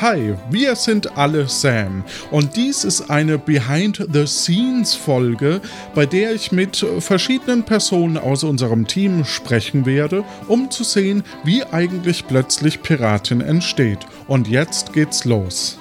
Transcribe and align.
Hi, 0.00 0.34
wir 0.48 0.76
sind 0.76 1.18
alle 1.18 1.46
Sam 1.46 2.04
und 2.30 2.56
dies 2.56 2.84
ist 2.84 3.10
eine 3.10 3.36
Behind-the-Scenes-Folge, 3.36 5.60
bei 5.94 6.06
der 6.06 6.32
ich 6.32 6.52
mit 6.52 6.86
verschiedenen 7.00 7.64
Personen 7.64 8.16
aus 8.16 8.42
unserem 8.42 8.86
Team 8.86 9.26
sprechen 9.26 9.84
werde, 9.84 10.24
um 10.48 10.70
zu 10.70 10.84
sehen, 10.84 11.22
wie 11.44 11.64
eigentlich 11.64 12.26
plötzlich 12.26 12.80
Piratin 12.80 13.42
entsteht. 13.42 13.98
Und 14.26 14.48
jetzt 14.48 14.94
geht's 14.94 15.26
los. 15.26 15.79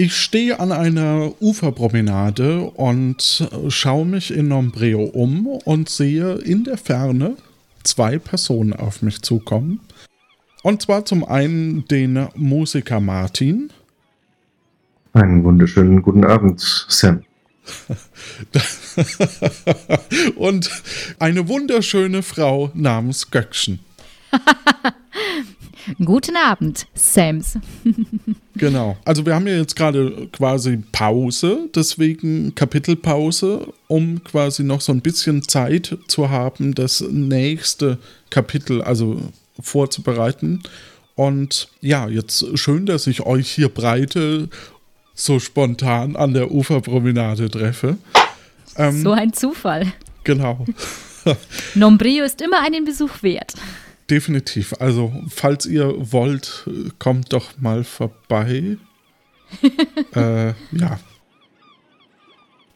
Ich 0.00 0.16
stehe 0.16 0.58
an 0.60 0.72
einer 0.72 1.30
Uferpromenade 1.42 2.62
und 2.62 3.46
schaue 3.68 4.06
mich 4.06 4.34
in 4.34 4.48
Nombreo 4.48 5.02
um 5.02 5.46
und 5.46 5.90
sehe 5.90 6.36
in 6.36 6.64
der 6.64 6.78
Ferne 6.78 7.36
zwei 7.82 8.18
Personen 8.18 8.72
auf 8.72 9.02
mich 9.02 9.20
zukommen. 9.20 9.80
Und 10.62 10.80
zwar 10.80 11.04
zum 11.04 11.22
einen 11.22 11.86
den 11.88 12.28
Musiker 12.34 12.98
Martin. 12.98 13.70
Einen 15.12 15.44
wunderschönen 15.44 16.00
guten 16.00 16.24
Abend, 16.24 16.86
Sam. 16.88 17.22
und 20.36 20.70
eine 21.18 21.46
wunderschöne 21.46 22.22
Frau 22.22 22.70
namens 22.72 23.30
Göckchen. 23.30 23.80
Guten 26.04 26.36
Abend, 26.36 26.86
Sams. 26.94 27.58
genau. 28.54 28.96
Also 29.04 29.24
wir 29.26 29.34
haben 29.34 29.46
ja 29.46 29.56
jetzt 29.56 29.76
gerade 29.76 30.28
quasi 30.32 30.78
Pause, 30.92 31.68
deswegen 31.74 32.54
Kapitelpause, 32.54 33.72
um 33.88 34.22
quasi 34.24 34.62
noch 34.62 34.80
so 34.80 34.92
ein 34.92 35.00
bisschen 35.00 35.46
Zeit 35.46 35.96
zu 36.08 36.30
haben, 36.30 36.74
das 36.74 37.00
nächste 37.00 37.98
Kapitel 38.30 38.82
also 38.82 39.20
vorzubereiten. 39.60 40.62
Und 41.14 41.68
ja, 41.80 42.08
jetzt 42.08 42.58
schön, 42.58 42.86
dass 42.86 43.06
ich 43.06 43.26
euch 43.26 43.50
hier 43.50 43.68
breite 43.68 44.48
so 45.14 45.38
spontan 45.38 46.16
an 46.16 46.32
der 46.32 46.50
Uferpromenade 46.50 47.50
treffe. 47.50 47.98
Ähm, 48.76 49.02
so 49.02 49.12
ein 49.12 49.32
Zufall. 49.32 49.92
Genau. 50.24 50.64
Nombrio 51.74 52.24
ist 52.24 52.40
immer 52.40 52.62
einen 52.62 52.84
Besuch 52.84 53.22
wert. 53.22 53.54
Definitiv. 54.10 54.74
Also, 54.80 55.12
falls 55.28 55.66
ihr 55.66 55.94
wollt, 56.12 56.68
kommt 56.98 57.32
doch 57.32 57.56
mal 57.58 57.84
vorbei. 57.84 58.76
äh, 60.14 60.48
ja. 60.48 61.00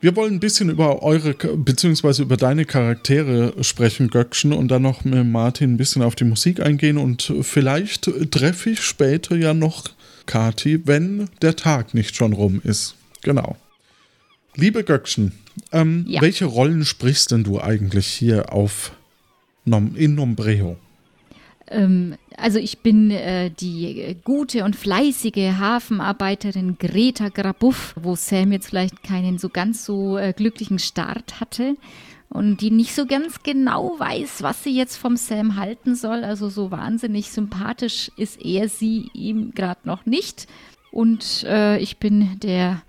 Wir 0.00 0.14
wollen 0.14 0.34
ein 0.34 0.40
bisschen 0.40 0.70
über 0.70 1.02
eure, 1.02 1.34
beziehungsweise 1.34 2.22
über 2.22 2.36
deine 2.36 2.66
Charaktere 2.66 3.64
sprechen, 3.64 4.10
Göckchen, 4.10 4.52
und 4.52 4.68
dann 4.68 4.82
noch 4.82 5.04
mit 5.04 5.26
Martin 5.26 5.72
ein 5.72 5.76
bisschen 5.76 6.02
auf 6.02 6.14
die 6.14 6.24
Musik 6.24 6.60
eingehen. 6.60 6.98
Und 6.98 7.32
vielleicht 7.42 8.10
treffe 8.30 8.70
ich 8.70 8.82
später 8.82 9.34
ja 9.34 9.54
noch 9.54 9.86
Kati, 10.26 10.86
wenn 10.86 11.28
der 11.42 11.56
Tag 11.56 11.94
nicht 11.94 12.14
schon 12.14 12.32
rum 12.32 12.60
ist. 12.62 12.94
Genau. 13.22 13.56
Liebe 14.54 14.84
Göckchen, 14.84 15.32
ähm, 15.72 16.04
ja. 16.06 16.20
welche 16.20 16.44
Rollen 16.44 16.84
sprichst 16.84 17.32
denn 17.32 17.42
du 17.42 17.60
eigentlich 17.60 18.06
hier 18.06 18.52
auf 18.52 18.92
Nom 19.64 19.96
in 19.96 20.14
Nombreo? 20.14 20.76
Ähm, 21.68 22.16
also 22.36 22.58
ich 22.58 22.80
bin 22.80 23.10
äh, 23.10 23.50
die 23.50 24.16
gute 24.24 24.64
und 24.64 24.76
fleißige 24.76 25.58
Hafenarbeiterin 25.58 26.76
Greta 26.78 27.28
Grabuff, 27.28 27.94
wo 28.00 28.16
Sam 28.16 28.52
jetzt 28.52 28.68
vielleicht 28.68 29.02
keinen 29.02 29.38
so 29.38 29.48
ganz 29.48 29.84
so 29.84 30.18
äh, 30.18 30.32
glücklichen 30.32 30.78
Start 30.78 31.40
hatte 31.40 31.76
und 32.28 32.60
die 32.60 32.70
nicht 32.70 32.94
so 32.94 33.06
ganz 33.06 33.42
genau 33.42 33.94
weiß, 33.98 34.42
was 34.42 34.64
sie 34.64 34.76
jetzt 34.76 34.96
vom 34.96 35.16
Sam 35.16 35.56
halten 35.56 35.94
soll. 35.94 36.24
Also 36.24 36.48
so 36.48 36.70
wahnsinnig 36.70 37.30
sympathisch 37.30 38.10
ist 38.16 38.44
er 38.44 38.68
sie 38.68 39.08
ihm 39.14 39.52
gerade 39.54 39.80
noch 39.84 40.04
nicht. 40.04 40.48
Und 40.90 41.44
äh, 41.44 41.78
ich 41.78 41.98
bin 41.98 42.38
der 42.40 42.82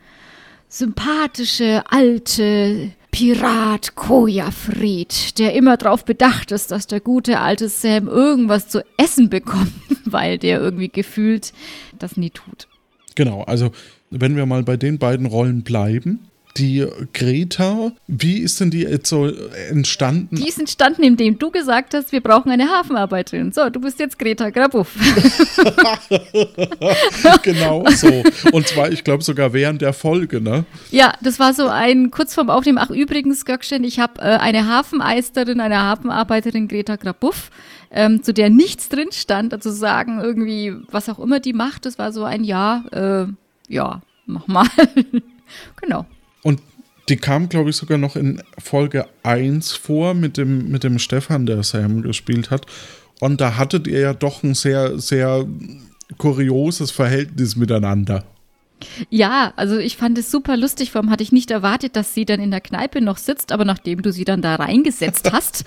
sympathische, 0.67 1.83
alte, 1.89 2.91
Pirat 3.15 3.95
Kojafried, 3.95 5.39
der 5.39 5.53
immer 5.53 5.77
darauf 5.77 6.03
bedacht 6.03 6.51
ist, 6.51 6.71
dass 6.71 6.85
der 6.85 6.99
gute 6.99 7.39
alte 7.39 7.69
Sam 7.69 8.09
irgendwas 8.09 8.67
zu 8.67 8.83
essen 8.97 9.29
bekommt, 9.29 9.71
weil 10.03 10.37
der 10.37 10.59
irgendwie 10.59 10.89
gefühlt 10.89 11.53
das 11.97 12.17
nie 12.17 12.29
tut. 12.29 12.67
Genau, 13.15 13.43
also 13.43 13.71
wenn 14.09 14.35
wir 14.35 14.45
mal 14.45 14.63
bei 14.63 14.75
den 14.75 14.99
beiden 14.99 15.27
Rollen 15.27 15.63
bleiben, 15.63 16.27
die 16.57 16.87
Greta, 17.13 17.91
wie 18.07 18.39
ist 18.39 18.61
denn 18.61 18.71
die 18.71 18.81
jetzt 18.81 19.09
so 19.09 19.27
entstanden? 19.69 20.37
Die 20.37 20.47
ist 20.47 20.59
entstanden, 20.59 21.03
indem 21.03 21.37
du 21.37 21.51
gesagt 21.51 21.93
hast, 21.93 22.13
wir 22.13 22.21
brauchen 22.21 22.49
eine 22.49 22.69
Hafenarbeiterin. 22.69 23.51
So, 23.51 23.69
du 23.69 23.81
bist 23.81 23.99
jetzt 23.99 24.17
Greta 24.17 24.49
Grabuff. 24.49 24.95
genau 27.43 27.85
so. 27.89 28.23
Und 28.53 28.67
zwar, 28.67 28.91
ich 28.91 29.03
glaube, 29.03 29.23
sogar 29.23 29.51
während 29.51 29.81
der 29.81 29.93
Folge, 29.93 30.39
ne? 30.39 30.65
Ja, 30.91 31.13
das 31.21 31.39
war 31.39 31.53
so 31.53 31.67
ein 31.67 32.09
kurz 32.09 32.33
vorm 32.33 32.49
Aufnehmen. 32.49 32.77
Ach, 32.77 32.89
übrigens, 32.89 33.43
Göckchen, 33.43 33.83
ich 33.83 33.99
habe 33.99 34.21
äh, 34.21 34.37
eine 34.37 34.67
Hafeneisterin, 34.67 35.59
eine 35.59 35.81
Hafenarbeiterin, 35.81 36.67
Greta 36.67 36.95
Grabuff. 36.95 37.51
Ähm, 37.91 38.23
zu 38.23 38.33
der 38.33 38.49
nichts 38.49 38.89
drin 38.89 39.09
stand, 39.11 39.53
also 39.53 39.71
sagen 39.71 40.19
irgendwie, 40.19 40.73
was 40.91 41.07
auch 41.07 41.19
immer 41.19 41.39
die 41.39 41.53
macht, 41.53 41.85
das 41.85 41.97
war 41.97 42.11
so 42.11 42.25
ein 42.25 42.43
Ja, 42.43 42.83
äh, 42.91 43.27
ja, 43.71 44.01
mach 44.25 44.47
mal. 44.47 44.67
genau. 45.81 46.05
Die 47.09 47.17
kam, 47.17 47.49
glaube 47.49 47.69
ich, 47.69 47.75
sogar 47.75 47.97
noch 47.97 48.15
in 48.15 48.41
Folge 48.57 49.07
1 49.23 49.73
vor 49.73 50.13
mit 50.13 50.37
dem, 50.37 50.69
mit 50.69 50.83
dem 50.83 50.97
Stefan, 50.97 51.45
der 51.45 51.63
Sam 51.63 52.01
gespielt 52.01 52.49
hat. 52.49 52.65
Und 53.19 53.41
da 53.41 53.57
hattet 53.57 53.87
ihr 53.87 53.99
ja 53.99 54.13
doch 54.13 54.43
ein 54.43 54.55
sehr, 54.55 54.97
sehr 54.99 55.45
kurioses 56.17 56.91
Verhältnis 56.91 57.55
miteinander. 57.55 58.25
Ja, 59.09 59.53
also 59.55 59.77
ich 59.77 59.97
fand 59.97 60.17
es 60.17 60.31
super 60.31 60.57
lustig. 60.57 60.91
Vor 60.91 61.01
allem 61.01 61.09
hatte 61.09 61.23
ich 61.23 61.31
nicht 61.31 61.51
erwartet, 61.51 61.95
dass 61.95 62.13
sie 62.13 62.25
dann 62.25 62.39
in 62.39 62.51
der 62.51 62.61
Kneipe 62.61 63.01
noch 63.01 63.17
sitzt, 63.17 63.51
aber 63.51 63.65
nachdem 63.65 64.01
du 64.01 64.11
sie 64.11 64.25
dann 64.25 64.41
da 64.41 64.55
reingesetzt 64.55 65.31
hast, 65.31 65.65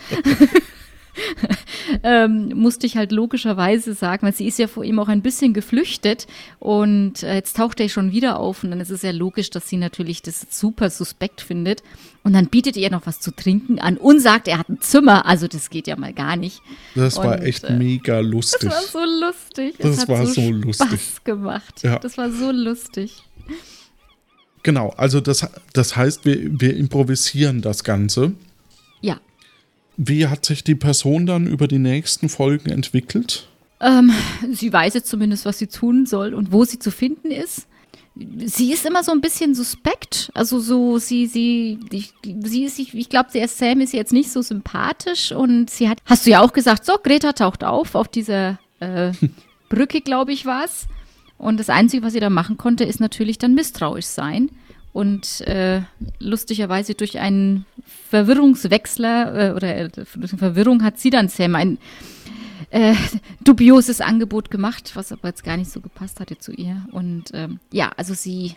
ähm, 2.02 2.52
musste 2.54 2.86
ich 2.86 2.96
halt 2.96 3.12
logischerweise 3.12 3.94
sagen, 3.94 4.26
weil 4.26 4.34
sie 4.34 4.46
ist 4.46 4.58
ja 4.58 4.66
vor 4.66 4.84
ihm 4.84 4.98
auch 4.98 5.08
ein 5.08 5.22
bisschen 5.22 5.52
geflüchtet 5.52 6.26
und 6.58 7.22
äh, 7.22 7.34
jetzt 7.34 7.56
taucht 7.56 7.80
er 7.80 7.88
schon 7.88 8.12
wieder 8.12 8.38
auf 8.38 8.64
und 8.64 8.70
dann 8.70 8.80
ist 8.80 8.90
es 8.90 9.02
ja 9.02 9.10
logisch, 9.10 9.50
dass 9.50 9.68
sie 9.68 9.76
natürlich 9.76 10.22
das 10.22 10.46
super 10.50 10.90
suspekt 10.90 11.40
findet 11.40 11.82
und 12.24 12.32
dann 12.32 12.46
bietet 12.46 12.76
ihr 12.76 12.90
noch 12.90 13.06
was 13.06 13.20
zu 13.20 13.30
trinken 13.30 13.78
an 13.78 13.96
und 13.96 14.20
sagt, 14.20 14.48
er 14.48 14.58
hat 14.58 14.68
ein 14.68 14.80
Zimmer, 14.80 15.26
also 15.26 15.48
das 15.48 15.70
geht 15.70 15.86
ja 15.86 15.96
mal 15.96 16.12
gar 16.12 16.36
nicht. 16.36 16.60
Das 16.94 17.16
und, 17.16 17.24
war 17.24 17.42
echt 17.42 17.64
äh, 17.64 17.72
mega 17.72 18.20
lustig. 18.20 18.68
Das 18.68 18.94
war 18.94 19.04
so 19.04 19.26
lustig. 19.26 19.74
Das 19.78 19.98
es 19.98 20.08
war 20.08 20.26
so, 20.26 20.32
so 20.32 20.50
lustig. 20.50 20.88
Spaß 20.88 21.24
gemacht. 21.24 21.82
Ja. 21.82 21.98
Das 21.98 22.18
war 22.18 22.30
so 22.30 22.50
lustig. 22.50 23.22
Genau, 24.62 24.90
also 24.96 25.20
das, 25.20 25.46
das 25.72 25.96
heißt, 25.96 26.24
wir, 26.24 26.60
wir 26.60 26.76
improvisieren 26.76 27.62
das 27.62 27.84
Ganze. 27.84 28.32
Wie 30.00 30.28
hat 30.28 30.44
sich 30.44 30.62
die 30.62 30.76
Person 30.76 31.26
dann 31.26 31.48
über 31.48 31.66
die 31.66 31.80
nächsten 31.80 32.28
Folgen 32.28 32.70
entwickelt? 32.70 33.48
Ähm, 33.80 34.12
sie 34.52 34.72
weiß 34.72 34.94
jetzt 34.94 35.08
zumindest, 35.08 35.44
was 35.44 35.58
sie 35.58 35.66
tun 35.66 36.06
soll 36.06 36.34
und 36.34 36.52
wo 36.52 36.64
sie 36.64 36.78
zu 36.78 36.92
finden 36.92 37.32
ist. 37.32 37.66
Sie 38.14 38.72
ist 38.72 38.86
immer 38.86 39.02
so 39.02 39.10
ein 39.10 39.20
bisschen 39.20 39.56
suspekt. 39.56 40.30
Also 40.34 40.60
so, 40.60 40.98
sie, 40.98 41.26
sie, 41.26 41.80
ich, 41.90 42.14
sie 42.44 42.64
ist, 42.64 42.78
ich, 42.78 42.94
ich 42.94 43.08
glaube, 43.08 43.30
Sam 43.48 43.80
ist 43.80 43.92
jetzt 43.92 44.12
nicht 44.12 44.30
so 44.30 44.40
sympathisch 44.40 45.32
und 45.32 45.68
sie 45.68 45.88
hat, 45.88 45.98
hast 46.04 46.26
du 46.26 46.30
ja 46.30 46.42
auch 46.42 46.52
gesagt, 46.52 46.84
so, 46.84 46.94
Greta 47.02 47.32
taucht 47.32 47.64
auf, 47.64 47.96
auf 47.96 48.06
dieser 48.06 48.60
äh, 48.78 49.10
Brücke, 49.68 50.00
glaube 50.00 50.32
ich, 50.32 50.46
war 50.46 50.64
es. 50.64 50.86
Und 51.38 51.58
das 51.58 51.70
Einzige, 51.70 52.04
was 52.04 52.12
sie 52.12 52.20
da 52.20 52.30
machen 52.30 52.56
konnte, 52.56 52.84
ist 52.84 53.00
natürlich 53.00 53.38
dann 53.38 53.54
misstrauisch 53.54 54.06
sein 54.06 54.48
und 54.98 55.42
äh, 55.42 55.82
lustigerweise 56.18 56.94
durch 56.94 57.20
einen 57.20 57.66
Verwirrungswechsler 58.10 59.50
äh, 59.50 59.54
oder 59.54 59.76
äh, 59.76 59.90
Verwirrung 60.04 60.82
hat 60.82 60.98
sie 60.98 61.10
dann 61.10 61.28
Sam 61.28 61.54
ein 61.54 61.78
äh, 62.70 62.96
dubioses 63.44 64.00
Angebot 64.00 64.50
gemacht, 64.50 64.90
was 64.94 65.12
aber 65.12 65.28
jetzt 65.28 65.44
gar 65.44 65.56
nicht 65.56 65.70
so 65.70 65.80
gepasst 65.80 66.18
hatte 66.18 66.38
zu 66.38 66.50
ihr. 66.50 66.84
Und 66.90 67.26
ähm, 67.32 67.60
ja, 67.70 67.92
also 67.96 68.12
sie, 68.12 68.56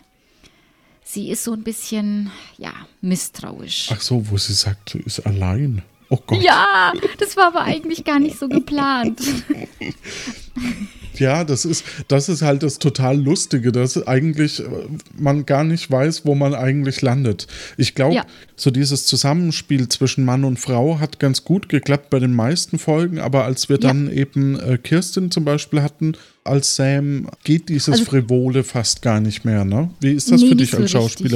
sie 1.04 1.30
ist 1.30 1.44
so 1.44 1.52
ein 1.52 1.62
bisschen, 1.62 2.32
ja, 2.58 2.72
misstrauisch. 3.00 3.90
Ach 3.92 4.00
so, 4.00 4.28
wo 4.28 4.36
sie 4.36 4.54
sagt, 4.54 4.90
sie 4.90 4.98
ist 4.98 5.20
allein. 5.20 5.82
Oh 6.14 6.18
Gott. 6.26 6.42
Ja, 6.42 6.92
das 7.18 7.38
war 7.38 7.46
aber 7.46 7.62
eigentlich 7.62 8.04
gar 8.04 8.18
nicht 8.18 8.38
so 8.38 8.46
geplant. 8.46 9.18
Ja, 11.18 11.44
das 11.44 11.64
ist, 11.64 11.84
das 12.08 12.28
ist 12.28 12.42
halt 12.42 12.62
das 12.62 12.78
total 12.78 13.18
Lustige, 13.18 13.70
dass 13.72 14.06
eigentlich 14.06 14.60
äh, 14.60 14.64
man 15.18 15.46
gar 15.46 15.62
nicht 15.62 15.90
weiß, 15.90 16.24
wo 16.26 16.34
man 16.34 16.54
eigentlich 16.54 17.00
landet. 17.02 17.46
Ich 17.76 17.94
glaube, 17.94 18.14
Ja. 18.16 18.26
so 18.56 18.70
dieses 18.70 19.06
Zusammenspiel 19.06 19.88
zwischen 19.88 20.24
Mann 20.24 20.44
und 20.44 20.58
Frau 20.58 20.98
hat 21.00 21.18
ganz 21.18 21.44
gut 21.44 21.68
geklappt 21.68 22.10
bei 22.10 22.18
den 22.18 22.34
meisten 22.34 22.78
Folgen, 22.78 23.18
aber 23.18 23.44
als 23.44 23.68
wir 23.68 23.76
Ja. 23.76 23.88
dann 23.88 24.10
eben 24.10 24.58
äh, 24.58 24.78
Kirsten 24.78 25.30
zum 25.30 25.44
Beispiel 25.44 25.82
hatten, 25.82 26.12
als 26.44 26.76
Sam, 26.76 27.28
geht 27.44 27.68
dieses 27.68 27.92
Also- 27.92 28.04
Frivole 28.06 28.64
fast 28.64 29.00
gar 29.02 29.20
nicht 29.20 29.44
mehr, 29.44 29.64
ne? 29.64 29.90
Wie 30.00 30.12
ist 30.12 30.30
das 30.32 30.40
Nee, 30.40 30.48
für 30.48 30.56
dich 30.56 30.74
als 30.74 30.90
so 30.90 30.98
richtig. 31.00 31.32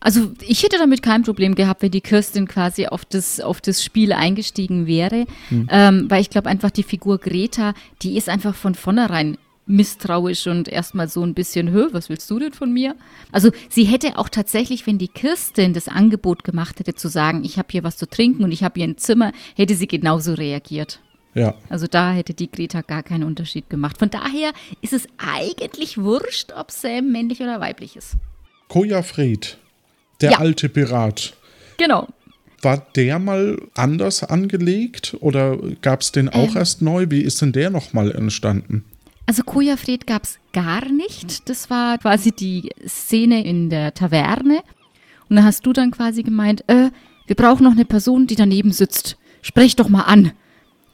Also 0.00 0.30
ich 0.46 0.62
hätte 0.62 0.78
damit 0.78 1.02
kein 1.02 1.22
Problem 1.22 1.54
gehabt, 1.54 1.82
wenn 1.82 1.90
die 1.90 2.00
Kirstin 2.00 2.46
quasi 2.46 2.86
auf 2.86 3.04
das, 3.04 3.40
auf 3.40 3.60
das 3.60 3.82
Spiel 3.82 4.12
eingestiegen 4.12 4.86
wäre, 4.86 5.26
ähm, 5.70 6.06
weil 6.08 6.20
ich 6.20 6.30
glaube 6.30 6.48
einfach 6.48 6.70
die 6.70 6.84
Figur 6.84 7.18
Greta, 7.18 7.74
die 8.02 8.16
ist 8.16 8.28
einfach 8.28 8.54
von 8.54 8.74
vornherein 8.74 9.38
misstrauisch 9.66 10.46
und 10.46 10.66
erstmal 10.68 11.08
so 11.08 11.22
ein 11.22 11.34
bisschen, 11.34 11.70
hö, 11.70 11.88
was 11.92 12.08
willst 12.08 12.30
du 12.30 12.38
denn 12.38 12.52
von 12.52 12.72
mir? 12.72 12.96
Also 13.32 13.50
sie 13.68 13.84
hätte 13.84 14.16
auch 14.16 14.28
tatsächlich, 14.28 14.86
wenn 14.86 14.98
die 14.98 15.08
Kirstin 15.08 15.74
das 15.74 15.88
Angebot 15.88 16.42
gemacht 16.42 16.80
hätte, 16.80 16.94
zu 16.94 17.08
sagen, 17.08 17.44
ich 17.44 17.58
habe 17.58 17.68
hier 17.70 17.84
was 17.84 17.96
zu 17.96 18.08
trinken 18.08 18.44
und 18.44 18.52
ich 18.52 18.64
habe 18.64 18.80
hier 18.80 18.88
ein 18.88 18.96
Zimmer, 18.96 19.32
hätte 19.56 19.74
sie 19.74 19.86
genauso 19.86 20.34
reagiert. 20.34 21.00
Ja, 21.34 21.54
Also 21.68 21.86
da 21.86 22.12
hätte 22.12 22.34
die 22.34 22.50
Greta 22.50 22.80
gar 22.80 23.02
keinen 23.02 23.22
Unterschied 23.22 23.68
gemacht. 23.68 23.98
Von 23.98 24.10
daher 24.10 24.52
ist 24.80 24.94
es 24.94 25.06
eigentlich 25.18 25.98
wurscht, 25.98 26.52
ob 26.56 26.70
Sam 26.70 27.12
männlich 27.12 27.40
oder 27.40 27.60
weiblich 27.60 27.96
ist. 27.96 28.14
Koja 28.68 29.02
Fred, 29.02 29.58
der 30.20 30.32
Ja. 30.32 30.38
alte 30.38 30.68
Pirat. 30.68 31.34
Genau. 31.76 32.08
War 32.62 32.86
der 32.96 33.18
mal 33.18 33.60
anders 33.74 34.24
angelegt 34.24 35.16
oder 35.20 35.56
gab 35.80 36.00
es 36.00 36.10
den 36.12 36.28
auch 36.28 36.50
Ähm. 36.50 36.56
erst 36.56 36.82
neu? 36.82 37.06
Wie 37.08 37.20
ist 37.20 37.40
denn 37.40 37.52
der 37.52 37.70
nochmal 37.70 38.10
entstanden? 38.10 38.84
Also 39.26 39.42
Kojafred 39.44 40.06
gab 40.06 40.24
es 40.24 40.38
gar 40.52 40.88
nicht. 40.90 41.48
Das 41.48 41.70
war 41.70 41.98
quasi 41.98 42.32
die 42.32 42.70
Szene 42.86 43.44
in 43.44 43.68
der 43.70 43.94
Taverne. 43.94 44.60
Und 45.28 45.36
da 45.36 45.42
hast 45.44 45.66
du 45.66 45.72
dann 45.72 45.90
quasi 45.90 46.22
gemeint, 46.22 46.64
äh, 46.68 46.90
wir 47.26 47.36
brauchen 47.36 47.62
noch 47.64 47.72
eine 47.72 47.84
Person, 47.84 48.26
die 48.26 48.36
daneben 48.36 48.72
sitzt. 48.72 49.18
Sprech 49.42 49.76
doch 49.76 49.88
mal 49.90 50.02
an. 50.04 50.32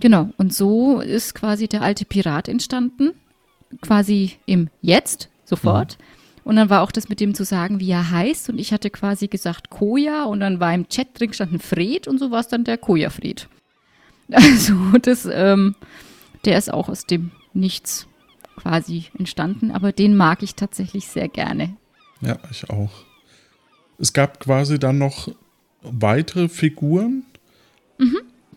Genau. 0.00 0.30
Und 0.36 0.52
so 0.52 1.00
ist 1.00 1.34
quasi 1.34 1.68
der 1.68 1.82
alte 1.82 2.04
Pirat 2.04 2.48
entstanden. 2.48 3.12
Quasi 3.80 4.32
im 4.46 4.68
Jetzt, 4.82 5.28
sofort. 5.44 5.96
Und 6.44 6.56
dann 6.56 6.68
war 6.70 6.82
auch 6.82 6.92
das 6.92 7.08
mit 7.08 7.20
dem 7.20 7.34
zu 7.34 7.44
sagen, 7.44 7.80
wie 7.80 7.90
er 7.90 8.10
heißt. 8.10 8.50
Und 8.50 8.58
ich 8.58 8.72
hatte 8.72 8.90
quasi 8.90 9.28
gesagt 9.28 9.70
Koja 9.70 10.24
und 10.24 10.40
dann 10.40 10.60
war 10.60 10.74
im 10.74 10.88
Chat 10.88 11.18
drin 11.18 11.28
gestanden 11.30 11.58
Fred 11.58 12.06
und 12.06 12.18
so 12.18 12.30
war 12.30 12.40
es 12.40 12.48
dann 12.48 12.64
der 12.64 12.78
Koja-Fred. 12.78 13.48
Also 14.30 14.74
das, 15.02 15.28
ähm, 15.30 15.74
der 16.46 16.56
ist 16.56 16.72
auch 16.72 16.88
aus 16.88 17.04
dem 17.04 17.30
Nichts 17.52 18.06
quasi 18.56 19.04
entstanden, 19.18 19.70
aber 19.70 19.92
den 19.92 20.16
mag 20.16 20.42
ich 20.42 20.54
tatsächlich 20.54 21.06
sehr 21.08 21.28
gerne. 21.28 21.76
Ja, 22.22 22.38
ich 22.50 22.70
auch. 22.70 22.90
Es 23.98 24.12
gab 24.14 24.40
quasi 24.40 24.78
dann 24.78 24.96
noch 24.98 25.28
weitere 25.82 26.48
Figuren. 26.48 27.24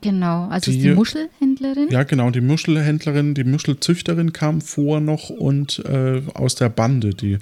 Genau, 0.01 0.47
also 0.47 0.71
Die- 0.71 0.77
die, 0.77 0.83
die 0.89 0.93
Muschelhändlerin. 0.95 1.89
Ja, 1.89 2.03
genau, 2.03 2.29
die 2.29 2.41
Muschelhändlerin, 2.41 3.33
die 3.33 3.43
Muschelzüchterin 3.43 4.31
kam 4.31 4.61
vor 4.61 4.99
noch 5.01 5.29
und 5.29 5.79
äh, 5.85 6.21
aus 6.33 6.55
der 6.55 6.69
Bande, 6.69 7.09
die, 7.09 7.39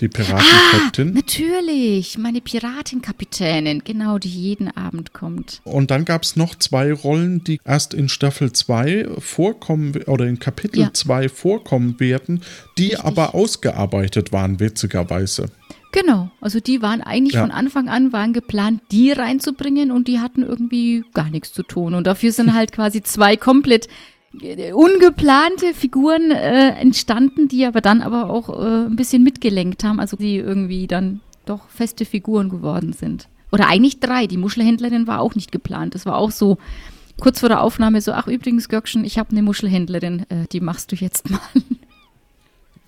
die 0.00 0.08
Piratenkapitän. 0.08 1.12
Natürlich, 1.12 2.18
meine 2.18 2.40
Piratenkapitänin, 2.40 3.82
genau, 3.84 4.18
die 4.18 4.28
jeden 4.28 4.74
Abend 4.76 5.12
kommt. 5.12 5.60
Und 5.64 5.90
dann 5.90 6.04
gab 6.04 6.22
es 6.24 6.36
noch 6.36 6.54
zwei 6.56 6.92
Rollen, 6.92 7.44
die 7.44 7.60
erst 7.64 7.94
in 7.94 8.08
Staffel 8.08 8.52
2 8.52 9.06
vorkommen 9.18 9.94
oder 10.06 10.26
in 10.26 10.38
Kapitel 10.38 10.80
Ja. 10.80 10.92
2 10.92 11.28
vorkommen 11.28 12.00
werden, 12.00 12.42
die 12.78 12.88
Richtig. 12.88 13.04
aber 13.04 13.34
ausgearbeitet 13.34 14.32
waren, 14.32 14.58
witzigerweise. 14.60 15.46
Genau, 15.92 16.28
also 16.40 16.58
die 16.58 16.82
waren 16.82 17.02
eigentlich 17.02 17.34
Ja. 17.34 17.42
von 17.42 17.52
Anfang 17.52 17.88
an 17.88 18.12
waren 18.12 18.32
geplant, 18.32 18.80
die 18.90 19.12
reinzubringen 19.12 19.92
und 19.92 20.08
die 20.08 20.18
hatten 20.18 20.42
irgendwie 20.42 21.04
gar 21.14 21.30
nichts 21.30 21.52
zu 21.52 21.62
tun. 21.62 21.94
Und 21.94 22.08
dafür 22.08 22.32
sind 22.32 22.52
halt 22.54 22.72
quasi 22.72 23.00
zwei 23.02 23.36
komplett 23.36 23.86
ungeplante 24.74 25.74
Figuren 25.74 26.30
äh, 26.30 26.70
entstanden, 26.80 27.48
die 27.48 27.64
aber 27.64 27.80
dann 27.80 28.02
aber 28.02 28.30
auch 28.30 28.48
äh, 28.48 28.86
ein 28.86 28.96
bisschen 28.96 29.22
mitgelenkt 29.22 29.84
haben, 29.84 30.00
also 30.00 30.16
die 30.16 30.36
irgendwie 30.36 30.86
dann 30.86 31.20
doch 31.46 31.68
feste 31.68 32.04
Figuren 32.04 32.48
geworden 32.48 32.92
sind. 32.92 33.28
Oder 33.52 33.68
eigentlich 33.68 34.00
drei. 34.00 34.26
Die 34.26 34.36
Muschelhändlerin 34.36 35.06
war 35.06 35.20
auch 35.20 35.34
nicht 35.34 35.52
geplant. 35.52 35.94
Das 35.94 36.06
war 36.06 36.16
auch 36.16 36.30
so 36.30 36.58
kurz 37.20 37.40
vor 37.40 37.48
der 37.48 37.60
Aufnahme 37.62 38.00
so, 38.00 38.12
ach 38.12 38.26
übrigens, 38.26 38.68
Göckchen, 38.68 39.04
ich 39.04 39.18
habe 39.18 39.30
eine 39.30 39.42
Muschelhändlerin, 39.42 40.26
äh, 40.28 40.46
die 40.50 40.60
machst 40.60 40.90
du 40.92 40.96
jetzt 40.96 41.30
mal. 41.30 41.40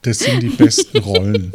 Das 0.02 0.20
sind 0.20 0.40
die 0.42 0.48
besten 0.50 0.98
Rollen. 0.98 1.52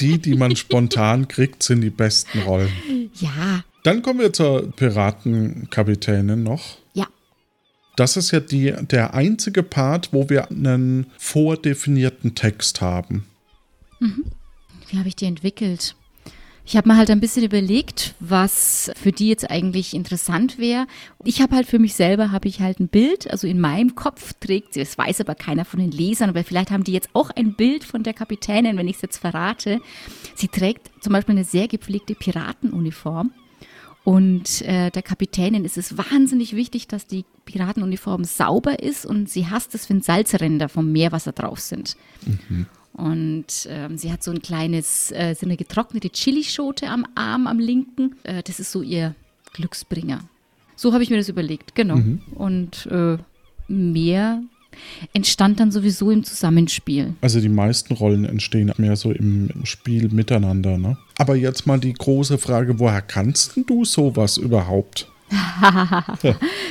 Die, 0.00 0.18
die 0.18 0.34
man 0.36 0.54
spontan 0.54 1.26
kriegt, 1.26 1.62
sind 1.64 1.80
die 1.80 1.90
besten 1.90 2.40
Rollen. 2.40 2.70
Ja, 3.14 3.64
Dann 3.82 4.02
kommen 4.02 4.20
wir 4.20 4.32
zur 4.32 4.70
Piratenkapitänin 4.72 6.42
noch. 6.42 6.78
ja. 6.94 7.06
Das 7.98 8.16
ist 8.16 8.30
ja 8.30 8.38
die, 8.38 8.72
der 8.80 9.14
einzige 9.14 9.64
Part, 9.64 10.12
wo 10.12 10.30
wir 10.30 10.52
einen 10.52 11.06
vordefinierten 11.18 12.36
Text 12.36 12.80
haben. 12.80 13.26
Wie 14.88 14.98
habe 14.98 15.08
ich 15.08 15.16
die 15.16 15.24
entwickelt? 15.24 15.96
Ich 16.64 16.76
habe 16.76 16.88
mir 16.88 16.96
halt 16.96 17.10
ein 17.10 17.18
bisschen 17.18 17.42
überlegt, 17.42 18.14
was 18.20 18.92
für 18.94 19.10
die 19.10 19.28
jetzt 19.28 19.50
eigentlich 19.50 19.94
interessant 19.94 20.58
wäre. 20.58 20.86
Ich 21.24 21.42
habe 21.42 21.56
halt 21.56 21.66
für 21.66 21.80
mich 21.80 21.94
selber, 21.94 22.30
habe 22.30 22.46
ich 22.46 22.60
halt 22.60 22.78
ein 22.78 22.86
Bild, 22.86 23.28
also 23.30 23.48
in 23.48 23.58
meinem 23.58 23.96
Kopf 23.96 24.34
trägt 24.38 24.74
sie, 24.74 24.80
das 24.80 24.96
weiß 24.96 25.22
aber 25.22 25.34
keiner 25.34 25.64
von 25.64 25.80
den 25.80 25.90
Lesern, 25.90 26.28
aber 26.28 26.44
vielleicht 26.44 26.70
haben 26.70 26.84
die 26.84 26.92
jetzt 26.92 27.08
auch 27.14 27.30
ein 27.30 27.54
Bild 27.54 27.82
von 27.82 28.04
der 28.04 28.14
Kapitänin, 28.14 28.76
wenn 28.76 28.86
ich 28.86 28.96
es 28.96 29.02
jetzt 29.02 29.18
verrate. 29.18 29.80
Sie 30.36 30.48
trägt 30.48 30.90
zum 31.02 31.14
Beispiel 31.14 31.34
eine 31.34 31.44
sehr 31.44 31.66
gepflegte 31.66 32.14
Piratenuniform. 32.14 33.32
Und 34.08 34.62
äh, 34.62 34.90
der 34.90 35.02
Kapitänin 35.02 35.66
ist 35.66 35.76
es 35.76 35.98
wahnsinnig 35.98 36.56
wichtig, 36.56 36.88
dass 36.88 37.06
die 37.06 37.26
Piratenuniform 37.44 38.24
sauber 38.24 38.82
ist 38.82 39.04
und 39.04 39.28
sie 39.28 39.48
hasst 39.48 39.74
es, 39.74 39.90
wenn 39.90 40.00
Salzränder 40.00 40.70
vom 40.70 40.90
Meerwasser 40.90 41.32
drauf 41.32 41.60
sind. 41.60 41.94
Und 42.94 43.68
ähm, 43.68 43.98
sie 43.98 44.10
hat 44.10 44.22
so 44.22 44.30
ein 44.30 44.40
kleines, 44.40 45.12
äh, 45.12 45.34
so 45.38 45.44
eine 45.44 45.58
getrocknete 45.58 46.08
Chilischote 46.08 46.88
am 46.88 47.04
Arm, 47.16 47.46
am 47.46 47.58
linken. 47.58 48.16
Äh, 48.22 48.42
das 48.44 48.60
ist 48.60 48.72
so 48.72 48.80
ihr 48.80 49.14
Glücksbringer. 49.52 50.20
So 50.74 50.94
habe 50.94 51.02
ich 51.02 51.10
mir 51.10 51.18
das 51.18 51.28
überlegt, 51.28 51.74
genau. 51.74 51.96
Und 52.34 52.86
äh, 52.86 53.18
mehr 53.68 54.42
entstand 55.12 55.60
dann 55.60 55.70
sowieso 55.70 56.10
im 56.10 56.24
Zusammenspiel. 56.24 57.14
Also 57.20 57.40
die 57.40 57.48
meisten 57.48 57.94
Rollen 57.94 58.24
entstehen 58.24 58.72
mehr 58.76 58.96
so 58.96 59.12
im, 59.12 59.50
Spiel 59.64 60.08
miteinander. 60.10 60.78
Ne? 60.78 60.96
Aber 61.16 61.36
jetzt 61.36 61.66
mal 61.66 61.78
die 61.78 61.92
große 61.92 62.38
Frage, 62.38 62.78
woher 62.78 63.02
kannst 63.02 63.58
du 63.66 63.84
sowas 63.84 64.36
überhaupt? 64.36 65.10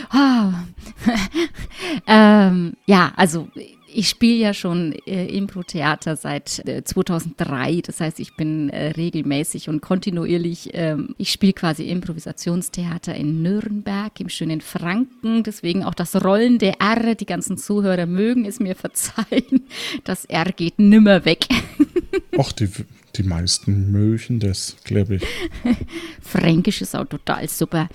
Ah. 0.09 0.63
ähm, 2.07 2.73
ja, 2.85 3.11
also 3.17 3.49
ich 3.97 4.09
spiele 4.09 4.35
ja 4.35 4.53
schon 4.53 4.93
äh, 5.07 5.25
Impro-Theater 5.25 6.17
seit 6.17 6.63
äh, 6.67 6.83
2003. 6.83 7.81
Das 7.83 7.99
heißt, 7.99 8.19
ich 8.19 8.35
bin 8.35 8.69
äh, 8.69 8.89
regelmäßig 8.91 9.69
und 9.69 9.81
kontinuierlich, 9.81 10.69
ähm, 10.73 11.15
ich 11.17 11.31
spiele 11.31 11.53
quasi 11.53 11.89
Improvisationstheater 11.89 13.15
in 13.15 13.41
Nürnberg, 13.41 14.11
im 14.19 14.29
schönen 14.29 14.61
Franken. 14.61 15.41
Deswegen 15.41 15.83
auch 15.83 15.95
das 15.95 16.15
rollende 16.23 16.73
R. 16.79 17.15
Die 17.15 17.25
ganzen 17.25 17.57
Zuhörer 17.57 18.05
mögen 18.05 18.45
es 18.45 18.59
mir 18.59 18.75
verzeihen. 18.75 19.65
Das 20.03 20.25
R 20.25 20.51
geht 20.51 20.77
nimmer 20.77 21.25
weg. 21.25 21.47
Och, 22.37 22.51
die, 22.51 22.69
die 23.15 23.23
meisten 23.23 23.91
mögen 23.91 24.39
das, 24.39 24.77
glaube 24.83 25.15
ich. 25.15 25.23
Fränkisch 26.21 26.83
ist 26.83 26.95
auch 26.95 27.05
total 27.05 27.49
super. 27.49 27.89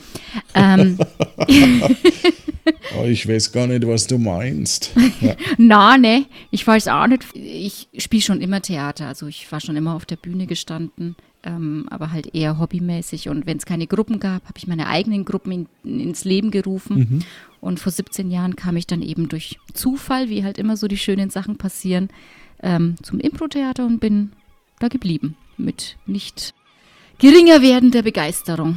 Ähm, 0.53 0.99
Oh, 2.99 3.05
ich 3.05 3.29
weiß 3.29 3.53
gar 3.53 3.67
nicht, 3.67 3.87
was 3.87 4.07
du 4.07 4.19
meinst. 4.19 4.93
Ja. 5.21 5.37
Na, 5.57 5.99
ne, 5.99 6.27
ich 6.51 6.67
weiß 6.67 6.89
auch 6.89 7.07
nicht. 7.07 7.25
Ich 7.35 7.87
spiele 7.99 8.23
schon 8.23 8.41
immer 8.41 8.61
Theater, 8.61 9.07
also 9.07 9.29
ich 9.29 9.51
war 9.53 9.61
schon 9.61 9.77
immer 9.77 9.95
auf 9.95 10.05
der 10.05 10.17
Bühne 10.17 10.49
gestanden, 10.49 11.15
ähm, 11.45 11.87
aber 11.91 12.11
halt 12.11 12.35
eher 12.35 12.59
hobbymäßig. 12.59 13.29
Und 13.29 13.47
wenn 13.47 13.59
es 13.59 13.67
keine 13.67 13.87
Gruppen 13.87 14.19
gab, 14.19 14.43
habe 14.47 14.59
ich 14.59 14.67
meine 14.67 14.89
eigenen 14.89 15.25
Gruppen 15.25 15.69
in, 15.85 16.01
ins 16.01 16.25
Leben 16.25 16.51
gerufen. 16.51 17.25
Und 17.61 17.79
vor 17.79 17.93
17 17.93 18.33
Jahren 18.33 18.57
kam 18.57 18.77
ich 18.77 18.89
dann 18.89 19.01
eben 19.01 19.29
durch 19.29 19.61
Zufall, 19.75 20.29
wie 20.29 20.43
halt 20.43 20.59
immer 20.59 20.77
so 20.77 20.89
die 20.89 20.99
schönen 20.99 21.31
Sachen 21.31 21.57
passieren, 21.57 22.09
ähm, 22.61 22.97
zum 23.03 23.21
Impro-Theater 23.21 23.87
und 23.87 24.01
bin 24.01 24.33
da 24.81 24.89
geblieben 24.89 25.37
mit 25.57 25.97
nicht 26.07 26.53
geringer 27.19 27.63
werdender 27.63 28.03
Begeisterung. 28.03 28.77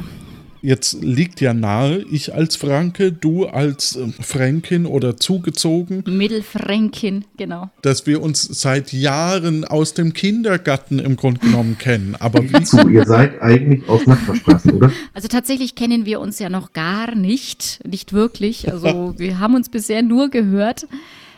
Jetzt 0.62 1.02
liegt 1.02 1.40
ja 1.40 1.54
nahe, 1.54 2.04
ich 2.10 2.34
als 2.34 2.56
Franke, 2.56 3.12
du 3.12 3.46
als 3.46 3.96
äh, 3.96 4.08
Fränkin 4.20 4.86
oder 4.86 5.16
zugezogen, 5.16 6.02
Mittelfränkin, 6.06 7.24
genau. 7.36 7.70
dass 7.82 8.06
wir 8.06 8.22
uns 8.22 8.42
seit 8.42 8.92
Jahren 8.92 9.64
aus 9.64 9.94
dem 9.94 10.12
Kindergarten 10.12 10.98
im 10.98 11.16
Grunde 11.16 11.40
genommen 11.40 11.78
kennen. 11.78 12.16
Aber 12.18 12.42
wie 12.42 12.62
Zu, 12.64 12.88
ihr 12.88 13.04
seid 13.04 13.40
eigentlich 13.40 13.88
aus 13.88 14.06
Nachbarstraßen, 14.06 14.72
oder? 14.72 14.92
Also 15.14 15.28
tatsächlich 15.28 15.74
kennen 15.74 16.06
wir 16.06 16.20
uns 16.20 16.38
ja 16.38 16.48
noch 16.48 16.72
gar 16.72 17.14
nicht, 17.14 17.80
nicht 17.86 18.12
wirklich. 18.12 18.72
Also 18.72 19.14
wir 19.18 19.38
haben 19.38 19.54
uns 19.54 19.68
bisher 19.68 20.02
nur 20.02 20.30
gehört. 20.30 20.86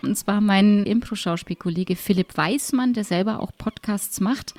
Und 0.03 0.17
zwar 0.17 0.41
mein 0.41 0.85
Impro-Schauspielkollege 0.85 1.97
Philipp 1.97 2.37
Weismann, 2.37 2.93
der 2.93 3.05
selber 3.05 3.41
auch 3.41 3.51
Podcasts 3.57 4.21
macht. 4.21 4.55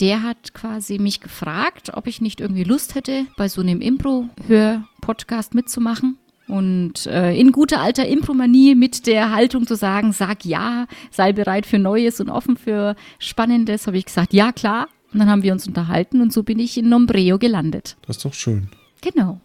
Der 0.00 0.22
hat 0.22 0.54
quasi 0.54 0.98
mich 0.98 1.20
gefragt, 1.20 1.92
ob 1.94 2.06
ich 2.06 2.20
nicht 2.20 2.40
irgendwie 2.40 2.64
Lust 2.64 2.94
hätte, 2.94 3.26
bei 3.36 3.48
so 3.48 3.60
einem 3.60 3.80
Impro-Hör-Podcast 3.80 5.54
mitzumachen. 5.54 6.18
Und 6.46 7.06
äh, 7.06 7.34
in 7.34 7.52
guter 7.52 7.80
alter 7.80 8.06
Impromanie 8.06 8.74
mit 8.74 9.06
der 9.06 9.32
Haltung 9.32 9.66
zu 9.66 9.76
sagen, 9.76 10.12
sag 10.12 10.44
ja, 10.44 10.86
sei 11.10 11.32
bereit 11.32 11.64
für 11.64 11.78
Neues 11.78 12.20
und 12.20 12.28
offen 12.28 12.56
für 12.56 12.96
Spannendes, 13.18 13.86
habe 13.86 13.96
ich 13.96 14.04
gesagt, 14.04 14.34
ja 14.34 14.52
klar. 14.52 14.88
Und 15.12 15.20
dann 15.20 15.30
haben 15.30 15.42
wir 15.42 15.52
uns 15.52 15.66
unterhalten 15.66 16.20
und 16.20 16.32
so 16.32 16.42
bin 16.42 16.58
ich 16.58 16.76
in 16.76 16.88
Nombreo 16.88 17.38
gelandet. 17.38 17.96
das 18.06 18.16
ist 18.16 18.24
doch 18.24 18.34
schön. 18.34 18.68
Genau. 19.00 19.40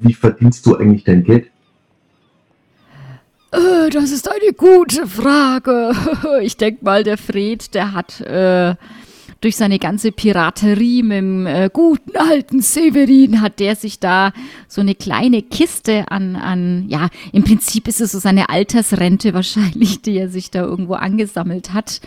Wie 0.00 0.12
verdienst 0.12 0.66
du 0.66 0.76
eigentlich 0.76 1.04
dein 1.04 1.24
Geld? 1.24 1.50
Äh, 3.52 3.88
das 3.90 4.10
ist 4.10 4.28
eine 4.28 4.52
gute 4.52 5.06
Frage. 5.06 5.92
Ich 6.42 6.56
denke 6.56 6.84
mal, 6.84 7.04
der 7.04 7.16
Fred, 7.16 7.74
der 7.74 7.92
hat 7.92 8.20
äh, 8.20 8.74
durch 9.44 9.56
seine 9.56 9.78
ganze 9.78 10.10
Piraterie 10.10 11.02
mit 11.02 11.18
dem 11.18 11.46
äh, 11.46 11.68
guten 11.70 12.16
alten 12.16 12.62
Severin, 12.62 13.42
hat 13.42 13.60
der 13.60 13.76
sich 13.76 14.00
da 14.00 14.32
so 14.68 14.80
eine 14.80 14.94
kleine 14.94 15.42
Kiste 15.42 16.10
an, 16.10 16.34
an, 16.34 16.86
ja, 16.88 17.10
im 17.32 17.44
Prinzip 17.44 17.86
ist 17.86 18.00
es 18.00 18.12
so 18.12 18.18
seine 18.18 18.48
Altersrente 18.48 19.34
wahrscheinlich, 19.34 20.00
die 20.00 20.16
er 20.16 20.30
sich 20.30 20.50
da 20.50 20.62
irgendwo 20.62 20.94
angesammelt 20.94 21.74
hat. 21.74 22.00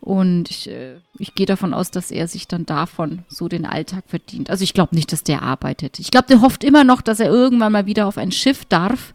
Und 0.00 0.50
ich, 0.50 0.70
äh, 0.70 0.96
ich 1.18 1.34
gehe 1.34 1.46
davon 1.46 1.74
aus, 1.74 1.90
dass 1.90 2.10
er 2.10 2.26
sich 2.26 2.48
dann 2.48 2.64
davon 2.64 3.20
so 3.28 3.48
den 3.48 3.66
Alltag 3.66 4.04
verdient. 4.08 4.48
Also 4.48 4.64
ich 4.64 4.72
glaube 4.72 4.94
nicht, 4.96 5.12
dass 5.12 5.22
der 5.22 5.42
arbeitet. 5.42 5.98
Ich 6.00 6.10
glaube, 6.10 6.26
der 6.28 6.40
hofft 6.40 6.64
immer 6.64 6.84
noch, 6.84 7.02
dass 7.02 7.20
er 7.20 7.28
irgendwann 7.28 7.72
mal 7.72 7.86
wieder 7.86 8.06
auf 8.06 8.16
ein 8.16 8.32
Schiff 8.32 8.64
darf. 8.64 9.12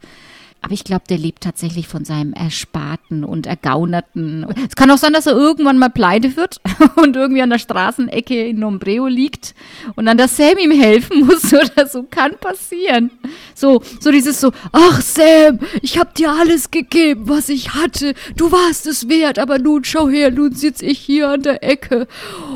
Aber 0.68 0.74
ich 0.74 0.84
glaube, 0.84 1.06
der 1.08 1.18
lebt 1.18 1.44
tatsächlich 1.44 1.88
von 1.88 2.04
seinem 2.04 2.34
Ersparten 2.34 3.24
und 3.24 3.46
Ergaunerten. 3.46 4.46
Es 4.68 4.76
kann 4.76 4.92
auch 4.92 4.98
sein, 4.98 5.14
dass 5.14 5.26
er 5.26 5.32
irgendwann 5.32 5.78
mal 5.78 5.88
pleite 5.88 6.36
wird 6.36 6.60
und 6.98 7.16
irgendwie 7.16 7.42
an 7.42 7.52
der 7.52 7.58
Straßenecke 7.58 8.48
in 8.48 8.60
Nombreo 8.60 9.08
liegt 9.08 9.56
und 9.96 10.08
dann 10.08 10.18
der 10.18 10.28
Sam 10.28 10.58
ihm 10.58 10.72
helfen 10.72 11.22
muss 11.26 11.54
oder 11.54 11.88
so. 11.88 12.04
Kann 12.04 12.34
passieren. 12.38 13.12
So, 13.56 13.82
so 14.02 14.12
dieses 14.12 14.42
so, 14.42 14.52
ach 14.74 15.00
Sam, 15.00 15.60
ich 15.82 15.98
hab 15.98 16.16
dir 16.16 16.34
alles 16.34 16.70
gegeben, 16.70 17.30
was 17.30 17.48
ich 17.48 17.74
hatte. 17.74 18.14
Du 18.36 18.52
warst 18.52 18.88
es 18.88 19.08
wert, 19.08 19.40
aber 19.40 19.60
nun 19.60 19.86
schau 19.86 20.10
her, 20.10 20.32
nun 20.32 20.52
sitz 20.54 20.82
ich 20.82 21.00
hier 21.00 21.30
an 21.30 21.44
der 21.44 21.64
Ecke 21.64 22.10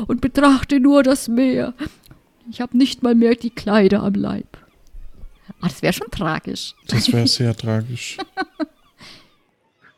und 0.06 0.20
betrachte 0.20 0.80
nur 0.80 1.02
das 1.02 1.28
Meer. 1.28 1.72
Ich 2.50 2.60
habe 2.60 2.76
nicht 2.76 3.02
mal 3.02 3.14
mehr 3.14 3.36
die 3.36 3.48
Kleider 3.48 4.02
am 4.02 4.12
Leib. 4.12 4.61
Ah, 5.62 5.68
das 5.68 5.80
wäre 5.80 5.92
schon 5.92 6.10
tragisch. 6.10 6.74
Das 6.88 7.12
wäre 7.12 7.26
sehr 7.26 7.56
tragisch. 7.56 8.18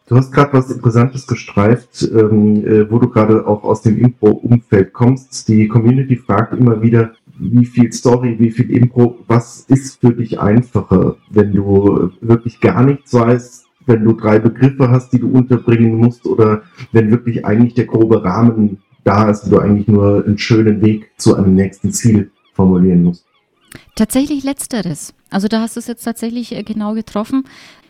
Du 0.06 0.16
hast 0.16 0.30
gerade 0.30 0.52
was 0.52 0.70
Interessantes 0.70 1.26
gestreift, 1.26 2.02
ähm, 2.02 2.64
äh, 2.66 2.90
wo 2.90 2.98
du 2.98 3.08
gerade 3.08 3.46
auch 3.46 3.64
aus 3.64 3.80
dem 3.80 3.98
Impro-Umfeld 3.98 4.92
kommst. 4.92 5.48
Die 5.48 5.66
Community 5.66 6.16
fragt 6.16 6.52
immer 6.52 6.82
wieder, 6.82 7.14
wie 7.38 7.64
viel 7.64 7.90
Story, 7.90 8.36
wie 8.38 8.50
viel 8.50 8.70
Impro, 8.70 9.18
was 9.26 9.60
ist 9.68 10.00
für 10.02 10.12
dich 10.12 10.38
einfacher, 10.38 11.16
wenn 11.30 11.52
du 11.52 12.12
wirklich 12.20 12.60
gar 12.60 12.82
nichts 12.82 13.14
weißt, 13.14 13.64
wenn 13.86 14.04
du 14.04 14.12
drei 14.12 14.38
Begriffe 14.38 14.90
hast, 14.90 15.14
die 15.14 15.20
du 15.20 15.30
unterbringen 15.30 15.96
musst, 15.96 16.26
oder 16.26 16.62
wenn 16.92 17.10
wirklich 17.10 17.46
eigentlich 17.46 17.72
der 17.72 17.86
grobe 17.86 18.22
Rahmen 18.22 18.82
da 19.04 19.30
ist 19.30 19.44
und 19.44 19.52
du 19.52 19.58
eigentlich 19.58 19.88
nur 19.88 20.22
einen 20.24 20.38
schönen 20.38 20.82
Weg 20.82 21.10
zu 21.16 21.34
einem 21.34 21.54
nächsten 21.54 21.92
Ziel 21.92 22.30
formulieren 22.52 23.04
musst. 23.04 23.24
Tatsächlich 23.96 24.44
letzteres. 24.44 25.14
Also 25.34 25.48
da 25.48 25.60
hast 25.60 25.74
du 25.74 25.80
es 25.80 25.88
jetzt 25.88 26.04
tatsächlich 26.04 26.52
äh, 26.52 26.62
genau 26.62 26.94
getroffen. 26.94 27.42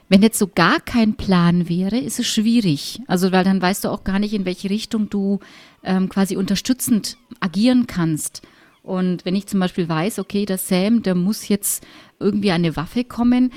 Wenn 0.08 0.22
jetzt 0.22 0.38
so 0.38 0.46
gar 0.48 0.80
kein 0.80 1.14
Plan 1.14 1.68
wäre, 1.68 1.98
ist 1.98 2.18
es 2.18 2.26
schwierig. 2.26 3.02
Also 3.06 3.32
weil 3.32 3.44
dann 3.44 3.60
weißt 3.60 3.84
du 3.84 3.90
auch 3.90 4.02
gar 4.02 4.18
nicht, 4.18 4.32
in 4.32 4.46
welche 4.46 4.70
Richtung 4.70 5.10
du 5.10 5.40
ähm, 5.82 6.08
quasi 6.08 6.38
unterstützend 6.38 7.18
agieren 7.40 7.86
kannst. 7.86 8.40
Und 8.82 9.26
wenn 9.26 9.36
ich 9.36 9.46
zum 9.46 9.60
Beispiel 9.60 9.90
weiß, 9.90 10.20
okay, 10.20 10.46
der 10.46 10.56
Sam, 10.56 11.02
der 11.02 11.14
muss 11.14 11.48
jetzt 11.48 11.86
irgendwie 12.18 12.50
eine 12.50 12.76
Waffe 12.76 13.04
kommen, 13.04 13.52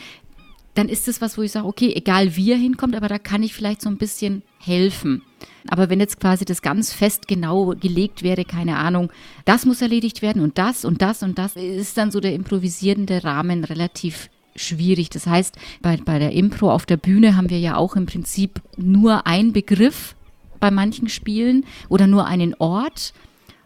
dann 0.78 0.90
ist 0.90 1.08
es 1.08 1.22
was, 1.22 1.38
wo 1.38 1.42
ich 1.42 1.52
sage, 1.52 1.68
okay, 1.68 1.94
egal 1.96 2.36
wie 2.36 2.52
er 2.52 2.58
hinkommt, 2.58 2.96
aber 2.96 3.08
da 3.08 3.18
kann 3.18 3.42
ich 3.42 3.54
vielleicht 3.54 3.82
so 3.82 3.90
ein 3.90 3.98
bisschen 3.98 4.44
helfen. 4.60 5.24
Aber 5.68 5.90
wenn 5.90 6.00
jetzt 6.00 6.20
quasi 6.20 6.46
das 6.46 6.62
ganz 6.62 6.94
fest 6.94 7.28
genau 7.28 7.74
gelegt 7.74 8.22
wäre, 8.24 8.46
keine 8.46 8.78
Ahnung, 8.78 9.12
das 9.46 9.66
muss 9.66 9.82
erledigt 9.82 10.22
werden 10.22 10.42
und 10.42 10.58
das 10.58 10.86
und 10.86 11.02
das 11.02 11.24
und 11.24 11.38
das, 11.38 11.56
ist 11.56 11.98
dann 11.98 12.12
so 12.12 12.20
der 12.20 12.34
improvisierende 12.34 13.24
Rahmen 13.24 13.64
relativ 13.64 14.30
schwierig. 14.56 15.10
Das 15.10 15.26
heißt, 15.26 15.56
bei, 15.82 15.98
bei 15.98 16.20
der 16.20 16.32
Impro 16.32 16.72
auf 16.72 16.86
der 16.86 16.98
Bühne 16.98 17.36
haben 17.36 17.50
wir 17.50 17.60
ja 17.60 17.76
auch 17.76 17.96
im 17.96 18.06
Prinzip 18.06 18.62
nur 18.78 19.26
einen 19.26 19.54
Begriff 19.54 20.16
bei 20.60 20.72
manchen 20.72 21.10
Spielen 21.10 21.66
oder 21.90 22.08
nur 22.08 22.26
einen 22.26 22.54
Ort 22.56 23.14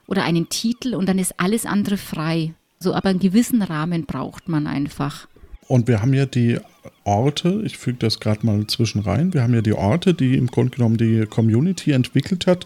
oder 0.08 0.24
einen 0.24 0.50
Titel 0.50 0.96
und 0.96 1.08
dann 1.08 1.20
ist 1.20 1.40
alles 1.40 1.66
andere 1.66 1.98
frei. 1.98 2.54
So, 2.80 2.94
aber 2.94 3.10
einen 3.10 3.20
gewissen 3.20 3.62
Rahmen 3.62 4.06
braucht 4.06 4.50
man 4.50 4.66
einfach. 4.66 5.28
Und 5.72 5.88
wir 5.88 6.02
haben 6.02 6.14
ja 6.14 6.26
die 6.26 6.60
Orte, 7.06 7.62
ich 7.64 7.78
füge 7.78 8.00
das 8.00 8.20
gerade 8.20 8.46
mal 8.46 8.68
zwischen 8.68 9.00
rein, 9.00 9.34
wir 9.34 9.42
haben 9.42 9.54
ja 9.54 9.62
die 9.62 9.72
Orte, 9.72 10.14
die 10.14 10.36
im 10.36 10.48
Grunde 10.48 10.76
genommen 10.76 10.98
die 10.98 11.26
Community 11.26 11.94
entwickelt 11.94 12.46
hat 12.46 12.66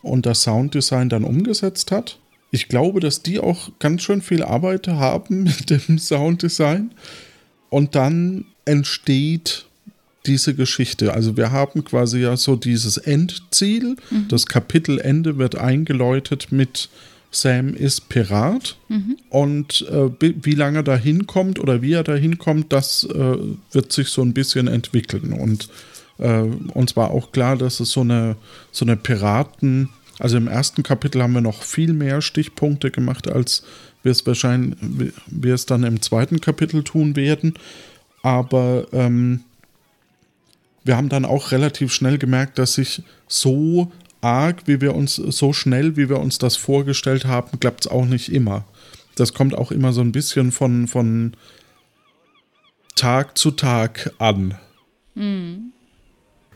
und 0.00 0.24
das 0.24 0.44
Sounddesign 0.44 1.10
dann 1.10 1.24
umgesetzt 1.24 1.92
hat. 1.92 2.18
Ich 2.50 2.68
glaube, 2.68 3.00
dass 3.00 3.22
die 3.22 3.40
auch 3.40 3.70
ganz 3.78 4.04
schön 4.04 4.22
viel 4.22 4.42
Arbeit 4.42 4.88
haben 4.88 5.42
mit 5.58 5.68
dem 5.68 5.98
Sounddesign. 5.98 6.92
Und 7.68 7.94
dann 7.94 8.46
entsteht 8.64 9.66
diese 10.24 10.54
Geschichte. 10.54 11.12
Also 11.12 11.36
wir 11.36 11.52
haben 11.52 11.84
quasi 11.84 12.20
ja 12.20 12.38
so 12.38 12.56
dieses 12.56 12.96
Endziel. 12.96 13.96
Das 14.28 14.46
Kapitelende 14.46 15.36
wird 15.36 15.56
eingeläutet 15.58 16.52
mit 16.52 16.88
Sam 17.30 17.74
ist 17.74 18.08
Pirat. 18.08 18.76
Und 19.28 19.86
äh, 19.88 20.10
wie 20.20 20.54
lange 20.54 20.78
er 20.78 20.82
da 20.82 20.96
hinkommt 20.96 21.58
oder 21.58 21.82
wie 21.82 21.92
er 21.92 22.04
da 22.04 22.14
hinkommt, 22.14 22.72
das 22.72 23.04
äh, 23.04 23.36
wird 23.72 23.92
sich 23.92 24.08
so 24.08 24.22
ein 24.22 24.34
bisschen 24.34 24.66
entwickeln. 24.66 25.32
Und 25.32 25.68
äh, 26.18 26.42
uns 26.74 26.96
war 26.96 27.10
auch 27.10 27.32
klar, 27.32 27.56
dass 27.56 27.80
es 27.80 27.92
so 27.92 28.00
eine, 28.00 28.36
so 28.72 28.84
eine 28.84 28.96
Piraten, 28.96 29.90
also 30.18 30.36
im 30.36 30.48
ersten 30.48 30.82
Kapitel 30.82 31.22
haben 31.22 31.32
wir 31.32 31.40
noch 31.40 31.62
viel 31.62 31.92
mehr 31.92 32.20
Stichpunkte 32.20 32.90
gemacht, 32.90 33.30
als 33.30 33.62
wir 34.02 34.12
es 34.12 34.26
wahrscheinlich, 34.26 34.78
wir 35.26 35.54
es 35.54 35.66
dann 35.66 35.82
im 35.84 36.02
zweiten 36.02 36.40
Kapitel 36.40 36.84
tun 36.84 37.16
werden. 37.16 37.54
Aber 38.22 38.86
ähm, 38.92 39.40
wir 40.84 40.96
haben 40.96 41.08
dann 41.08 41.24
auch 41.24 41.52
relativ 41.52 41.92
schnell 41.92 42.18
gemerkt, 42.18 42.58
dass 42.58 42.74
sich 42.74 43.02
so 43.28 43.90
arg, 44.20 44.62
wie 44.66 44.80
wir 44.80 44.94
uns, 44.94 45.16
so 45.16 45.52
schnell, 45.52 45.96
wie 45.96 46.08
wir 46.08 46.18
uns 46.18 46.38
das 46.38 46.56
vorgestellt 46.56 47.24
haben, 47.24 47.60
klappt 47.60 47.86
es 47.86 47.90
auch 47.90 48.04
nicht 48.04 48.32
immer. 48.32 48.64
Das 49.16 49.34
kommt 49.34 49.54
auch 49.54 49.72
immer 49.72 49.92
so 49.92 50.00
ein 50.00 50.12
bisschen 50.12 50.52
von, 50.52 50.86
von 50.86 51.34
Tag 52.96 53.36
zu 53.36 53.50
Tag 53.50 54.12
an. 54.18 54.54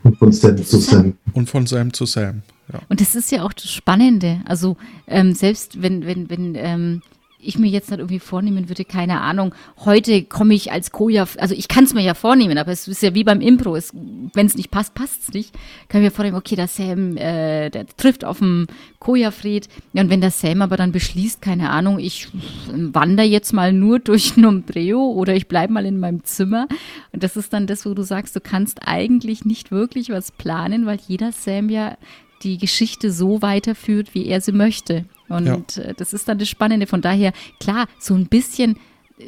Und 0.02 0.18
von 0.18 0.32
Sam 0.32 0.62
zu 0.64 0.78
Sam. 0.78 1.16
Und 1.32 1.48
von 1.48 1.66
Sam 1.66 1.92
zu 1.92 2.06
Sam. 2.06 2.42
Ja. 2.72 2.80
Und 2.88 3.00
das 3.00 3.14
ist 3.14 3.30
ja 3.32 3.42
auch 3.42 3.52
das 3.52 3.70
Spannende. 3.70 4.40
Also 4.44 4.76
ähm, 5.06 5.34
selbst 5.34 5.82
wenn, 5.82 6.06
wenn, 6.06 6.30
wenn 6.30 6.54
ähm, 6.54 7.02
ich 7.44 7.58
mir 7.58 7.68
jetzt 7.68 7.90
nicht 7.90 8.00
irgendwie 8.00 8.18
vornehmen 8.18 8.68
würde, 8.68 8.84
keine 8.84 9.20
Ahnung, 9.20 9.54
heute 9.84 10.22
komme 10.24 10.54
ich 10.54 10.72
als 10.72 10.90
Koja, 10.90 11.26
also 11.38 11.54
ich 11.54 11.68
kann 11.68 11.84
es 11.84 11.94
mir 11.94 12.02
ja 12.02 12.14
vornehmen, 12.14 12.58
aber 12.58 12.72
es 12.72 12.88
ist 12.88 13.02
ja 13.02 13.14
wie 13.14 13.24
beim 13.24 13.40
Impro, 13.40 13.74
wenn 13.74 14.46
es 14.46 14.56
nicht 14.56 14.70
passt, 14.70 14.94
passt 14.94 15.22
es 15.22 15.34
nicht. 15.34 15.54
Kann 15.88 16.00
ich 16.00 16.06
mir 16.06 16.10
vornehmen, 16.10 16.36
okay, 16.36 16.56
der 16.56 16.68
Sam, 16.68 17.16
äh, 17.16 17.70
der 17.70 17.86
trifft 17.86 18.24
auf 18.24 18.38
dem 18.38 18.66
Koja-Fried. 18.98 19.68
Ja, 19.92 20.02
und 20.02 20.10
wenn 20.10 20.20
der 20.20 20.30
Sam 20.30 20.62
aber 20.62 20.76
dann 20.76 20.92
beschließt, 20.92 21.42
keine 21.42 21.70
Ahnung, 21.70 21.98
ich 21.98 22.28
wandere 22.72 23.26
jetzt 23.26 23.52
mal 23.52 23.72
nur 23.72 23.98
durch 23.98 24.36
Nombreo 24.36 25.12
oder 25.12 25.34
ich 25.34 25.48
bleibe 25.48 25.72
mal 25.72 25.86
in 25.86 26.00
meinem 26.00 26.24
Zimmer. 26.24 26.66
Und 27.12 27.22
das 27.22 27.36
ist 27.36 27.52
dann 27.52 27.66
das, 27.66 27.86
wo 27.86 27.94
du 27.94 28.02
sagst, 28.02 28.34
du 28.34 28.40
kannst 28.40 28.80
eigentlich 28.86 29.44
nicht 29.44 29.70
wirklich 29.70 30.10
was 30.10 30.32
planen, 30.32 30.86
weil 30.86 30.98
jeder 31.06 31.32
Sam 31.32 31.68
ja 31.68 31.96
die 32.42 32.58
Geschichte 32.58 33.10
so 33.10 33.42
weiterführt, 33.42 34.14
wie 34.14 34.26
er 34.26 34.40
sie 34.40 34.52
möchte. 34.52 35.04
Und 35.28 35.78
äh, 35.78 35.94
das 35.96 36.12
ist 36.12 36.28
dann 36.28 36.38
das 36.38 36.48
Spannende. 36.48 36.86
Von 36.86 37.02
daher, 37.02 37.32
klar, 37.60 37.86
so 37.98 38.14
ein 38.14 38.26
bisschen 38.26 38.76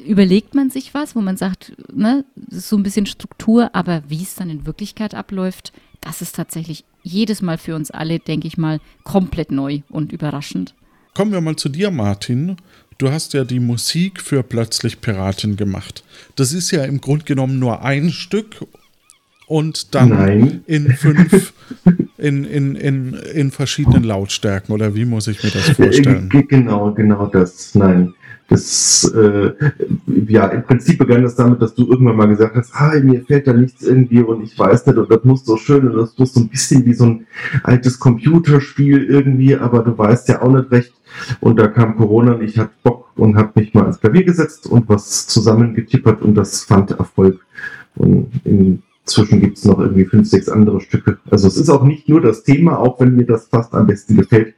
überlegt 0.06 0.54
man 0.54 0.70
sich 0.70 0.94
was, 0.94 1.14
wo 1.14 1.20
man 1.20 1.36
sagt, 1.36 1.72
ne, 1.92 2.24
so 2.50 2.76
ein 2.76 2.82
bisschen 2.82 3.06
Struktur, 3.06 3.74
aber 3.74 4.02
wie 4.08 4.22
es 4.22 4.34
dann 4.34 4.50
in 4.50 4.66
Wirklichkeit 4.66 5.14
abläuft, 5.14 5.72
das 6.00 6.22
ist 6.22 6.34
tatsächlich 6.34 6.84
jedes 7.02 7.40
Mal 7.40 7.56
für 7.56 7.74
uns 7.76 7.90
alle, 7.90 8.18
denke 8.18 8.48
ich 8.48 8.58
mal, 8.58 8.80
komplett 9.04 9.52
neu 9.52 9.80
und 9.88 10.12
überraschend. 10.12 10.74
Kommen 11.14 11.32
wir 11.32 11.40
mal 11.40 11.56
zu 11.56 11.68
dir, 11.68 11.90
Martin. 11.90 12.56
Du 12.98 13.10
hast 13.10 13.32
ja 13.34 13.44
die 13.44 13.60
Musik 13.60 14.20
für 14.20 14.42
Plötzlich 14.42 15.00
Piratin 15.00 15.56
gemacht. 15.56 16.02
Das 16.34 16.52
ist 16.52 16.70
ja 16.70 16.84
im 16.84 17.00
Grunde 17.00 17.24
genommen 17.24 17.58
nur 17.58 17.82
ein 17.82 18.10
Stück 18.10 18.66
und 19.46 19.94
dann 19.94 20.08
Nein. 20.10 20.64
in 20.66 20.92
fünf, 20.94 21.52
in, 22.18 22.44
in, 22.44 22.74
in, 22.76 23.14
in 23.34 23.50
verschiedenen 23.50 24.04
Lautstärken. 24.04 24.72
Oder 24.74 24.94
wie 24.94 25.04
muss 25.04 25.28
ich 25.28 25.42
mir 25.42 25.50
das 25.50 25.70
vorstellen? 25.70 26.28
G- 26.28 26.42
Genau, 26.42 26.92
genau 26.92 27.26
das. 27.26 27.74
Nein. 27.74 28.14
Das, 28.48 29.12
äh, 29.12 29.50
ja, 30.28 30.46
im 30.46 30.62
Prinzip 30.62 30.98
begann 30.98 31.24
das 31.24 31.34
damit, 31.34 31.60
dass 31.60 31.74
du 31.74 31.88
irgendwann 31.90 32.14
mal 32.14 32.28
gesagt 32.28 32.54
hast, 32.54 32.70
ah, 32.74 32.92
mir 33.02 33.22
fällt 33.22 33.48
da 33.48 33.52
nichts 33.52 33.82
irgendwie 33.82 34.20
und 34.20 34.44
ich 34.44 34.56
weiß 34.56 34.86
nicht 34.86 34.96
und 34.96 35.10
das 35.10 35.24
muss 35.24 35.44
so 35.44 35.56
schön 35.56 35.88
und 35.88 35.96
das 35.96 36.16
muss 36.16 36.32
so 36.32 36.40
ein 36.42 36.48
bisschen 36.48 36.86
wie 36.86 36.94
so 36.94 37.06
ein 37.06 37.26
altes 37.64 37.98
Computerspiel 37.98 39.04
irgendwie, 39.06 39.56
aber 39.56 39.80
du 39.80 39.98
weißt 39.98 40.28
ja 40.28 40.42
auch 40.42 40.52
nicht 40.52 40.70
recht. 40.70 40.92
Und 41.40 41.58
da 41.58 41.66
kam 41.66 41.96
Corona 41.96 42.34
und 42.34 42.42
ich 42.42 42.56
hatte 42.56 42.70
Bock 42.84 43.10
und 43.16 43.36
habe 43.36 43.50
mich 43.60 43.74
mal 43.74 43.82
ans 43.82 43.98
Klavier 43.98 44.22
gesetzt 44.22 44.68
und 44.68 44.88
was 44.88 45.26
zusammengetippert 45.26 46.22
und 46.22 46.36
das 46.36 46.62
fand 46.62 46.92
Erfolg. 46.92 47.40
Und 47.96 48.30
inzwischen 49.06 49.40
gibt 49.40 49.56
es 49.56 49.64
noch 49.64 49.78
irgendwie 49.78 50.04
fünf, 50.04 50.28
sechs 50.28 50.48
andere 50.48 50.80
Stücke. 50.80 51.18
Also 51.30 51.46
es 51.46 51.56
ist 51.56 51.70
auch 51.70 51.84
nicht 51.84 52.08
nur 52.08 52.20
das 52.20 52.42
Thema, 52.42 52.78
auch 52.78 52.98
wenn 53.00 53.14
mir 53.14 53.24
das 53.24 53.46
fast 53.46 53.72
am 53.72 53.86
besten 53.86 54.16
gefällt, 54.16 54.54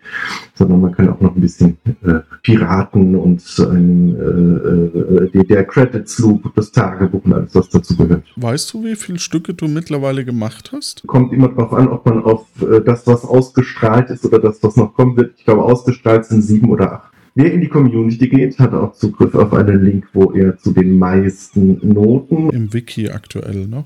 sondern 0.55 0.81
man 0.81 0.93
kann 0.93 1.09
auch 1.11 1.21
noch 1.21 1.37
ein 1.37 1.41
bisschen 1.41 1.77
äh, 2.05 2.21
Piraten 2.43 3.15
und 3.15 3.43
ein, 3.59 4.17
äh, 4.17 5.25
äh, 5.25 5.31
der- 5.31 5.45
der 5.45 5.65
Credits 5.65 6.19
Loop, 6.21 6.51
das 6.57 6.73
Tagebuch 6.73 7.25
und 7.25 7.33
alles, 7.35 7.55
was 7.55 7.69
dazu 7.69 7.95
gehört. 7.97 8.25
Weißt 8.37 8.73
du, 8.73 8.85
wie 8.85 8.97
viele 8.97 9.19
Stücke 9.19 9.53
du 9.53 9.69
mittlerweile 9.69 10.25
gemacht 10.25 10.73
hast? 10.73 11.03
Kommt 11.07 11.33
immer 11.35 11.49
darauf 11.49 11.73
an, 11.75 11.89
ob 11.89 12.07
man 12.07 12.23
auf 12.25 12.47
äh, 12.63 12.81
das, 12.81 13.07
was 13.07 13.25
ausgestrahlt 13.25 14.09
ist 14.11 14.25
oder 14.25 14.39
das, 14.39 14.63
was 14.63 14.77
noch 14.77 14.95
kommen 14.95 15.17
wird. 15.17 15.35
Ich 15.37 15.45
glaube, 15.45 15.63
ausgestrahlt 15.63 16.25
sind 16.25 16.41
sieben 16.43 16.71
oder 16.71 16.93
acht. 16.93 17.13
Wer 17.35 17.53
in 17.53 17.61
die 17.61 17.69
Community 17.69 18.29
geht, 18.29 18.59
hat 18.59 18.73
auch 18.73 18.95
Zugriff 18.95 19.35
auf 19.35 19.53
einen 19.53 19.85
Link, 19.85 20.07
wo 20.15 20.33
er 20.33 20.57
zu 20.57 20.73
den 20.73 20.99
meisten 20.99 21.79
Noten. 21.87 22.51
Im 22.51 22.73
Wiki 22.73 23.11
aktuell, 23.11 23.69
ne? 23.69 23.85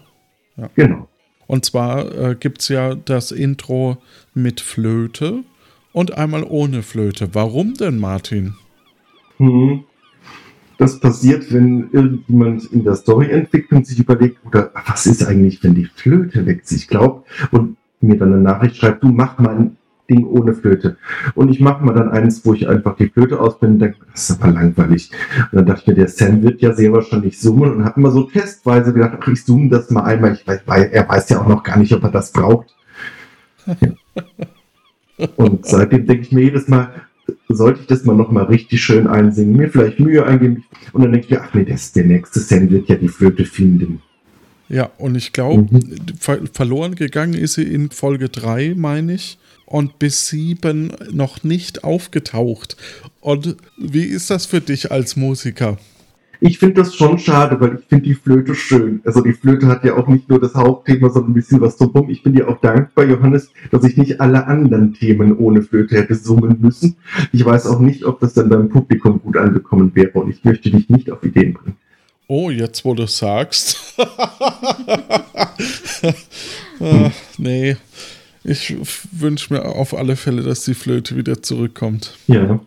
Genau. 0.74 1.08
Und 1.46 1.64
zwar 1.64 2.14
äh, 2.14 2.36
gibt 2.38 2.62
es 2.62 2.68
ja 2.68 2.94
das 2.94 3.30
Intro 3.30 3.98
mit 4.34 4.60
Flöte 4.60 5.44
und 5.92 6.16
einmal 6.16 6.44
ohne 6.44 6.82
Flöte. 6.82 7.34
Warum 7.34 7.74
denn, 7.74 7.98
Martin? 7.98 8.54
Hm. 9.38 9.84
Das 10.78 10.98
passiert, 10.98 11.52
wenn 11.52 11.90
irgendjemand 11.92 12.64
in 12.72 12.84
der 12.84 12.94
Storyentwicklung 12.94 13.84
sich 13.84 13.98
überlegt, 13.98 14.38
oder 14.46 14.72
was 14.86 15.06
ist 15.06 15.24
eigentlich, 15.24 15.62
wenn 15.62 15.74
die 15.74 15.84
Flöte 15.84 16.46
weg 16.46 16.62
ist? 16.62 16.72
Ich 16.72 16.88
glaube, 16.88 17.24
und 17.50 17.76
mir 18.00 18.16
dann 18.16 18.32
eine 18.32 18.42
Nachricht 18.42 18.76
schreibt, 18.76 19.02
du 19.02 19.08
mach 19.08 19.38
mal 19.38 19.56
ein 19.56 19.76
Ding 20.12 20.26
ohne 20.26 20.54
Flöte. 20.54 20.96
Und 21.34 21.48
ich 21.50 21.60
mache 21.60 21.84
mal 21.84 21.94
dann 21.94 22.10
eins, 22.10 22.44
wo 22.44 22.54
ich 22.54 22.68
einfach 22.68 22.96
die 22.96 23.08
Flöte 23.08 23.40
ausblende 23.40 23.74
und 23.74 23.80
denke, 23.80 23.96
das 24.12 24.30
ist 24.30 24.42
aber 24.42 24.52
langweilig. 24.52 25.10
Und 25.50 25.56
dann 25.56 25.66
dachte 25.66 25.80
ich 25.82 25.86
mir, 25.88 25.94
der 25.94 26.08
Sam 26.08 26.42
wird 26.42 26.60
ja 26.60 26.72
sehr 26.74 26.92
wahrscheinlich 26.92 27.40
summen 27.40 27.72
und 27.72 27.84
habe 27.84 28.00
immer 28.00 28.10
so 28.10 28.24
testweise 28.24 28.92
gedacht, 28.92 29.18
ach, 29.20 29.28
ich 29.28 29.44
zoome 29.44 29.68
das 29.68 29.90
mal 29.90 30.02
einmal. 30.04 30.34
Ich 30.34 30.46
weiß, 30.46 30.60
weil 30.66 30.90
er 30.92 31.08
weiß 31.08 31.28
ja 31.30 31.40
auch 31.40 31.48
noch 31.48 31.62
gar 31.62 31.78
nicht, 31.78 31.92
ob 31.92 32.02
er 32.04 32.10
das 32.10 32.32
braucht. 32.32 32.74
Und 35.36 35.66
seitdem 35.66 36.06
denke 36.06 36.22
ich 36.22 36.32
mir 36.32 36.42
jedes 36.42 36.68
Mal, 36.68 36.90
sollte 37.48 37.80
ich 37.80 37.86
das 37.86 38.04
mal 38.04 38.16
noch 38.16 38.30
mal 38.30 38.44
richtig 38.44 38.82
schön 38.82 39.06
einsingen, 39.06 39.56
mir 39.56 39.68
vielleicht 39.70 40.00
Mühe 40.00 40.24
eingeben. 40.26 40.64
Und 40.92 41.02
dann 41.02 41.12
denke 41.12 41.26
ich 41.26 41.30
mir, 41.30 41.42
ach 41.42 41.54
nee, 41.54 41.64
das, 41.64 41.92
der 41.92 42.04
nächste 42.04 42.40
Sam 42.40 42.70
wird 42.70 42.88
ja 42.88 42.96
die 42.96 43.08
Flöte 43.08 43.44
finden. 43.44 44.02
Ja, 44.68 44.90
und 44.98 45.16
ich 45.16 45.32
glaube, 45.32 45.62
Mhm. 45.62 45.96
ver 46.18 46.38
verloren 46.52 46.94
gegangen 46.94 47.34
ist 47.34 47.54
sie 47.54 47.64
in 47.64 47.90
Folge 47.90 48.28
3, 48.30 48.74
meine 48.76 49.14
ich. 49.14 49.38
Und 49.72 49.98
bis 49.98 50.28
7 50.28 50.92
noch 51.12 51.44
nicht 51.44 51.82
aufgetaucht. 51.82 52.76
Und 53.22 53.56
wie 53.78 54.04
ist 54.04 54.28
das 54.28 54.44
für 54.44 54.60
dich 54.60 54.92
als 54.92 55.16
Musiker? 55.16 55.78
Ich 56.40 56.58
finde 56.58 56.82
das 56.82 56.94
schon 56.94 57.18
schade, 57.18 57.58
weil 57.58 57.78
ich 57.78 57.86
finde 57.86 58.04
die 58.04 58.14
Flöte 58.14 58.54
schön. 58.54 59.00
Also 59.06 59.22
die 59.22 59.32
Flöte 59.32 59.68
hat 59.68 59.82
ja 59.82 59.96
auch 59.96 60.08
nicht 60.08 60.28
nur 60.28 60.38
das 60.38 60.54
Hauptthema, 60.54 61.08
sondern 61.08 61.30
ein 61.30 61.34
bisschen 61.34 61.62
was 61.62 61.78
drumherum. 61.78 62.10
Ich 62.10 62.22
bin 62.22 62.34
dir 62.34 62.50
auch 62.50 62.60
dankbar, 62.60 63.06
Johannes, 63.06 63.50
dass 63.70 63.82
ich 63.84 63.96
nicht 63.96 64.20
alle 64.20 64.46
anderen 64.46 64.92
Themen 64.92 65.38
ohne 65.38 65.62
Flöte 65.62 65.96
hätte 65.96 66.16
summen 66.16 66.58
müssen. 66.60 66.96
Ich 67.32 67.42
weiß 67.42 67.66
auch 67.68 67.80
nicht, 67.80 68.04
ob 68.04 68.20
das 68.20 68.34
dann 68.34 68.50
beim 68.50 68.68
Publikum 68.68 69.22
gut 69.22 69.38
angekommen 69.38 69.92
wäre 69.94 70.20
und 70.20 70.28
ich 70.28 70.44
möchte 70.44 70.70
dich 70.70 70.90
nicht 70.90 71.10
auf 71.10 71.24
Ideen 71.24 71.54
bringen. 71.54 71.76
Oh, 72.28 72.50
jetzt 72.50 72.84
wo 72.84 72.92
du 72.92 73.06
sagst. 73.06 73.94
ah, 76.78 77.10
nee. 77.38 77.76
Ich 78.44 78.76
wünsche 79.12 79.54
mir 79.54 79.64
auf 79.64 79.94
alle 79.94 80.16
Fälle, 80.16 80.42
dass 80.42 80.64
die 80.64 80.74
Flöte 80.74 81.16
wieder 81.16 81.42
zurückkommt. 81.42 82.16
Ja. 82.26 82.60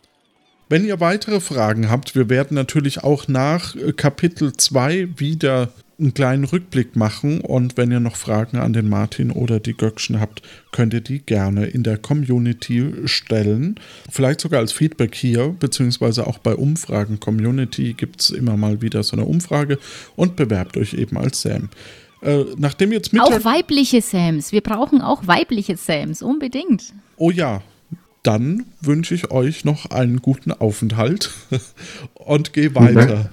Wenn 0.67 0.85
ihr 0.85 0.99
weitere 0.99 1.39
Fragen 1.41 1.91
habt, 1.91 2.15
wir 2.15 2.29
werden 2.29 2.55
natürlich 2.55 3.03
auch 3.03 3.27
nach 3.27 3.75
äh, 3.75 3.93
Kapitel 3.93 4.53
2 4.53 5.09
wieder 5.17 5.69
einen 5.99 6.13
kleinen 6.13 6.43
Rückblick 6.43 6.95
machen 6.95 7.39
und 7.39 7.77
wenn 7.77 7.91
ihr 7.91 7.99
noch 7.99 8.15
Fragen 8.15 8.57
an 8.57 8.73
den 8.73 8.89
Martin 8.89 9.31
oder 9.31 9.59
die 9.59 9.77
Göckchen 9.77 10.19
habt, 10.19 10.41
könnt 10.71 10.93
ihr 10.93 11.01
die 11.01 11.19
gerne 11.19 11.67
in 11.67 11.83
der 11.83 11.97
Community 11.97 12.91
stellen. 13.05 13.79
Vielleicht 14.11 14.41
sogar 14.41 14.59
als 14.59 14.73
Feedback 14.73 15.15
hier, 15.15 15.55
beziehungsweise 15.57 16.27
auch 16.27 16.39
bei 16.39 16.55
Umfragen 16.55 17.19
Community 17.19 17.93
gibt 17.93 18.21
es 18.21 18.29
immer 18.31 18.57
mal 18.57 18.81
wieder 18.81 19.03
so 19.03 19.15
eine 19.15 19.25
Umfrage 19.25 19.79
und 20.15 20.35
bewerbt 20.35 20.75
euch 20.75 20.95
eben 20.95 21.17
als 21.17 21.41
Sam. 21.41 21.69
Äh, 22.25 22.45
nachdem 22.57 22.91
jetzt 22.91 23.13
Mittag... 23.13 23.27
Auch 23.27 23.45
weibliche 23.45 24.01
Sams. 24.01 24.51
Wir 24.51 24.61
brauchen 24.61 25.01
auch 25.01 25.27
weibliche 25.27 25.77
Sams, 25.77 26.23
unbedingt. 26.23 26.93
Oh 27.17 27.29
ja, 27.29 27.61
dann 28.23 28.65
wünsche 28.81 29.13
ich 29.13 29.29
euch 29.29 29.63
noch 29.63 29.91
einen 29.91 30.21
guten 30.21 30.51
Aufenthalt 30.51 31.31
und 32.15 32.53
gehe 32.53 32.73
weiter. 32.73 33.29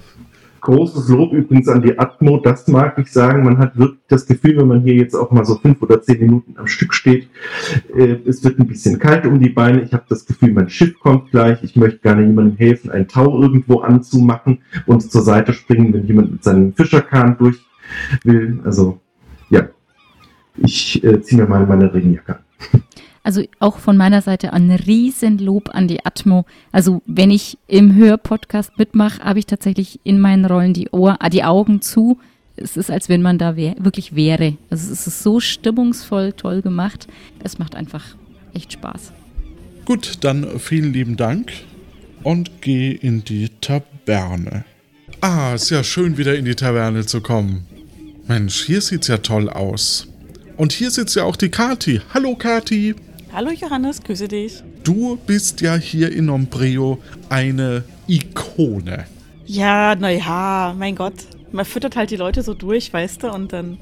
Großes 0.61 1.09
Lob 1.09 1.33
übrigens 1.33 1.67
an 1.67 1.81
die 1.81 1.97
Atmo, 1.99 2.37
das 2.37 2.67
mag 2.69 2.97
ich 2.97 3.11
sagen. 3.11 3.43
Man 3.43 3.57
hat 3.57 3.77
wirklich 3.77 3.99
das 4.07 4.27
Gefühl, 4.27 4.57
wenn 4.57 4.67
man 4.67 4.81
hier 4.83 4.93
jetzt 4.93 5.15
auch 5.15 5.29
mal 5.31 5.43
so 5.43 5.55
fünf 5.55 5.81
oder 5.81 6.01
zehn 6.01 6.19
Minuten 6.21 6.55
am 6.57 6.67
Stück 6.67 6.93
steht, 6.93 7.27
äh, 7.93 8.15
es 8.25 8.43
wird 8.45 8.59
ein 8.59 8.67
bisschen 8.67 8.97
kalt 8.97 9.25
um 9.25 9.39
die 9.39 9.49
Beine. 9.49 9.81
Ich 9.81 9.91
habe 9.91 10.05
das 10.07 10.25
Gefühl, 10.25 10.53
mein 10.53 10.69
Schiff 10.69 10.97
kommt 10.99 11.31
gleich. 11.31 11.61
Ich 11.63 11.75
möchte 11.75 11.99
gerne 11.99 12.21
jemandem 12.21 12.55
helfen, 12.55 12.91
ein 12.91 13.09
Tau 13.09 13.41
irgendwo 13.41 13.79
anzumachen 13.79 14.59
und 14.85 15.01
zur 15.11 15.23
Seite 15.23 15.51
springen, 15.51 15.91
wenn 15.93 16.07
jemand 16.07 16.31
mit 16.31 16.43
seinem 16.43 16.73
Fischerkahn 16.73 17.37
durch 17.37 17.57
will. 18.23 18.61
Also, 18.63 18.99
ja, 19.49 19.67
ich 20.57 21.03
äh, 21.03 21.21
ziehe 21.21 21.41
mir 21.41 21.47
mal 21.47 21.65
meine 21.65 21.93
Regenjacke 21.93 22.35
an. 22.35 22.83
Also 23.23 23.41
auch 23.59 23.77
von 23.77 23.95
meiner 23.95 24.21
Seite 24.21 24.51
ein 24.51 24.69
Riesenlob 24.69 25.69
an 25.73 25.87
die 25.87 26.05
Atmo. 26.05 26.45
Also 26.73 27.01
wenn 27.05 27.31
ich 27.31 27.57
im 27.67 27.95
Hörpodcast 27.95 28.77
mitmache, 28.77 29.23
habe 29.23 29.39
ich 29.39 29.45
tatsächlich 29.45 30.01
in 30.03 30.19
meinen 30.19 30.43
Rollen 30.43 30.73
die, 30.73 30.89
Ohr, 30.91 31.17
äh, 31.21 31.29
die 31.29 31.45
Augen 31.45 31.81
zu. 31.81 32.19
Es 32.57 32.75
ist, 32.75 32.91
als 32.91 33.09
wenn 33.09 33.21
man 33.21 33.37
da 33.37 33.55
wär, 33.55 33.75
wirklich 33.79 34.15
wäre. 34.15 34.57
Also 34.69 34.91
es 34.91 35.07
ist 35.07 35.23
so 35.23 35.39
stimmungsvoll, 35.39 36.33
toll 36.33 36.61
gemacht. 36.61 37.07
Es 37.41 37.59
macht 37.59 37.75
einfach 37.75 38.03
echt 38.53 38.73
Spaß. 38.73 39.13
Gut, 39.85 40.17
dann 40.21 40.59
vielen 40.59 40.93
lieben 40.93 41.15
Dank 41.15 41.51
und 42.23 42.61
geh 42.61 42.91
in 42.91 43.23
die 43.23 43.49
Taverne. 43.61 44.65
Ah, 45.21 45.53
ist 45.55 45.69
ja 45.69 45.83
schön, 45.83 46.17
wieder 46.17 46.35
in 46.35 46.45
die 46.45 46.55
Taverne 46.55 47.05
zu 47.05 47.21
kommen. 47.21 47.65
Mensch, 48.27 48.63
hier 48.63 48.79
sieht's 48.79 49.07
ja 49.07 49.17
toll 49.17 49.49
aus. 49.49 50.07
Und 50.55 50.71
hier 50.71 50.91
sitzt 50.91 51.15
ja 51.15 51.23
auch 51.23 51.35
die 51.35 51.49
Kati. 51.49 51.99
Hallo 52.13 52.35
Kati. 52.35 52.95
Hallo 53.33 53.51
Johannes, 53.51 54.01
grüße 54.01 54.29
dich. 54.29 54.63
Du 54.83 55.17
bist 55.27 55.59
ja 55.59 55.75
hier 55.75 56.11
in 56.11 56.29
Ombreo 56.29 56.99
eine 57.27 57.83
Ikone. 58.07 59.05
Ja, 59.45 59.95
naja, 59.95 60.73
mein 60.77 60.95
Gott. 60.95 61.13
Man 61.51 61.65
füttert 61.65 61.97
halt 61.97 62.11
die 62.11 62.15
Leute 62.15 62.43
so 62.43 62.53
durch, 62.53 62.93
weißt 62.93 63.23
du, 63.23 63.31
und 63.31 63.51
dann. 63.51 63.77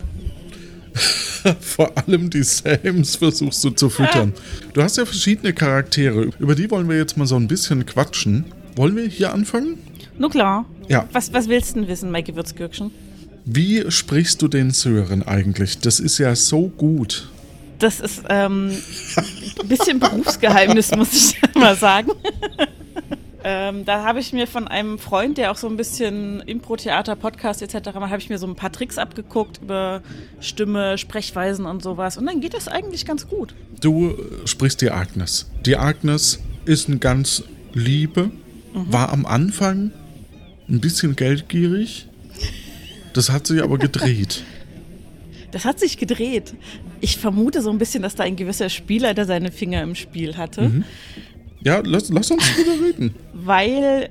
Vor 1.59 1.91
allem 1.97 2.29
die 2.31 2.43
Sams 2.43 3.17
versuchst 3.17 3.63
du 3.63 3.69
zu 3.69 3.89
füttern. 3.89 4.33
Du 4.73 4.81
hast 4.81 4.97
ja 4.97 5.05
verschiedene 5.05 5.53
Charaktere. 5.53 6.29
Über 6.39 6.55
die 6.55 6.69
wollen 6.71 6.89
wir 6.89 6.97
jetzt 6.97 7.15
mal 7.15 7.27
so 7.27 7.35
ein 7.35 7.47
bisschen 7.47 7.85
quatschen. 7.85 8.45
Wollen 8.75 8.95
wir 8.95 9.07
hier 9.07 9.33
anfangen? 9.33 9.77
Nur 10.17 10.31
klar. 10.31 10.65
Ja. 10.87 11.07
Was, 11.11 11.31
was 11.31 11.47
willst 11.47 11.75
du 11.75 11.81
denn 11.81 11.89
wissen, 11.89 12.09
mein 12.09 12.23
Gewürzgürkchen? 12.23 12.91
Wie 13.45 13.89
sprichst 13.89 14.41
du 14.41 14.47
den 14.47 14.71
Sören 14.71 15.23
eigentlich? 15.23 15.79
Das 15.79 15.99
ist 15.99 16.17
ja 16.17 16.35
so 16.35 16.67
gut. 16.67 17.29
Das 17.79 17.99
ist 17.99 18.23
ähm, 18.29 18.71
ein 19.59 19.67
bisschen 19.67 19.99
Berufsgeheimnis, 19.99 20.91
muss 20.95 21.13
ich 21.13 21.55
mal 21.55 21.75
sagen. 21.75 22.11
ähm, 23.43 23.85
da 23.85 24.03
habe 24.03 24.19
ich 24.19 24.33
mir 24.33 24.45
von 24.45 24.67
einem 24.67 24.99
Freund, 24.99 25.39
der 25.39 25.51
auch 25.51 25.57
so 25.57 25.67
ein 25.67 25.77
bisschen 25.77 26.41
Impro-Theater, 26.41 27.15
Podcast 27.15 27.63
etc. 27.63 27.95
macht, 27.95 28.11
habe 28.11 28.19
ich 28.19 28.29
mir 28.29 28.37
so 28.37 28.45
ein 28.45 28.55
paar 28.55 28.71
Tricks 28.71 28.99
abgeguckt 28.99 29.61
über 29.63 30.03
Stimme, 30.39 30.99
Sprechweisen 30.99 31.65
und 31.65 31.81
sowas. 31.81 32.17
Und 32.17 32.27
dann 32.27 32.39
geht 32.39 32.53
das 32.53 32.67
eigentlich 32.67 33.05
ganz 33.07 33.27
gut. 33.27 33.55
Du 33.79 34.15
sprichst 34.45 34.81
die 34.81 34.91
Agnes. 34.91 35.49
Die 35.65 35.75
Agnes 35.75 36.39
ist 36.65 36.87
ein 36.87 36.99
ganz 36.99 37.43
liebe, 37.73 38.29
war 38.73 39.11
am 39.11 39.25
Anfang 39.25 39.91
ein 40.69 40.79
bisschen 40.79 41.15
geldgierig. 41.15 42.07
Das 43.13 43.29
hat 43.29 43.47
sich 43.47 43.61
aber 43.61 43.77
gedreht. 43.77 44.43
Das 45.51 45.65
hat 45.65 45.79
sich 45.79 45.97
gedreht. 45.97 46.53
Ich 47.01 47.17
vermute 47.17 47.61
so 47.61 47.69
ein 47.69 47.77
bisschen, 47.77 48.03
dass 48.03 48.15
da 48.15 48.23
ein 48.23 48.35
gewisser 48.37 48.69
Spielleiter 48.69 49.25
seine 49.25 49.51
Finger 49.51 49.81
im 49.83 49.95
Spiel 49.95 50.37
hatte, 50.37 50.83
Ja, 51.61 51.81
lass, 51.83 52.09
lass 52.09 52.31
uns 52.31 52.43
drüber 52.55 52.85
reden. 52.87 53.15
weil 53.33 54.09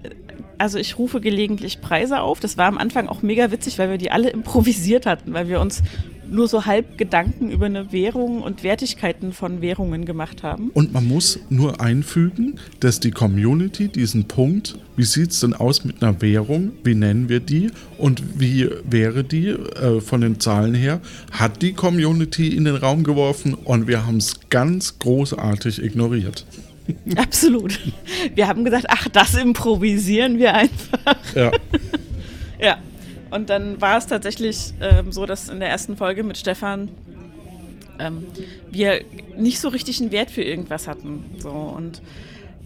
Also 0.58 0.78
ich 0.78 0.98
rufe 0.98 1.20
gelegentlich 1.22 1.80
Preise 1.80 2.20
auf. 2.20 2.40
Das 2.40 2.58
war 2.58 2.66
am 2.66 2.76
Anfang 2.76 3.08
auch 3.08 3.22
mega 3.22 3.50
witzig, 3.50 3.78
weil 3.78 3.88
wir 3.90 3.96
die 3.98 4.10
alle 4.10 4.28
improvisiert 4.30 5.06
hatten, 5.06 5.32
weil 5.32 5.48
wir 5.48 5.60
uns 5.60 5.82
nur 6.30 6.48
so 6.48 6.66
halb 6.66 6.98
Gedanken 6.98 7.50
über 7.50 7.66
eine 7.66 7.92
Währung 7.92 8.42
und 8.42 8.62
Wertigkeiten 8.62 9.32
von 9.32 9.60
Währungen 9.60 10.04
gemacht 10.04 10.42
haben. 10.42 10.70
Und 10.74 10.92
man 10.92 11.06
muss 11.06 11.38
nur 11.48 11.80
einfügen, 11.80 12.58
dass 12.80 13.00
die 13.00 13.10
Community 13.10 13.88
diesen 13.88 14.24
Punkt, 14.24 14.78
wie 14.96 15.04
sieht 15.04 15.30
es 15.30 15.40
denn 15.40 15.54
aus 15.54 15.84
mit 15.84 16.02
einer 16.02 16.20
Währung, 16.20 16.72
wie 16.84 16.94
nennen 16.94 17.28
wir 17.28 17.40
die 17.40 17.70
und 17.98 18.40
wie 18.40 18.68
wäre 18.88 19.24
die 19.24 19.48
äh, 19.48 20.00
von 20.00 20.20
den 20.20 20.40
Zahlen 20.40 20.74
her, 20.74 21.00
hat 21.32 21.62
die 21.62 21.72
Community 21.72 22.48
in 22.56 22.64
den 22.64 22.76
Raum 22.76 23.04
geworfen 23.04 23.54
und 23.54 23.86
wir 23.86 24.06
haben 24.06 24.18
es 24.18 24.40
ganz 24.50 24.98
großartig 24.98 25.82
ignoriert. 25.82 26.44
Absolut. 27.16 27.78
Wir 28.34 28.48
haben 28.48 28.64
gesagt, 28.64 28.86
ach, 28.88 29.08
das 29.08 29.34
improvisieren 29.34 30.38
wir 30.38 30.54
einfach. 30.54 31.16
Ja. 31.34 31.50
ja. 32.60 32.78
Und 33.30 33.50
dann 33.50 33.80
war 33.80 33.98
es 33.98 34.06
tatsächlich 34.06 34.74
ähm, 34.80 35.12
so, 35.12 35.26
dass 35.26 35.48
in 35.48 35.60
der 35.60 35.68
ersten 35.68 35.96
Folge 35.96 36.22
mit 36.24 36.36
Stefan 36.36 36.88
ähm, 37.98 38.26
wir 38.70 39.02
nicht 39.36 39.60
so 39.60 39.68
richtig 39.68 40.00
einen 40.00 40.10
Wert 40.10 40.30
für 40.30 40.42
irgendwas 40.42 40.88
hatten. 40.88 41.24
So 41.38 41.50
und 41.50 42.02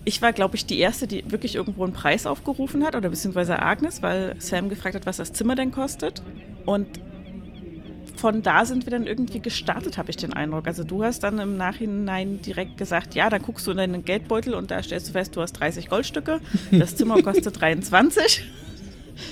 ich 0.04 0.20
war, 0.22 0.32
glaube 0.32 0.56
ich, 0.56 0.66
die 0.66 0.78
erste, 0.78 1.06
die 1.06 1.30
wirklich 1.30 1.54
irgendwo 1.54 1.84
einen 1.84 1.92
Preis 1.92 2.26
aufgerufen 2.26 2.84
hat, 2.84 2.94
oder 2.94 3.08
beziehungsweise 3.08 3.60
Agnes, 3.60 4.02
weil 4.02 4.36
Sam 4.38 4.68
gefragt 4.68 4.94
hat, 4.94 5.06
was 5.06 5.16
das 5.16 5.32
Zimmer 5.32 5.54
denn 5.54 5.72
kostet. 5.72 6.22
Und 6.66 6.86
von 8.16 8.42
da 8.42 8.64
sind 8.64 8.86
wir 8.86 8.90
dann 8.90 9.06
irgendwie 9.06 9.40
gestartet, 9.40 9.98
habe 9.98 10.10
ich 10.10 10.16
den 10.16 10.32
Eindruck. 10.32 10.66
Also 10.66 10.84
du 10.84 11.02
hast 11.02 11.20
dann 11.24 11.38
im 11.38 11.56
Nachhinein 11.56 12.40
direkt 12.42 12.76
gesagt, 12.76 13.14
ja, 13.14 13.28
dann 13.28 13.42
guckst 13.42 13.66
du 13.66 13.70
in 13.72 13.78
deinen 13.78 14.04
Geldbeutel 14.04 14.54
und 14.54 14.70
da 14.70 14.82
stellst 14.82 15.08
du 15.08 15.12
fest, 15.12 15.36
du 15.36 15.40
hast 15.40 15.54
30 15.54 15.88
Goldstücke, 15.88 16.40
das 16.70 16.96
Zimmer 16.96 17.20
kostet 17.22 17.60
23. 17.60 18.44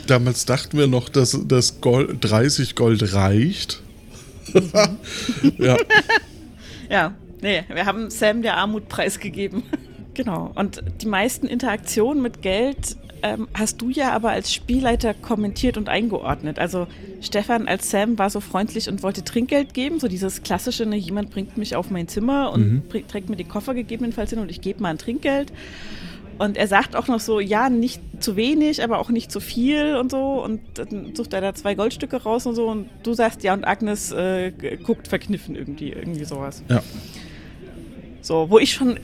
Damals 0.07 0.45
dachten 0.45 0.79
wir 0.79 0.87
noch, 0.87 1.09
dass 1.09 1.39
das 1.47 1.81
Gold, 1.81 2.19
30 2.21 2.75
Gold 2.75 3.15
reicht. 3.15 3.83
ja. 5.59 5.77
Ja, 6.91 7.15
nee, 7.41 7.65
wir 7.73 7.87
haben 7.87 8.11
Sam 8.11 8.43
der 8.43 8.57
Armutpreis 8.57 9.19
gegeben. 9.19 9.63
genau. 10.15 10.53
Und 10.55 10.83
die 11.01 11.07
meisten 11.07 11.47
Interaktionen 11.47 12.23
mit 12.23 12.43
Geld 12.43 12.97
ähm, 13.23 13.49
hast 13.55 13.81
du 13.81 13.89
ja 13.89 14.13
aber 14.13 14.31
als 14.31 14.53
Spielleiter 14.53 15.15
kommentiert 15.15 15.77
und 15.77 15.89
eingeordnet. 15.89 16.59
Also 16.59 16.87
Stefan 17.21 17.69
als 17.69 17.91
Sam 17.91 18.19
war 18.19 18.31
so 18.31 18.41
freundlich 18.41 18.89
und 18.89 19.03
wollte 19.03 19.25
Trinkgeld 19.25 19.75
geben, 19.75 20.01
so 20.01 20.09
dieses 20.09 20.43
klassische, 20.43 20.87
ne, 20.87 20.97
jemand 20.97 21.31
bringt 21.31 21.57
mich 21.57 21.77
auf 21.77 21.91
mein 21.91 22.09
Zimmer 22.09 22.53
und 22.53 22.73
mhm. 22.73 23.09
trägt 23.09 23.31
mir 23.31 23.37
die 23.37 23.45
Koffer 23.45 23.75
gegebenenfalls 23.75 24.31
hin 24.31 24.41
und 24.41 24.51
ich 24.51 24.61
gebe 24.61 24.83
mal 24.83 24.91
ein 24.91 24.99
Trinkgeld. 24.99 25.53
Und 26.39 26.57
er 26.57 26.67
sagt 26.67 26.97
auch 26.97 27.09
noch 27.09 27.21
so, 27.21 27.41
ja, 27.41 27.69
nicht 27.69 28.01
zu 28.21 28.37
wenig, 28.37 28.83
aber 28.83 28.99
auch 28.99 29.11
nicht 29.11 29.31
zu 29.31 29.41
viel 29.41 29.97
und 29.97 30.11
so. 30.11 30.43
Und 30.43 30.61
dann 30.75 31.15
sucht 31.15 31.33
er 31.33 31.41
da 31.41 31.55
zwei 31.55 31.75
Goldstücke 31.75 32.23
raus 32.23 32.47
und 32.47 32.55
so. 32.55 32.69
Und 32.69 32.89
du 33.03 33.15
sagst, 33.15 33.43
ja, 33.43 33.53
und 33.55 33.65
Agnes 33.65 34.13
äh, 34.13 34.53
guckt 34.83 35.09
verkniffen 35.09 35.55
irgendwie, 35.55 35.91
irgendwie 35.91 36.25
sowas. 36.25 36.63
Ja. 36.69 36.83
So, 38.23 38.51
wo 38.51 38.59
ich 38.59 38.73
schon 38.73 38.99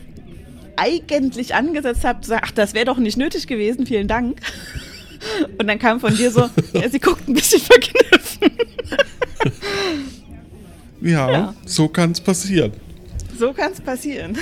eigentlich 0.76 1.54
angesetzt 1.54 2.04
habe, 2.04 2.20
ach, 2.40 2.52
das 2.52 2.74
wäre 2.74 2.84
doch 2.84 2.98
nicht 2.98 3.16
nötig 3.16 3.46
gewesen, 3.46 3.86
vielen 3.86 4.08
Dank. 4.08 4.40
Und 5.58 5.66
dann 5.66 5.78
kam 5.78 5.98
von 5.98 6.14
dir 6.14 6.30
so, 6.30 6.48
ja, 6.72 6.88
sie 6.88 7.00
guckt 7.00 7.28
ein 7.28 7.34
bisschen 7.34 7.60
verkniffen. 7.60 8.50
ja, 11.00 11.30
ja. 11.30 11.54
so 11.66 11.88
kann 11.88 12.12
es 12.12 12.20
passieren. 12.20 12.72
So 13.36 13.52
kann 13.52 13.72
es 13.72 13.80
passieren. 13.80 14.38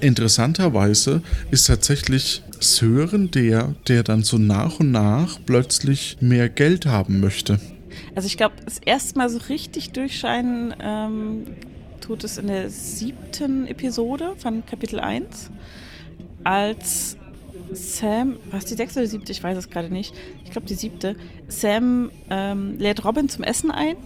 Interessanterweise 0.00 1.22
ist 1.50 1.66
tatsächlich 1.66 2.42
Sören 2.60 3.30
der, 3.30 3.74
der 3.88 4.02
dann 4.02 4.22
so 4.22 4.38
nach 4.38 4.80
und 4.80 4.90
nach 4.90 5.38
plötzlich 5.44 6.18
mehr 6.20 6.48
Geld 6.48 6.86
haben 6.86 7.20
möchte. 7.20 7.58
Also 8.14 8.26
ich 8.26 8.36
glaube, 8.36 8.56
das 8.64 8.78
erste 8.78 9.18
Mal 9.18 9.28
so 9.28 9.38
richtig 9.48 9.90
durchscheinen 9.90 10.74
ähm, 10.80 11.46
tut 12.00 12.24
es 12.24 12.38
in 12.38 12.46
der 12.46 12.70
siebten 12.70 13.66
Episode 13.66 14.34
von 14.38 14.64
Kapitel 14.66 15.00
1, 15.00 15.50
als 16.44 17.16
Sam, 17.72 18.36
was 18.50 18.64
die 18.66 18.74
sechste 18.74 19.00
oder 19.00 19.08
siebte, 19.08 19.32
ich 19.32 19.42
weiß 19.42 19.58
es 19.58 19.70
gerade 19.70 19.90
nicht, 19.90 20.14
ich 20.44 20.50
glaube 20.50 20.66
die 20.66 20.74
siebte, 20.74 21.16
Sam 21.48 22.10
ähm, 22.30 22.78
lädt 22.78 23.04
Robin 23.04 23.28
zum 23.28 23.44
Essen 23.44 23.70
ein. 23.70 23.96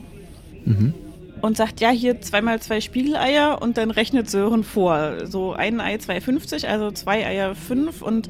Mhm 0.65 0.95
und 1.43 1.57
sagt, 1.57 1.81
ja, 1.81 1.91
hier 1.91 2.21
zweimal 2.21 2.61
zwei 2.61 2.81
Spiegeleier 2.81 3.61
und 3.61 3.77
dann 3.77 3.91
rechnet 3.91 4.31
Sören 4.31 4.65
vor. 4.65 5.27
So 5.27 5.53
ein 5.53 5.81
Ei 5.81 5.97
2,50, 5.97 6.67
also 6.67 6.91
zwei 6.91 7.27
Eier 7.27 7.55
5 7.55 8.03
und 8.03 8.29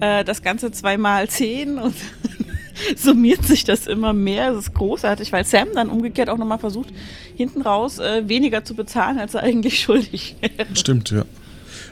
äh, 0.00 0.24
das 0.24 0.42
Ganze 0.42 0.70
zweimal 0.72 1.28
10 1.28 1.78
und 1.78 1.94
summiert 2.96 3.44
sich 3.44 3.64
das 3.64 3.86
immer 3.86 4.12
mehr. 4.12 4.52
Das 4.52 4.66
ist 4.66 4.74
großartig, 4.74 5.32
weil 5.32 5.44
Sam 5.44 5.68
dann 5.74 5.88
umgekehrt 5.88 6.28
auch 6.28 6.38
nochmal 6.38 6.58
versucht, 6.58 6.92
hinten 7.36 7.62
raus 7.62 7.98
äh, 7.98 8.28
weniger 8.28 8.64
zu 8.64 8.74
bezahlen, 8.74 9.18
als 9.18 9.34
er 9.34 9.42
eigentlich 9.42 9.80
schuldig 9.82 10.36
wäre. 10.40 10.66
Stimmt, 10.74 11.10
ja. 11.10 11.24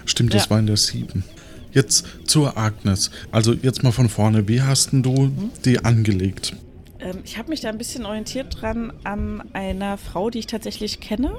Stimmt, 0.05 0.35
das 0.35 0.45
ja. 0.45 0.51
war 0.51 0.59
in 0.59 0.67
der 0.67 0.77
7. 0.77 1.25
Jetzt 1.73 2.05
zur 2.25 2.57
Agnes. 2.57 3.11
Also 3.31 3.53
jetzt 3.53 3.83
mal 3.83 3.93
von 3.93 4.09
vorne. 4.09 4.49
Wie 4.49 4.63
hast 4.63 4.93
denn 4.93 5.03
du 5.03 5.13
mhm. 5.13 5.51
die 5.65 5.85
angelegt? 5.85 6.57
Ähm, 7.03 7.19
ich 7.25 7.39
habe 7.39 7.51
mich 7.51 7.61
da 7.61 7.69
ein 7.69 7.79
bisschen 7.79 8.07
orientiert 8.07 8.61
dran 8.61 8.93
an 9.05 9.43
einer 9.53 9.99
Frau, 9.99 10.31
die 10.31 10.41
ich 10.41 10.47
tatsächlich 10.47 11.01
kenne. 11.01 11.33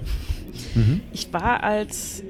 Mhm. 0.75 1.01
Ich 1.13 1.31
war 1.33 1.63
als 1.63 2.23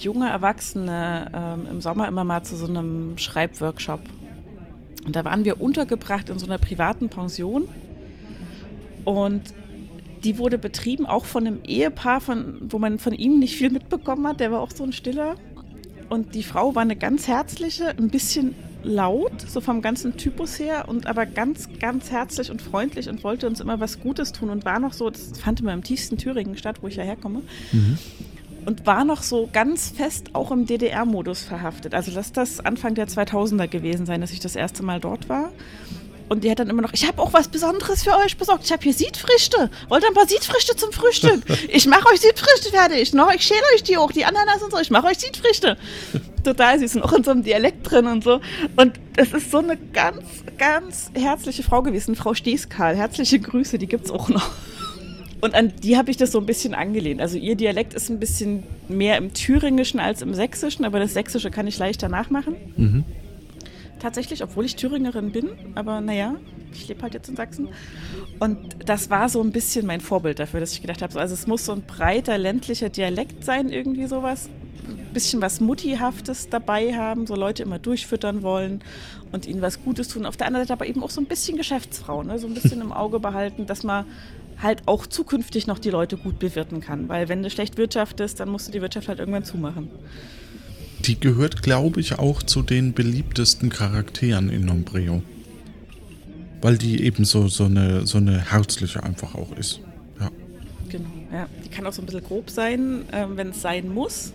junge 0.00 0.28
Erwachsene 0.28 1.30
ähm, 1.34 1.66
im 1.70 1.80
Sommer 1.80 2.08
immer 2.08 2.24
mal 2.24 2.42
zu 2.42 2.56
so 2.56 2.66
einem 2.66 3.18
Schreibworkshop. 3.18 4.00
Und 5.04 5.16
da 5.16 5.24
waren 5.24 5.44
wir 5.44 5.60
untergebracht 5.60 6.30
in 6.30 6.38
so 6.38 6.46
einer 6.46 6.58
privaten 6.58 7.08
Pension. 7.08 7.68
Und 9.04 9.42
die 10.24 10.38
wurde 10.38 10.56
betrieben 10.56 11.04
auch 11.04 11.26
von 11.26 11.46
einem 11.46 11.60
Ehepaar, 11.64 12.20
von, 12.20 12.56
wo 12.70 12.78
man 12.78 12.98
von 12.98 13.12
ihm 13.12 13.38
nicht 13.38 13.56
viel 13.56 13.70
mitbekommen 13.70 14.26
hat. 14.26 14.40
Der 14.40 14.50
war 14.50 14.60
auch 14.60 14.70
so 14.70 14.84
ein 14.84 14.92
Stiller. 14.92 15.36
Und 16.08 16.34
die 16.34 16.42
Frau 16.42 16.74
war 16.74 16.82
eine 16.82 16.96
ganz 16.96 17.28
herzliche, 17.28 17.90
ein 17.90 18.08
bisschen 18.08 18.54
laut, 18.84 19.40
so 19.40 19.60
vom 19.60 19.82
ganzen 19.82 20.16
Typus 20.16 20.58
her, 20.58 20.84
und 20.88 21.06
aber 21.06 21.26
ganz, 21.26 21.68
ganz 21.80 22.10
herzlich 22.10 22.50
und 22.50 22.62
freundlich 22.62 23.08
und 23.08 23.24
wollte 23.24 23.46
uns 23.46 23.60
immer 23.60 23.80
was 23.80 24.00
Gutes 24.00 24.32
tun 24.32 24.50
und 24.50 24.64
war 24.64 24.78
noch 24.78 24.92
so, 24.92 25.10
das 25.10 25.38
fand 25.38 25.60
immer 25.60 25.72
im 25.72 25.82
tiefsten 25.82 26.18
Thüringen 26.18 26.56
statt, 26.56 26.76
wo 26.82 26.88
ich 26.88 26.96
ja 26.96 27.02
herkomme. 27.02 27.42
Mhm. 27.72 27.98
Und 28.66 28.86
war 28.86 29.04
noch 29.04 29.22
so 29.22 29.48
ganz 29.52 29.90
fest 29.90 30.30
auch 30.32 30.50
im 30.50 30.64
DDR-Modus 30.64 31.42
verhaftet. 31.42 31.94
Also 31.94 32.12
lass 32.14 32.32
das 32.32 32.60
Anfang 32.60 32.94
der 32.94 33.08
2000er 33.08 33.68
gewesen 33.68 34.06
sein, 34.06 34.22
dass 34.22 34.32
ich 34.32 34.40
das 34.40 34.56
erste 34.56 34.82
Mal 34.82 35.00
dort 35.00 35.28
war. 35.28 35.52
Und 36.30 36.44
die 36.44 36.50
hat 36.50 36.58
dann 36.58 36.70
immer 36.70 36.80
noch, 36.80 36.94
ich 36.94 37.06
habe 37.06 37.20
auch 37.20 37.34
was 37.34 37.48
Besonderes 37.48 38.02
für 38.02 38.16
euch 38.16 38.38
besorgt. 38.38 38.64
Ich 38.64 38.72
habe 38.72 38.82
hier 38.82 38.94
Siedfrüchte. 38.94 39.70
Wollt 39.88 40.02
ihr 40.02 40.08
ein 40.08 40.14
paar 40.14 40.26
Siedfrüchte 40.26 40.76
zum 40.76 40.92
Frühstück? 40.92 41.42
Ich 41.68 41.86
mache 41.86 42.08
euch 42.08 42.20
Siedfrüchte 42.20 42.70
fertig. 42.70 43.12
Ich 43.12 43.42
schäle 43.46 43.60
euch 43.74 43.82
die 43.82 43.98
auch, 43.98 44.12
die 44.12 44.24
Ananas 44.24 44.62
und 44.62 44.70
so. 44.70 44.78
Ich 44.78 44.90
mache 44.90 45.08
euch 45.08 45.18
Siedfrüchte. 45.18 45.76
Total 46.44 46.78
süß 46.78 46.96
und 46.96 47.02
auch 47.02 47.12
in 47.12 47.24
so 47.24 47.30
einem 47.30 47.42
Dialekt 47.42 47.90
drin 47.90 48.06
und 48.06 48.22
so. 48.22 48.40
Und 48.76 48.92
es 49.16 49.32
ist 49.32 49.50
so 49.50 49.58
eine 49.58 49.76
ganz, 49.92 50.22
ganz 50.58 51.10
herzliche 51.14 51.62
Frau 51.62 51.82
gewesen, 51.82 52.14
Frau 52.14 52.34
Stieskal. 52.34 52.96
Herzliche 52.96 53.40
Grüße, 53.40 53.78
die 53.78 53.86
gibt 53.86 54.06
es 54.06 54.10
auch 54.10 54.28
noch. 54.28 54.50
Und 55.40 55.54
an 55.54 55.72
die 55.82 55.98
habe 55.98 56.10
ich 56.10 56.16
das 56.16 56.32
so 56.32 56.38
ein 56.38 56.46
bisschen 56.46 56.74
angelehnt. 56.74 57.20
Also 57.20 57.36
ihr 57.36 57.54
Dialekt 57.54 57.92
ist 57.94 58.08
ein 58.08 58.18
bisschen 58.18 58.62
mehr 58.88 59.18
im 59.18 59.34
Thüringischen 59.34 60.00
als 60.00 60.22
im 60.22 60.32
Sächsischen, 60.32 60.84
aber 60.84 61.00
das 61.00 61.12
Sächsische 61.12 61.50
kann 61.50 61.66
ich 61.66 61.78
leichter 61.78 62.08
nachmachen. 62.08 62.54
Mhm 62.76 63.04
tatsächlich, 64.04 64.42
obwohl 64.42 64.66
ich 64.66 64.76
Thüringerin 64.76 65.32
bin, 65.32 65.48
aber 65.74 66.02
naja, 66.02 66.36
ich 66.72 66.88
lebe 66.88 67.00
halt 67.02 67.14
jetzt 67.14 67.28
in 67.30 67.36
Sachsen. 67.36 67.68
Und 68.38 68.76
das 68.84 69.08
war 69.08 69.30
so 69.30 69.40
ein 69.40 69.50
bisschen 69.50 69.86
mein 69.86 70.02
Vorbild 70.02 70.38
dafür, 70.38 70.60
dass 70.60 70.72
ich 70.72 70.82
gedacht 70.82 71.00
habe, 71.00 71.18
also 71.18 71.32
es 71.32 71.46
muss 71.46 71.64
so 71.64 71.72
ein 71.72 71.82
breiter 71.82 72.36
ländlicher 72.36 72.90
Dialekt 72.90 73.44
sein, 73.44 73.70
irgendwie 73.70 74.06
sowas. 74.06 74.50
Ein 74.86 75.14
bisschen 75.14 75.40
was 75.40 75.60
Muttihaftes 75.60 76.50
dabei 76.50 76.94
haben, 76.94 77.26
so 77.26 77.34
Leute 77.34 77.62
immer 77.62 77.78
durchfüttern 77.78 78.42
wollen 78.42 78.82
und 79.32 79.46
ihnen 79.46 79.62
was 79.62 79.82
Gutes 79.82 80.08
tun. 80.08 80.26
Auf 80.26 80.36
der 80.36 80.48
anderen 80.48 80.66
Seite 80.66 80.74
aber 80.74 80.86
eben 80.86 81.02
auch 81.02 81.10
so 81.10 81.22
ein 81.22 81.26
bisschen 81.26 81.56
Geschäftsfrau, 81.56 82.22
ne? 82.22 82.38
so 82.38 82.46
ein 82.46 82.52
bisschen 82.52 82.82
im 82.82 82.92
Auge 82.92 83.20
behalten, 83.20 83.64
dass 83.64 83.84
man 83.84 84.04
halt 84.62 84.82
auch 84.86 85.06
zukünftig 85.06 85.66
noch 85.66 85.78
die 85.78 85.90
Leute 85.90 86.18
gut 86.18 86.38
bewirten 86.38 86.80
kann. 86.80 87.08
Weil 87.08 87.30
wenn 87.30 87.42
du 87.42 87.48
schlecht 87.48 87.78
wirtschaftest, 87.78 88.38
dann 88.38 88.50
musst 88.50 88.68
du 88.68 88.72
die 88.72 88.82
Wirtschaft 88.82 89.08
halt 89.08 89.18
irgendwann 89.18 89.44
zumachen. 89.44 89.88
Die 91.04 91.20
gehört, 91.20 91.62
glaube 91.62 92.00
ich, 92.00 92.18
auch 92.18 92.42
zu 92.42 92.62
den 92.62 92.94
beliebtesten 92.94 93.68
Charakteren 93.68 94.48
in 94.48 94.64
Nombreo. 94.64 95.22
Weil 96.62 96.78
die 96.78 97.02
eben 97.02 97.24
so, 97.24 97.48
so, 97.48 97.64
eine, 97.64 98.06
so 98.06 98.18
eine 98.18 98.50
herzliche 98.50 99.02
einfach 99.02 99.34
auch 99.34 99.54
ist. 99.56 99.80
Ja. 100.18 100.30
Genau, 100.88 101.10
ja. 101.30 101.46
Die 101.64 101.68
kann 101.68 101.86
auch 101.86 101.92
so 101.92 102.00
ein 102.00 102.06
bisschen 102.06 102.24
grob 102.24 102.48
sein, 102.48 103.04
äh, 103.12 103.26
wenn 103.28 103.50
es 103.50 103.60
sein 103.60 103.92
muss. 103.92 104.32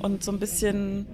Und 0.00 0.22
so 0.22 0.32
ein 0.32 0.38
bisschen, 0.38 1.06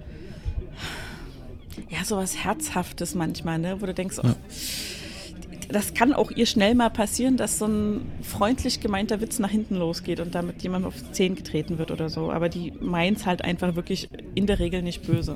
ja, 1.89 2.03
so 2.03 2.17
was 2.17 2.43
Herzhaftes 2.43 3.15
manchmal, 3.15 3.59
ne? 3.59 3.77
wo 3.79 3.85
du 3.85 3.93
denkst, 3.93 4.17
oh, 4.21 4.27
ja 4.27 4.35
das 5.73 5.93
kann 5.93 6.13
auch 6.13 6.31
ihr 6.31 6.45
schnell 6.45 6.75
mal 6.75 6.89
passieren, 6.89 7.35
dass 7.35 7.57
so 7.57 7.65
ein 7.65 8.01
freundlich 8.21 8.79
gemeinter 8.79 9.19
Witz 9.21 9.39
nach 9.39 9.49
hinten 9.49 9.75
losgeht 9.75 10.19
und 10.19 10.35
damit 10.35 10.61
jemand 10.63 10.85
auf 10.85 10.93
Zehen 11.11 11.35
getreten 11.35 11.77
wird 11.77 11.91
oder 11.91 12.09
so. 12.09 12.31
Aber 12.31 12.47
die 12.47 12.73
meint 12.79 13.17
es 13.17 13.25
halt 13.25 13.43
einfach 13.43 13.75
wirklich 13.75 14.09
in 14.35 14.47
der 14.47 14.59
Regel 14.59 14.81
nicht 14.81 15.05
böse. 15.05 15.35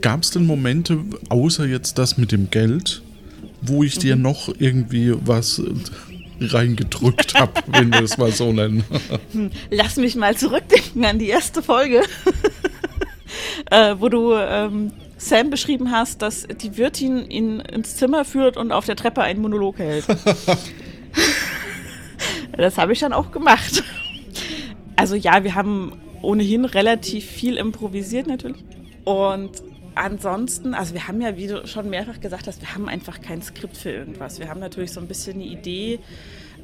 Gab 0.00 0.22
es 0.22 0.30
denn 0.30 0.46
Momente, 0.46 0.98
außer 1.28 1.66
jetzt 1.66 1.98
das 1.98 2.18
mit 2.18 2.32
dem 2.32 2.50
Geld, 2.50 3.02
wo 3.62 3.82
ich 3.82 3.98
dir 3.98 4.16
noch 4.16 4.48
irgendwie 4.58 5.14
was 5.24 5.62
reingedrückt 6.40 7.34
habe, 7.34 7.52
wenn 7.66 7.92
wir 7.92 8.02
es 8.02 8.18
mal 8.18 8.32
so 8.32 8.52
nennen. 8.52 8.84
Lass 9.70 9.96
mich 9.96 10.16
mal 10.16 10.36
zurückdenken 10.36 11.04
an 11.04 11.18
die 11.18 11.28
erste 11.28 11.62
Folge, 11.62 12.02
äh, 13.70 13.94
wo 13.98 14.08
du 14.08 14.34
ähm, 14.34 14.92
Sam 15.20 15.50
beschrieben 15.50 15.90
hast, 15.90 16.22
dass 16.22 16.46
die 16.46 16.78
Wirtin 16.78 17.30
ihn 17.30 17.60
ins 17.60 17.96
Zimmer 17.96 18.24
führt 18.24 18.56
und 18.56 18.72
auf 18.72 18.86
der 18.86 18.96
Treppe 18.96 19.20
einen 19.20 19.42
Monolog 19.42 19.78
hält. 19.78 20.06
das 22.56 22.78
habe 22.78 22.94
ich 22.94 23.00
dann 23.00 23.12
auch 23.12 23.30
gemacht. 23.30 23.84
Also 24.96 25.16
ja, 25.16 25.44
wir 25.44 25.54
haben 25.54 25.92
ohnehin 26.22 26.64
relativ 26.64 27.26
viel 27.26 27.58
improvisiert 27.58 28.28
natürlich. 28.28 28.64
Und 29.04 29.62
ansonsten, 29.94 30.72
also 30.72 30.94
wir 30.94 31.06
haben 31.06 31.20
ja, 31.20 31.36
wie 31.36 31.48
du 31.48 31.66
schon 31.66 31.90
mehrfach 31.90 32.20
gesagt 32.20 32.46
hast, 32.46 32.62
wir 32.62 32.74
haben 32.74 32.88
einfach 32.88 33.20
kein 33.20 33.42
Skript 33.42 33.76
für 33.76 33.90
irgendwas. 33.90 34.38
Wir 34.38 34.48
haben 34.48 34.60
natürlich 34.60 34.92
so 34.92 35.00
ein 35.00 35.06
bisschen 35.06 35.34
eine 35.34 35.44
Idee, 35.44 36.00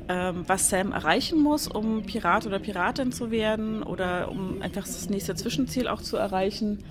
ähm, 0.08 0.44
was 0.46 0.70
Sam 0.70 0.92
erreichen 0.92 1.42
muss, 1.42 1.68
um 1.68 2.04
Pirat 2.04 2.46
oder 2.46 2.58
Piratin 2.58 3.12
zu 3.12 3.30
werden 3.30 3.82
oder 3.82 4.30
um 4.30 4.62
einfach 4.62 4.84
das 4.84 5.10
nächste 5.10 5.34
Zwischenziel 5.34 5.88
auch 5.88 6.00
zu 6.00 6.16
erreichen. 6.16 6.84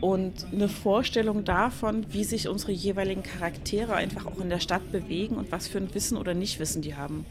Und 0.00 0.46
eine 0.52 0.68
Vorstellung 0.68 1.44
davon, 1.44 2.06
wie 2.10 2.24
sich 2.24 2.48
unsere 2.48 2.72
jeweiligen 2.72 3.22
Charaktere 3.22 3.94
einfach 3.94 4.26
auch 4.26 4.40
in 4.40 4.48
der 4.48 4.60
Stadt 4.60 4.92
bewegen 4.92 5.36
und 5.36 5.50
was 5.50 5.68
für 5.68 5.78
ein 5.78 5.92
Wissen 5.94 6.16
oder 6.16 6.34
Nichtwissen 6.34 6.82
die 6.82 6.94
haben. 6.94 7.26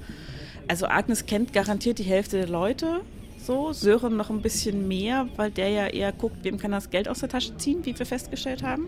Also 0.67 0.88
Agnes 0.88 1.25
kennt 1.25 1.53
garantiert 1.53 1.97
die 1.99 2.03
Hälfte 2.03 2.38
der 2.38 2.49
Leute, 2.49 3.01
so. 3.47 3.71
Sören 3.71 4.17
noch 4.17 4.30
ein 4.30 4.41
bisschen 4.41 4.88
mehr, 4.88 5.27
weil 5.38 5.49
der 5.49 5.69
ja 5.69 5.88
eher 5.88 6.12
guckt, 6.12 6.43
wem 6.43 6.58
kann 6.58 6.71
das 6.71 6.89
Geld 6.89 7.08
aus 7.08 7.19
der 7.19 7.30
Tasche 7.30 7.58
ziehen, 7.58 7.80
wie 7.84 7.97
wir 7.97 8.06
festgestellt 8.06 8.62
haben. 8.62 8.88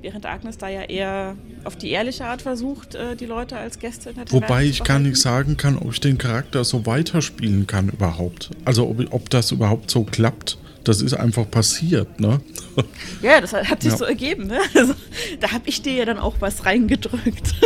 Während 0.00 0.24
Agnes 0.24 0.56
da 0.56 0.68
ja 0.68 0.82
eher 0.82 1.36
auf 1.64 1.76
die 1.76 1.90
ehrliche 1.90 2.24
Art 2.24 2.40
versucht, 2.40 2.94
äh, 2.94 3.16
die 3.16 3.26
Leute 3.26 3.58
als 3.58 3.78
Gäste 3.78 4.08
in 4.08 4.16
der 4.16 4.24
Taverne 4.24 4.46
Wobei 4.46 4.64
ich 4.64 4.82
gar 4.82 4.98
nicht 4.98 5.18
sagen 5.18 5.58
kann, 5.58 5.76
ob 5.76 5.92
ich 5.92 6.00
den 6.00 6.16
Charakter 6.16 6.64
so 6.64 6.86
weiterspielen 6.86 7.66
kann 7.66 7.90
überhaupt. 7.90 8.50
Also 8.64 8.88
ob, 8.88 9.12
ob 9.12 9.28
das 9.28 9.52
überhaupt 9.52 9.90
so 9.90 10.04
klappt. 10.04 10.56
Das 10.84 11.02
ist 11.02 11.14
einfach 11.14 11.50
passiert, 11.50 12.20
ne? 12.20 12.40
Ja, 13.22 13.40
das 13.40 13.52
hat 13.52 13.82
sich 13.82 13.92
ja. 13.92 13.98
so 13.98 14.04
ergeben, 14.04 14.46
ne? 14.46 14.60
Also, 14.74 14.94
da 15.40 15.52
habe 15.52 15.68
ich 15.68 15.82
dir 15.82 15.92
ja 15.92 16.04
dann 16.06 16.18
auch 16.18 16.36
was 16.40 16.64
reingedrückt. 16.66 17.54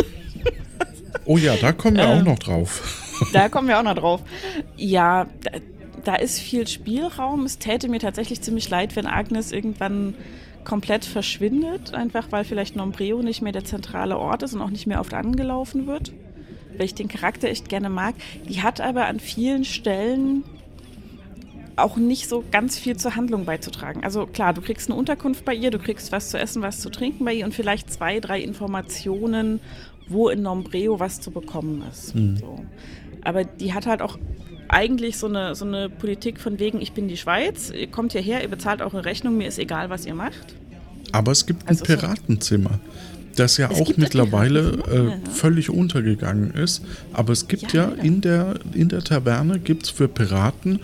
Oh 1.27 1.37
ja, 1.37 1.55
da 1.55 1.71
kommen 1.71 1.97
wir 1.97 2.03
ähm, 2.03 2.19
auch 2.19 2.23
noch 2.23 2.39
drauf. 2.39 3.01
Da 3.33 3.49
kommen 3.49 3.67
wir 3.67 3.79
auch 3.79 3.83
noch 3.83 3.95
drauf. 3.95 4.21
Ja, 4.75 5.27
da, 5.41 5.51
da 6.03 6.15
ist 6.15 6.39
viel 6.39 6.67
Spielraum. 6.67 7.45
Es 7.45 7.57
täte 7.57 7.87
mir 7.87 7.99
tatsächlich 7.99 8.41
ziemlich 8.41 8.69
leid, 8.69 8.95
wenn 8.95 9.07
Agnes 9.07 9.51
irgendwann 9.51 10.15
komplett 10.65 11.05
verschwindet, 11.05 11.93
einfach 11.93 12.27
weil 12.31 12.43
vielleicht 12.43 12.75
Nombreo 12.75 13.21
nicht 13.21 13.41
mehr 13.41 13.53
der 13.53 13.63
zentrale 13.63 14.17
Ort 14.17 14.43
ist 14.43 14.53
und 14.53 14.61
auch 14.61 14.69
nicht 14.69 14.85
mehr 14.85 14.99
oft 14.99 15.13
angelaufen 15.13 15.87
wird. 15.87 16.11
Weil 16.77 16.85
ich 16.85 16.93
den 16.93 17.07
Charakter 17.07 17.47
echt 17.47 17.69
gerne 17.69 17.89
mag. 17.89 18.15
Die 18.49 18.61
hat 18.61 18.81
aber 18.81 19.05
an 19.05 19.19
vielen 19.19 19.63
Stellen 19.63 20.43
auch 21.77 21.97
nicht 21.97 22.29
so 22.29 22.43
ganz 22.51 22.77
viel 22.77 22.97
zur 22.97 23.15
Handlung 23.15 23.45
beizutragen. 23.45 24.03
Also 24.03 24.25
klar, 24.25 24.53
du 24.53 24.61
kriegst 24.61 24.89
eine 24.89 24.97
Unterkunft 24.97 25.45
bei 25.45 25.53
ihr, 25.53 25.71
du 25.71 25.79
kriegst 25.79 26.11
was 26.11 26.29
zu 26.29 26.37
essen, 26.39 26.61
was 26.61 26.79
zu 26.79 26.89
trinken 26.89 27.25
bei 27.25 27.33
ihr 27.33 27.45
und 27.45 27.53
vielleicht 27.53 27.91
zwei, 27.91 28.19
drei 28.19 28.41
Informationen, 28.41 29.59
wo 30.07 30.29
in 30.29 30.41
Nombreo 30.41 30.99
was 30.99 31.19
zu 31.19 31.31
bekommen 31.31 31.83
ist. 31.89 32.15
Mhm. 32.15 32.37
So. 32.37 32.65
Aber 33.23 33.43
die 33.43 33.73
hat 33.73 33.87
halt 33.87 34.01
auch 34.01 34.17
eigentlich 34.67 35.17
so 35.17 35.27
eine, 35.27 35.55
so 35.55 35.65
eine 35.65 35.89
Politik 35.89 36.39
von 36.39 36.59
wegen, 36.59 36.81
ich 36.81 36.93
bin 36.93 37.07
die 37.07 37.17
Schweiz, 37.17 37.71
ihr 37.71 37.87
kommt 37.87 38.13
hierher, 38.13 38.41
ihr 38.41 38.49
bezahlt 38.49 38.81
eure 38.81 39.05
Rechnung, 39.05 39.37
mir 39.37 39.47
ist 39.47 39.59
egal, 39.59 39.89
was 39.89 40.05
ihr 40.05 40.15
macht. 40.15 40.55
Aber 41.11 41.31
es 41.31 41.45
gibt 41.45 41.67
also 41.67 41.83
ein 41.83 41.87
Piratenzimmer, 41.87 42.79
das 43.35 43.57
ja 43.57 43.69
auch 43.69 43.95
mittlerweile 43.97 45.19
äh, 45.23 45.29
völlig 45.29 45.69
untergegangen 45.69 46.53
ist. 46.53 46.83
Aber 47.13 47.33
es 47.33 47.47
gibt 47.47 47.73
ja, 47.73 47.89
ja 47.89 48.03
in, 48.03 48.21
der, 48.21 48.55
in 48.73 48.89
der 48.89 49.03
Taverne, 49.03 49.59
gibt 49.59 49.83
es 49.83 49.89
für 49.89 50.07
Piraten 50.07 50.79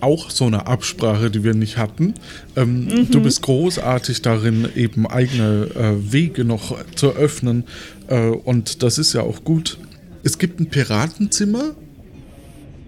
auch 0.00 0.30
so 0.30 0.46
eine 0.46 0.66
Absprache, 0.66 1.30
die 1.30 1.44
wir 1.44 1.54
nicht 1.54 1.76
hatten. 1.76 2.14
Ähm, 2.56 2.86
mhm. 2.86 3.10
Du 3.10 3.20
bist 3.20 3.42
großartig 3.42 4.22
darin, 4.22 4.68
eben 4.74 5.06
eigene 5.06 5.68
äh, 5.74 6.12
Wege 6.12 6.44
noch 6.44 6.76
zu 6.94 7.10
öffnen. 7.10 7.64
Äh, 8.08 8.28
und 8.28 8.82
das 8.82 8.98
ist 8.98 9.12
ja 9.12 9.22
auch 9.22 9.44
gut. 9.44 9.78
Es 10.22 10.38
gibt 10.38 10.60
ein 10.60 10.70
Piratenzimmer, 10.70 11.74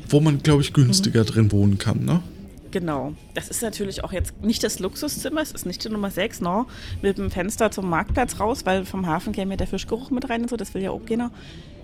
wo 0.08 0.20
man, 0.20 0.42
glaube 0.42 0.62
ich, 0.62 0.72
günstiger 0.72 1.22
mhm. 1.22 1.26
drin 1.26 1.52
wohnen 1.52 1.78
kann, 1.78 2.04
ne? 2.04 2.22
Genau. 2.70 3.14
Das 3.32 3.48
ist 3.48 3.62
natürlich 3.62 4.04
auch 4.04 4.12
jetzt 4.12 4.42
nicht 4.42 4.62
das 4.62 4.80
Luxuszimmer, 4.80 5.40
es 5.40 5.52
ist 5.52 5.64
nicht 5.64 5.82
die 5.84 5.88
Nummer 5.88 6.10
6, 6.10 6.42
no, 6.42 6.66
mit 7.00 7.16
dem 7.16 7.30
Fenster 7.30 7.70
zum 7.70 7.88
Marktplatz 7.88 8.38
raus, 8.38 8.66
weil 8.66 8.84
vom 8.84 9.06
Hafen 9.06 9.32
käme 9.32 9.52
ja 9.52 9.56
der 9.56 9.66
Fischgeruch 9.66 10.10
mit 10.10 10.28
rein 10.28 10.42
und 10.42 10.50
so, 10.50 10.56
das 10.56 10.74
will 10.74 10.82
ja 10.82 10.90
auch 10.90 11.04
keiner. 11.06 11.30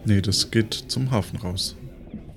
Nee, 0.05 0.21
das 0.21 0.51
geht 0.51 0.75
zum 0.75 1.11
Hafen 1.11 1.39
raus. 1.39 1.77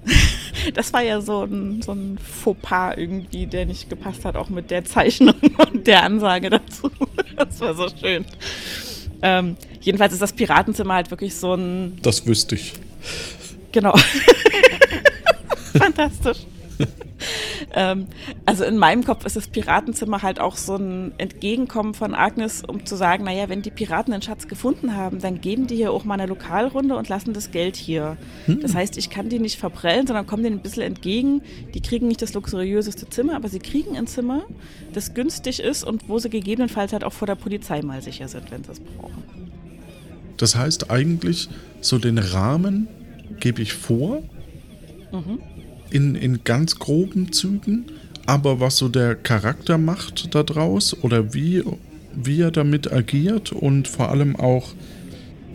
das 0.73 0.93
war 0.93 1.01
ja 1.01 1.21
so 1.21 1.43
ein, 1.43 1.81
so 1.81 1.91
ein 1.91 2.17
Fauxpas 2.17 2.95
irgendwie, 2.97 3.47
der 3.47 3.65
nicht 3.65 3.89
gepasst 3.89 4.25
hat, 4.25 4.35
auch 4.35 4.49
mit 4.49 4.71
der 4.71 4.85
Zeichnung 4.85 5.35
und 5.71 5.87
der 5.87 6.03
Ansage 6.03 6.49
dazu. 6.49 6.89
Das 7.37 7.59
war 7.59 7.73
so 7.73 7.89
schön. 7.89 8.23
Ähm, 9.21 9.57
jedenfalls 9.81 10.13
ist 10.13 10.21
das 10.21 10.31
Piratenzimmer 10.31 10.93
halt 10.93 11.11
wirklich 11.11 11.35
so 11.35 11.53
ein. 11.53 11.97
Das 12.01 12.25
wüsste 12.25 12.55
ich. 12.55 12.71
Genau. 13.73 13.93
Fantastisch. 15.77 16.45
ähm, 17.73 18.07
also 18.45 18.63
in 18.63 18.77
meinem 18.77 19.03
Kopf 19.03 19.25
ist 19.25 19.35
das 19.35 19.47
Piratenzimmer 19.47 20.21
halt 20.21 20.39
auch 20.39 20.55
so 20.55 20.75
ein 20.75 21.13
Entgegenkommen 21.17 21.93
von 21.93 22.13
Agnes, 22.13 22.63
um 22.65 22.85
zu 22.85 22.95
sagen, 22.95 23.23
naja, 23.23 23.49
wenn 23.49 23.61
die 23.61 23.71
Piraten 23.71 24.11
den 24.11 24.21
Schatz 24.21 24.47
gefunden 24.47 24.95
haben, 24.95 25.19
dann 25.19 25.41
geben 25.41 25.67
die 25.67 25.75
hier 25.75 25.91
auch 25.91 26.03
mal 26.03 26.15
eine 26.15 26.25
Lokalrunde 26.25 26.95
und 26.95 27.09
lassen 27.09 27.33
das 27.33 27.51
Geld 27.51 27.75
hier. 27.75 28.17
Hm. 28.45 28.61
Das 28.61 28.75
heißt, 28.75 28.97
ich 28.97 29.09
kann 29.09 29.29
die 29.29 29.39
nicht 29.39 29.59
verprellen, 29.59 30.07
sondern 30.07 30.27
komme 30.27 30.43
denen 30.43 30.57
ein 30.57 30.61
bisschen 30.61 30.83
entgegen. 30.83 31.41
Die 31.73 31.81
kriegen 31.81 32.07
nicht 32.07 32.21
das 32.21 32.33
luxuriöseste 32.33 33.09
Zimmer, 33.09 33.35
aber 33.35 33.49
sie 33.49 33.59
kriegen 33.59 33.97
ein 33.97 34.07
Zimmer, 34.07 34.43
das 34.93 35.13
günstig 35.13 35.59
ist 35.59 35.83
und 35.83 36.09
wo 36.09 36.19
sie 36.19 36.29
gegebenenfalls 36.29 36.93
halt 36.93 37.03
auch 37.03 37.13
vor 37.13 37.27
der 37.27 37.35
Polizei 37.35 37.81
mal 37.81 38.01
sicher 38.01 38.27
sind, 38.27 38.51
wenn 38.51 38.63
sie 38.63 38.71
es 38.71 38.79
brauchen. 38.79 39.23
Das 40.37 40.55
heißt 40.55 40.91
eigentlich, 40.91 41.49
so 41.79 41.97
den 41.97 42.17
Rahmen 42.17 42.87
gebe 43.39 43.61
ich 43.61 43.73
vor. 43.73 44.21
Mhm 45.11 45.39
in, 45.89 46.15
in 46.15 46.43
ganz 46.43 46.79
groben 46.79 47.31
Zügen, 47.31 47.85
aber 48.25 48.59
was 48.59 48.77
so 48.77 48.89
der 48.89 49.15
Charakter 49.15 49.77
macht 49.77 50.33
daraus 50.33 50.95
oder 51.03 51.33
wie, 51.33 51.63
wie 52.13 52.41
er 52.41 52.51
damit 52.51 52.91
agiert 52.91 53.51
und 53.51 53.87
vor 53.87 54.09
allem 54.09 54.35
auch, 54.35 54.73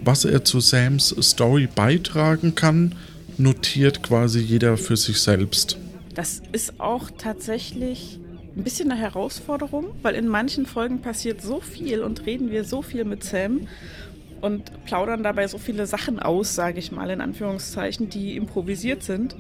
was 0.05 0.25
er 0.25 0.45
zu 0.45 0.61
Sams 0.61 1.15
Story 1.21 1.69
beitragen 1.75 2.55
kann, 2.55 2.95
notiert 3.39 4.03
quasi 4.03 4.41
jeder 4.41 4.77
für 4.77 4.97
sich 4.97 5.21
selbst. 5.21 5.79
Das 6.15 6.43
ist 6.53 6.81
auch 6.81 7.11
tatsächlich 7.17 8.19
ein 8.57 8.65
bisschen 8.65 8.91
eine 8.91 9.01
Herausforderung, 9.01 9.87
weil 10.03 10.15
in 10.15 10.29
manchen 10.29 10.67
Folgen 10.67 11.01
passiert 11.01 11.41
so 11.41 11.61
viel 11.61 12.03
und 12.03 12.27
reden 12.27 12.51
wir 12.51 12.65
so 12.65 12.83
viel 12.83 13.05
mit 13.05 13.25
Sam 13.25 13.69
und 14.41 14.85
plaudern 14.85 15.23
dabei 15.23 15.47
so 15.47 15.59
viele 15.59 15.87
Sachen 15.87 16.19
aus, 16.19 16.55
sage 16.55 16.79
ich 16.79 16.93
mal 16.93 17.11
in 17.11 17.21
Anführungszeichen, 17.21 18.11
die 18.11 18.37
improvisiert 18.37 19.03
sind 19.03 19.37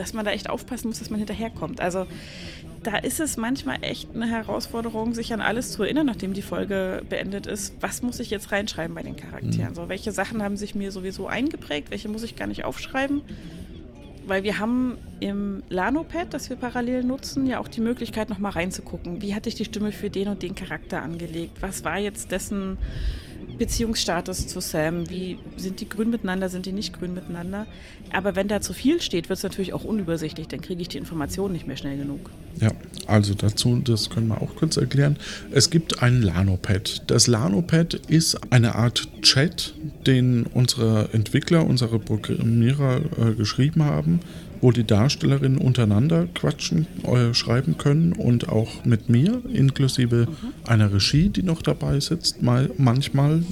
dass 0.00 0.14
man 0.14 0.24
da 0.24 0.30
echt 0.30 0.48
aufpassen 0.48 0.88
muss, 0.88 0.98
dass 0.98 1.10
man 1.10 1.18
hinterherkommt. 1.18 1.80
Also 1.80 2.06
da 2.82 2.96
ist 2.96 3.20
es 3.20 3.36
manchmal 3.36 3.78
echt 3.82 4.08
eine 4.14 4.26
Herausforderung, 4.26 5.12
sich 5.12 5.34
an 5.34 5.42
alles 5.42 5.72
zu 5.72 5.82
erinnern, 5.82 6.06
nachdem 6.06 6.32
die 6.32 6.40
Folge 6.40 7.02
beendet 7.08 7.46
ist. 7.46 7.74
Was 7.80 8.00
muss 8.00 8.18
ich 8.18 8.30
jetzt 8.30 8.50
reinschreiben 8.50 8.94
bei 8.94 9.02
den 9.02 9.16
Charakteren? 9.16 9.70
Mhm. 9.70 9.74
So, 9.74 9.88
welche 9.90 10.12
Sachen 10.12 10.42
haben 10.42 10.56
sich 10.56 10.74
mir 10.74 10.90
sowieso 10.90 11.26
eingeprägt? 11.26 11.90
Welche 11.90 12.08
muss 12.08 12.22
ich 12.22 12.34
gar 12.34 12.46
nicht 12.46 12.64
aufschreiben? 12.64 13.20
Weil 14.26 14.42
wir 14.42 14.58
haben 14.58 14.96
im 15.18 15.62
Lanopad, 15.68 16.32
das 16.32 16.48
wir 16.48 16.56
parallel 16.56 17.04
nutzen, 17.04 17.46
ja 17.46 17.58
auch 17.58 17.68
die 17.68 17.82
Möglichkeit, 17.82 18.30
nochmal 18.30 18.52
reinzugucken. 18.52 19.20
Wie 19.20 19.34
hatte 19.34 19.50
ich 19.50 19.54
die 19.54 19.66
Stimme 19.66 19.92
für 19.92 20.08
den 20.08 20.28
und 20.28 20.42
den 20.42 20.54
Charakter 20.54 21.02
angelegt? 21.02 21.60
Was 21.60 21.84
war 21.84 21.98
jetzt 21.98 22.30
dessen 22.30 22.78
Beziehungsstatus 23.58 24.46
zu 24.46 24.60
Sam. 24.60 25.08
Wie 25.10 25.38
sind 25.56 25.80
die 25.80 25.88
grün 25.88 26.10
miteinander, 26.10 26.48
sind 26.48 26.66
die 26.66 26.72
nicht 26.72 26.98
grün 26.98 27.14
miteinander? 27.14 27.66
Aber 28.12 28.36
wenn 28.36 28.48
da 28.48 28.60
zu 28.60 28.72
viel 28.72 29.00
steht, 29.00 29.28
wird 29.28 29.38
es 29.38 29.42
natürlich 29.42 29.72
auch 29.72 29.84
unübersichtlich. 29.84 30.48
Dann 30.48 30.60
kriege 30.60 30.80
ich 30.80 30.88
die 30.88 30.98
Informationen 30.98 31.52
nicht 31.52 31.66
mehr 31.66 31.76
schnell 31.76 31.96
genug. 31.96 32.30
Ja, 32.60 32.70
also 33.06 33.34
dazu, 33.34 33.80
das 33.82 34.10
können 34.10 34.28
wir 34.28 34.42
auch 34.42 34.56
kurz 34.56 34.76
erklären. 34.76 35.16
Es 35.52 35.70
gibt 35.70 36.02
ein 36.02 36.22
Lanopad. 36.22 37.02
Das 37.06 37.26
Lanopad 37.26 37.94
ist 37.94 38.52
eine 38.52 38.74
Art 38.74 39.08
Chat, 39.22 39.74
den 40.06 40.46
unsere 40.46 41.10
Entwickler, 41.12 41.66
unsere 41.66 41.98
Programmierer 41.98 43.00
äh, 43.18 43.34
geschrieben 43.34 43.84
haben 43.84 44.20
wo 44.60 44.72
die 44.72 44.84
Darstellerinnen 44.84 45.58
untereinander 45.58 46.28
quatschen, 46.34 46.86
äh, 47.04 47.34
schreiben 47.34 47.78
können 47.78 48.12
und 48.12 48.48
auch 48.48 48.84
mit 48.84 49.08
mir, 49.08 49.42
inklusive 49.52 50.26
mhm. 50.26 50.68
einer 50.68 50.92
Regie, 50.92 51.28
die 51.28 51.42
noch 51.42 51.62
dabei 51.62 52.00
sitzt. 52.00 52.42
Mal, 52.42 52.70
manchmal 52.76 53.42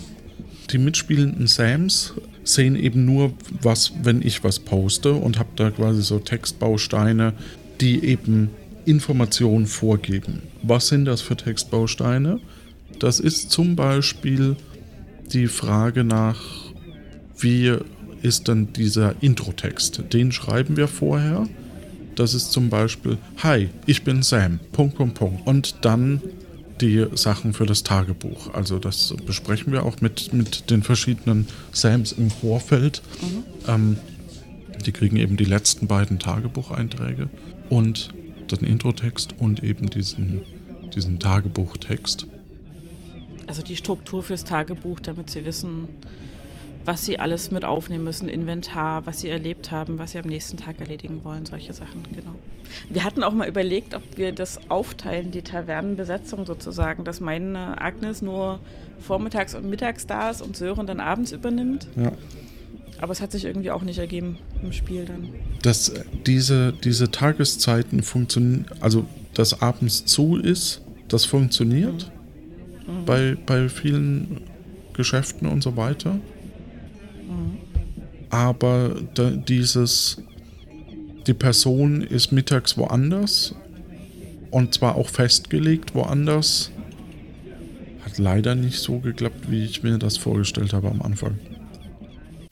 die 0.71 0.79
mitspielenden 0.79 1.47
Sams 1.47 2.15
sehen 2.45 2.77
eben 2.77 3.05
nur 3.05 3.33
was, 3.63 3.93
wenn 4.03 4.23
ich 4.23 4.45
was 4.45 4.59
poste 4.59 5.13
und 5.13 5.39
habe 5.39 5.51
da 5.57 5.71
quasi 5.71 6.03
so 6.03 6.19
Textbausteine, 6.19 7.33
die 7.81 8.05
eben 8.05 8.51
Informationen 8.85 9.67
vorgeben. 9.67 10.43
Was 10.63 10.89
sind 10.89 11.05
das 11.05 11.21
für 11.21 11.37
Textbausteine? 11.37 12.41
Das 12.99 13.21
ist 13.21 13.51
zum 13.51 13.77
Beispiel 13.77 14.57
die 15.33 15.47
Frage 15.47 16.05
nach 16.05 16.41
wie 17.39 17.77
ist 18.23 18.49
denn 18.49 18.73
dieser 18.73 19.15
Intro-Text? 19.21 20.03
Den 20.13 20.33
schreiben 20.33 20.77
wir 20.77 20.89
vorher. 20.89 21.47
Das 22.15 22.35
ist 22.35 22.51
zum 22.51 22.69
Beispiel, 22.69 23.19
Hi, 23.43 23.69
ich 23.87 24.03
bin 24.03 24.23
Sam, 24.23 24.59
Punkt, 24.73 24.97
Punkt, 24.97 25.15
Punkt. 25.15 25.47
Und 25.47 25.85
dann 25.85 26.21
die 26.81 27.07
Sachen 27.15 27.53
für 27.53 27.67
das 27.67 27.83
Tagebuch. 27.83 28.55
Also 28.55 28.79
das 28.79 29.15
besprechen 29.27 29.73
wir 29.73 29.85
auch 29.85 30.01
mit, 30.01 30.33
mit 30.33 30.71
den 30.71 30.83
verschiedenen 30.83 31.47
Sams 31.73 32.13
im 32.13 32.31
Vorfeld. 32.31 33.03
Ähm, 33.67 33.99
die 34.85 34.93
kriegen 34.93 35.17
eben 35.17 35.37
die 35.37 35.45
letzten 35.45 35.87
beiden 35.87 36.19
Tagebucheinträge 36.19 37.29
und 37.69 38.11
den 38.51 38.65
Introtext 38.65 39.35
und 39.39 39.63
eben 39.63 39.91
diesen, 39.91 40.43
diesen 40.95 41.19
Tagebuchtext. 41.19 42.27
Also 43.47 43.63
die 43.63 43.77
Struktur 43.77 44.23
fürs 44.23 44.45
Tagebuch, 44.45 45.01
damit 45.01 45.31
sie 45.31 45.45
wissen, 45.45 45.89
was 46.89 47.05
sie 47.05 47.19
alles 47.19 47.51
mit 47.51 47.67
aufnehmen 47.67 48.05
müssen, 48.05 48.31
Inventar, 48.31 49.05
was 49.05 49.21
sie 49.21 49.29
erlebt 49.29 49.71
haben, 49.71 49.99
was 49.99 50.13
sie 50.13 50.19
am 50.21 50.25
nächsten 50.25 50.57
Tag 50.57 50.81
erledigen 50.81 51.23
wollen, 51.23 51.45
solche 51.45 51.75
Sachen, 51.75 52.03
genau. 52.17 52.35
Wir 52.89 53.05
hatten 53.05 53.23
auch 53.23 53.35
mal 53.35 53.47
überlegt, 53.47 53.95
ob 53.95 54.03
wir 54.17 54.33
das 54.33 54.59
aufteilen, 54.71 55.31
die 55.31 55.43
Tavernenbesetzung 55.43 56.47
sozusagen, 56.47 57.05
dass 57.05 57.21
meine 57.21 57.79
Agnes 57.79 58.23
nur 58.23 58.61
vormittags 59.01 59.55
und 59.55 59.69
mittags 59.69 60.07
da 60.07 60.31
ist 60.31 60.41
und 60.41 60.57
Sören 60.57 60.87
dann 60.87 60.99
abends 60.99 61.33
übernimmt. 61.33 61.89
Ja. 61.95 62.13
Aber 63.03 63.13
es 63.13 63.21
hat 63.21 63.33
sich 63.33 63.45
irgendwie 63.45 63.71
auch 63.71 63.83
nicht 63.83 63.99
ergeben 63.99 64.39
im 64.63 64.73
Spiel 64.73 65.05
dann. 65.05 65.29
Dass 65.61 65.93
diese, 66.25 66.73
diese 66.73 67.11
Tageszeiten 67.11 68.03
funktionieren, 68.03 68.65
also 68.81 69.05
dass 69.35 69.61
abends 69.61 70.07
zu 70.07 70.39
ist, 70.39 70.81
das 71.09 71.27
funktioniert 71.27 72.11
bei, 73.05 73.37
bei 73.45 73.69
vielen 73.69 74.41
Geschäften 74.95 75.47
und 75.47 75.63
so 75.63 75.77
weiter. 75.77 76.19
Aber 78.31 78.97
da, 79.15 79.31
dieses, 79.31 80.23
die 81.27 81.35
Person 81.35 82.03
ist 82.03 82.33
mittags 82.33 82.77
woanders 82.77 83.55
und 84.51 84.75
zwar 84.75 84.97
auch 84.97 85.09
festgelegt 85.09 85.95
woanders, 85.95 86.71
hat 88.05 88.19
leider 88.19 88.55
nicht 88.55 88.79
so 88.79 88.99
geklappt, 88.99 89.51
wie 89.51 89.65
ich 89.65 89.83
mir 89.83 89.99
das 89.99 90.17
vorgestellt 90.17 90.73
habe 90.73 90.91
am 90.91 91.03
Anfang. 91.03 91.39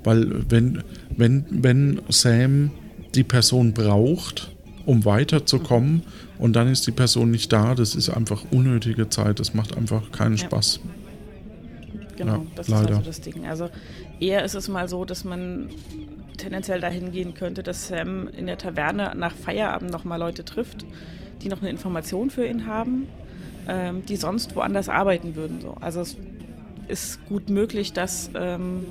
Weil 0.02 0.48
wenn, 0.50 0.82
wenn, 1.16 1.44
wenn 1.50 2.00
Sam 2.08 2.70
die 3.14 3.24
Person 3.24 3.72
braucht, 3.72 4.54
um 4.84 5.04
weiterzukommen 5.04 6.02
und 6.38 6.54
dann 6.54 6.68
ist 6.68 6.86
die 6.86 6.92
Person 6.92 7.30
nicht 7.30 7.52
da, 7.52 7.74
das 7.74 7.94
ist 7.94 8.08
einfach 8.08 8.44
unnötige 8.52 9.08
Zeit, 9.08 9.40
das 9.40 9.52
macht 9.52 9.76
einfach 9.76 10.12
keinen 10.12 10.36
Ja. 10.36 10.44
Spaß. 10.44 10.80
Genau, 12.16 12.34
Ja, 12.34 12.42
das 12.54 12.68
leider. 12.68 12.82
ist 12.84 12.90
also 12.96 13.02
das 13.02 13.20
Ding. 13.20 13.46
Also 13.46 13.68
eher 14.20 14.44
ist 14.44 14.54
es 14.54 14.68
mal 14.68 14.88
so, 14.88 15.04
dass 15.04 15.24
man 15.24 15.68
tendenziell 16.36 16.80
dahin 16.80 17.12
gehen 17.12 17.34
könnte, 17.34 17.62
dass 17.62 17.88
Sam 17.88 18.28
in 18.28 18.46
der 18.46 18.58
Taverne 18.58 19.12
nach 19.16 19.34
Feierabend 19.34 19.90
nochmal 19.90 20.18
Leute 20.18 20.44
trifft, 20.44 20.84
die 21.42 21.48
noch 21.48 21.60
eine 21.60 21.70
Information 21.70 22.30
für 22.30 22.46
ihn 22.46 22.66
haben, 22.66 23.06
ähm, 23.68 24.04
die 24.06 24.16
sonst 24.16 24.54
woanders 24.56 24.88
arbeiten 24.88 25.34
würden. 25.36 25.60
So. 25.60 25.76
Also 25.80 26.00
es 26.00 26.16
ist 26.88 27.26
gut 27.26 27.48
möglich, 27.50 27.92
dass 27.92 28.30
ähm, 28.34 28.86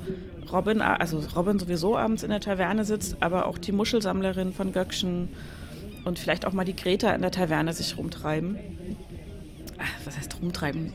Robin, 0.52 0.80
also 0.82 1.22
Robin 1.34 1.58
sowieso 1.58 1.96
abends 1.96 2.22
in 2.22 2.30
der 2.30 2.40
Taverne 2.40 2.84
sitzt, 2.84 3.16
aber 3.20 3.46
auch 3.46 3.58
die 3.58 3.72
Muschelsammlerin 3.72 4.52
von 4.52 4.72
Göckchen 4.72 5.28
und 6.04 6.18
vielleicht 6.18 6.46
auch 6.46 6.52
mal 6.52 6.64
die 6.64 6.76
Greta 6.76 7.12
in 7.14 7.22
der 7.22 7.30
Taverne 7.32 7.72
sich 7.72 7.96
rumtreiben. 7.98 8.58
Ach, 9.78 9.90
was 10.04 10.16
heißt 10.16 10.40
rumtreiben? 10.40 10.92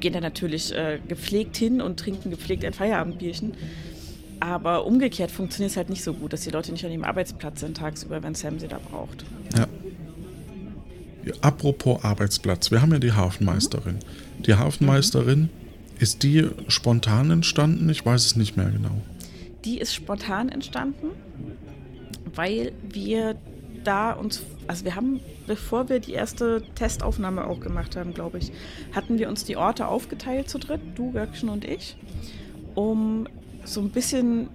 Gehen 0.00 0.12
da 0.12 0.20
natürlich 0.20 0.74
äh, 0.74 0.98
gepflegt 1.06 1.56
hin 1.56 1.80
und 1.80 2.00
trinken 2.00 2.30
gepflegt 2.30 2.64
ein 2.64 2.72
Feierabendbierchen. 2.72 3.54
Aber 4.40 4.86
umgekehrt 4.86 5.30
funktioniert 5.30 5.70
es 5.70 5.76
halt 5.76 5.90
nicht 5.90 6.02
so 6.02 6.14
gut, 6.14 6.32
dass 6.32 6.40
die 6.40 6.50
Leute 6.50 6.72
nicht 6.72 6.84
an 6.84 6.90
ihrem 6.90 7.04
Arbeitsplatz 7.04 7.60
sind 7.60 7.76
tagsüber, 7.76 8.22
wenn 8.22 8.34
Sam 8.34 8.58
sie 8.58 8.68
da 8.68 8.78
braucht. 8.78 9.24
Ja. 9.54 9.66
Ja, 11.24 11.34
Apropos 11.42 12.02
Arbeitsplatz, 12.02 12.70
wir 12.70 12.80
haben 12.80 12.92
ja 12.92 12.98
die 12.98 13.12
Hafenmeisterin. 13.12 13.98
Die 14.46 14.54
Hafenmeisterin, 14.54 15.50
ist 15.98 16.22
die 16.22 16.48
spontan 16.68 17.30
entstanden? 17.30 17.90
Ich 17.90 18.04
weiß 18.06 18.24
es 18.24 18.36
nicht 18.36 18.56
mehr 18.56 18.70
genau. 18.70 19.02
Die 19.66 19.78
ist 19.78 19.94
spontan 19.94 20.48
entstanden, 20.48 21.08
weil 22.34 22.72
wir 22.88 23.36
da 23.84 24.12
uns, 24.12 24.42
also 24.66 24.86
wir 24.86 24.96
haben, 24.96 25.20
bevor 25.50 25.88
wir 25.88 25.98
die 25.98 26.12
erste 26.12 26.62
Testaufnahme 26.76 27.44
auch 27.44 27.58
gemacht 27.58 27.96
haben, 27.96 28.14
glaube 28.14 28.38
ich, 28.38 28.52
hatten 28.92 29.18
wir 29.18 29.28
uns 29.28 29.44
die 29.44 29.56
Orte 29.56 29.88
aufgeteilt 29.88 30.48
zu 30.48 30.60
dritt, 30.60 30.80
du, 30.94 31.10
Göckchen 31.10 31.48
und 31.48 31.64
ich, 31.64 31.96
um 32.76 33.26
so 33.64 33.80
ein 33.80 33.90
bisschen 33.90 34.48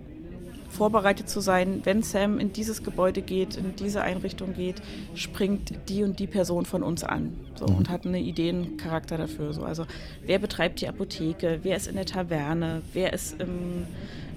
vorbereitet 0.69 1.27
zu 1.27 1.41
sein, 1.41 1.81
wenn 1.83 2.01
Sam 2.01 2.39
in 2.39 2.53
dieses 2.53 2.81
Gebäude 2.81 3.21
geht, 3.21 3.57
in 3.57 3.75
diese 3.75 4.03
Einrichtung 4.03 4.53
geht, 4.53 4.81
springt 5.15 5.73
die 5.89 6.01
und 6.03 6.17
die 6.17 6.27
Person 6.27 6.65
von 6.65 6.81
uns 6.81 7.03
an 7.03 7.33
so, 7.55 7.65
und 7.65 7.89
hat 7.89 8.05
einen 8.05 8.15
Ideencharakter 8.15 9.17
dafür. 9.17 9.51
So. 9.51 9.63
Also 9.63 9.85
wer 10.25 10.39
betreibt 10.39 10.79
die 10.79 10.87
Apotheke, 10.87 11.59
wer 11.63 11.75
ist 11.75 11.87
in 11.87 11.95
der 11.95 12.05
Taverne, 12.05 12.83
wer 12.93 13.11
ist 13.11 13.41
im, 13.41 13.85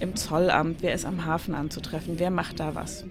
im 0.01 0.17
Zollamt, 0.17 0.83
wer 0.83 0.93
ist 0.93 1.05
am 1.05 1.25
Hafen 1.25 1.55
anzutreffen, 1.55 2.19
wer 2.19 2.33
macht 2.33 2.59
da 2.59 2.75
was. 2.75 3.05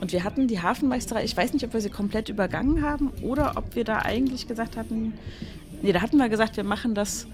Und 0.00 0.12
wir 0.12 0.24
hatten 0.24 0.46
die 0.46 0.60
Hafenmeisterei, 0.60 1.24
ich 1.24 1.36
weiß 1.36 1.52
nicht, 1.52 1.64
ob 1.64 1.72
wir 1.72 1.80
sie 1.80 1.90
komplett 1.90 2.28
übergangen 2.28 2.82
haben 2.82 3.10
oder 3.22 3.52
ob 3.56 3.74
wir 3.74 3.84
da 3.84 3.98
eigentlich 3.98 4.46
gesagt 4.46 4.76
hatten, 4.76 5.14
nee, 5.82 5.92
da 5.92 6.00
hatten 6.00 6.18
wir 6.18 6.28
gesagt, 6.28 6.56
wir 6.56 6.64
machen 6.64 6.94
das 6.94 7.26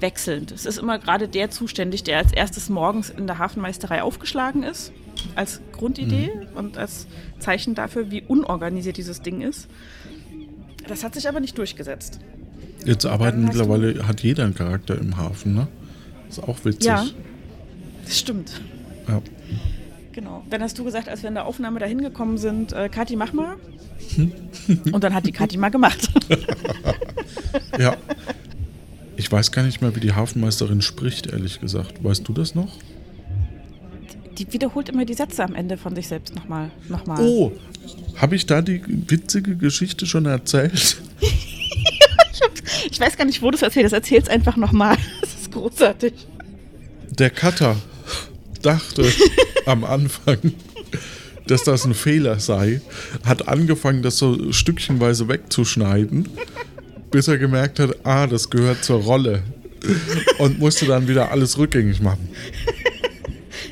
wechselnd. 0.00 0.50
Es 0.50 0.66
ist 0.66 0.78
immer 0.78 0.98
gerade 0.98 1.28
der 1.28 1.50
zuständig, 1.50 2.02
der 2.02 2.18
als 2.18 2.32
erstes 2.32 2.68
morgens 2.68 3.10
in 3.10 3.26
der 3.26 3.38
Hafenmeisterei 3.38 4.02
aufgeschlagen 4.02 4.62
ist, 4.62 4.92
als 5.36 5.60
Grundidee 5.72 6.30
und 6.54 6.78
als 6.78 7.06
Zeichen 7.38 7.74
dafür, 7.74 8.10
wie 8.10 8.22
unorganisiert 8.22 8.96
dieses 8.96 9.22
Ding 9.22 9.42
ist. 9.42 9.68
Das 10.88 11.04
hat 11.04 11.14
sich 11.14 11.28
aber 11.28 11.40
nicht 11.40 11.56
durchgesetzt. 11.58 12.18
Jetzt 12.84 13.04
arbeiten 13.04 13.44
mittlerweile, 13.44 14.06
hat 14.06 14.22
jeder 14.22 14.44
einen 14.44 14.54
Charakter 14.54 14.98
im 14.98 15.16
Hafen, 15.16 15.54
ne? 15.54 15.68
Ist 16.28 16.42
auch 16.42 16.64
witzig. 16.64 16.86
Ja. 16.86 17.06
Das 18.04 18.18
stimmt. 18.18 18.60
Ja. 19.06 19.20
Genau. 20.20 20.44
Dann 20.50 20.62
hast 20.62 20.78
du 20.78 20.84
gesagt, 20.84 21.08
als 21.08 21.22
wir 21.22 21.28
in 21.28 21.34
der 21.34 21.46
Aufnahme 21.46 21.80
dahin 21.80 22.02
gekommen 22.02 22.36
sind, 22.36 22.74
äh, 22.74 22.90
Kathi, 22.90 23.16
mach 23.16 23.32
mal. 23.32 23.56
Und 24.92 25.02
dann 25.02 25.14
hat 25.14 25.24
die 25.24 25.32
Kathi 25.32 25.56
mal 25.56 25.70
gemacht. 25.70 26.10
ja. 27.78 27.96
Ich 29.16 29.32
weiß 29.32 29.50
gar 29.50 29.62
nicht 29.62 29.80
mehr, 29.80 29.96
wie 29.96 30.00
die 30.00 30.12
Hafenmeisterin 30.12 30.82
spricht, 30.82 31.28
ehrlich 31.28 31.58
gesagt. 31.58 32.04
Weißt 32.04 32.28
du 32.28 32.34
das 32.34 32.54
noch? 32.54 32.76
Die 34.36 34.52
wiederholt 34.52 34.90
immer 34.90 35.06
die 35.06 35.14
Sätze 35.14 35.42
am 35.42 35.54
Ende 35.54 35.78
von 35.78 35.94
sich 35.94 36.08
selbst 36.08 36.34
nochmal. 36.34 36.70
nochmal. 36.90 37.18
Oh, 37.22 37.52
habe 38.16 38.36
ich 38.36 38.44
da 38.44 38.60
die 38.60 38.82
witzige 38.86 39.56
Geschichte 39.56 40.04
schon 40.04 40.26
erzählt? 40.26 41.00
Ich 42.90 42.98
weiß 42.98 43.16
gar 43.18 43.26
nicht, 43.26 43.42
wo 43.42 43.50
du 43.50 43.56
es 43.56 43.62
erzählst. 43.62 43.92
Erzähl's 43.92 44.28
einfach 44.28 44.56
nochmal. 44.56 44.96
Das 45.20 45.34
ist 45.34 45.52
großartig. 45.52 46.14
Der 47.10 47.30
Cutter 47.30 47.76
dachte 48.62 49.10
am 49.66 49.84
Anfang, 49.84 50.38
dass 51.46 51.64
das 51.64 51.84
ein 51.84 51.94
Fehler 51.94 52.38
sei, 52.40 52.80
hat 53.24 53.48
angefangen, 53.48 54.02
das 54.02 54.18
so 54.18 54.52
stückchenweise 54.52 55.28
wegzuschneiden, 55.28 56.28
bis 57.10 57.28
er 57.28 57.38
gemerkt 57.38 57.78
hat, 57.78 58.04
ah, 58.04 58.26
das 58.26 58.50
gehört 58.50 58.84
zur 58.84 59.02
Rolle. 59.02 59.42
Und 60.38 60.58
musste 60.58 60.84
dann 60.86 61.08
wieder 61.08 61.30
alles 61.30 61.56
rückgängig 61.56 62.02
machen. 62.02 62.28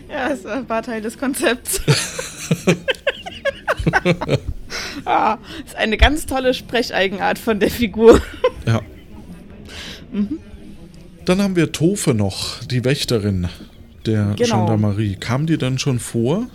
Ja, 0.09 0.31
es 0.31 0.43
war 0.69 0.83
Teil 0.83 1.03
des 1.03 1.19
Konzepts. 1.19 1.83
ah, 5.05 5.37
ist 5.67 5.77
eine 5.77 5.99
ganz 5.99 6.25
tolle 6.27 6.55
Sprecheigenart 6.55 7.39
von 7.39 7.61
der 7.61 7.71
Figur. 7.71 8.21
Ja. 8.67 8.81
Dann 11.25 11.43
haben 11.43 11.57
wir 11.57 11.73
Tofe 11.73 12.15
noch, 12.15 12.65
die 12.65 12.85
Wächterin 12.85 13.49
der 14.09 14.35
Genau. 14.37 14.67
Gendarmerie. 14.67 15.15
Kam 15.17 15.47
die 15.47 15.57
dann 15.59 15.79
schon 15.79 15.99
vor 15.99 16.47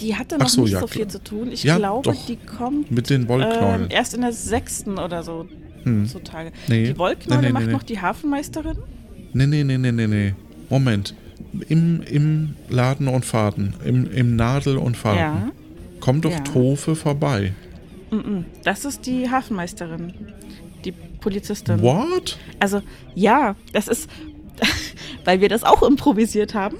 Die 0.00 0.14
hatte 0.16 0.36
noch 0.38 0.48
so, 0.48 0.62
nicht 0.62 0.72
ja, 0.72 0.80
so 0.80 0.86
viel 0.86 1.02
klar. 1.06 1.08
zu 1.08 1.22
tun. 1.24 1.52
Ich 1.52 1.62
Ja, 1.64 1.76
glaube, 1.76 2.10
doch. 2.10 2.26
die 2.26 2.36
kommt 2.36 2.90
mit 2.90 3.08
den 3.08 3.22
ähm, 3.22 3.28
Wollknäueln? 3.28 3.88
erst 3.90 4.14
in 4.14 4.20
der 4.22 4.32
sechsten 4.32 4.98
oder 4.98 5.22
so 5.22 5.46
Hm. 5.84 6.06
zutage. 6.06 6.52
Nee. 6.68 6.88
Die 6.88 6.98
Wollknäule 6.98 7.40
Nee, 7.40 7.46
nee, 7.48 7.52
macht 7.52 7.66
noch 7.70 7.82
die 7.82 7.98
Hafenmeisterin. 8.00 8.76
Nee, 9.32 9.46
nee, 9.46 9.64
nee, 9.64 9.78
nee, 9.78 9.92
nee, 9.92 10.06
nee. 10.06 10.34
Moment. 10.68 11.14
Im, 11.68 12.02
im 12.02 12.54
Laden 12.68 13.08
und 13.08 13.24
Faden, 13.24 13.74
im, 13.84 14.10
im 14.12 14.36
Nadel 14.36 14.76
und 14.76 14.96
Faden, 14.96 15.18
Ja. 15.18 15.50
kommt 16.00 16.24
doch 16.26 16.30
Ja. 16.32 16.40
Tofe 16.40 16.94
vorbei. 16.94 17.52
Das 18.64 18.84
ist 18.84 19.06
die 19.06 19.30
Hafenmeisterin. 19.30 20.12
Die 20.84 20.92
Polizistin. 20.92 21.80
What? 21.80 22.38
Also, 22.58 22.82
ja, 23.14 23.54
das 23.72 23.88
ist, 23.88 24.08
weil 25.24 25.40
wir 25.40 25.48
das 25.48 25.64
auch 25.64 25.82
improvisiert 25.82 26.54
haben. 26.54 26.76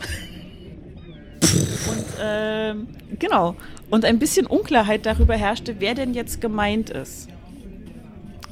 Und, 1.40 2.04
ähm, 2.22 2.88
genau. 3.18 3.56
Und 3.90 4.04
ein 4.04 4.18
bisschen 4.18 4.46
Unklarheit 4.46 5.06
darüber 5.06 5.34
herrschte, 5.34 5.76
wer 5.78 5.94
denn 5.94 6.14
jetzt 6.14 6.40
gemeint 6.40 6.90
ist. 6.90 7.28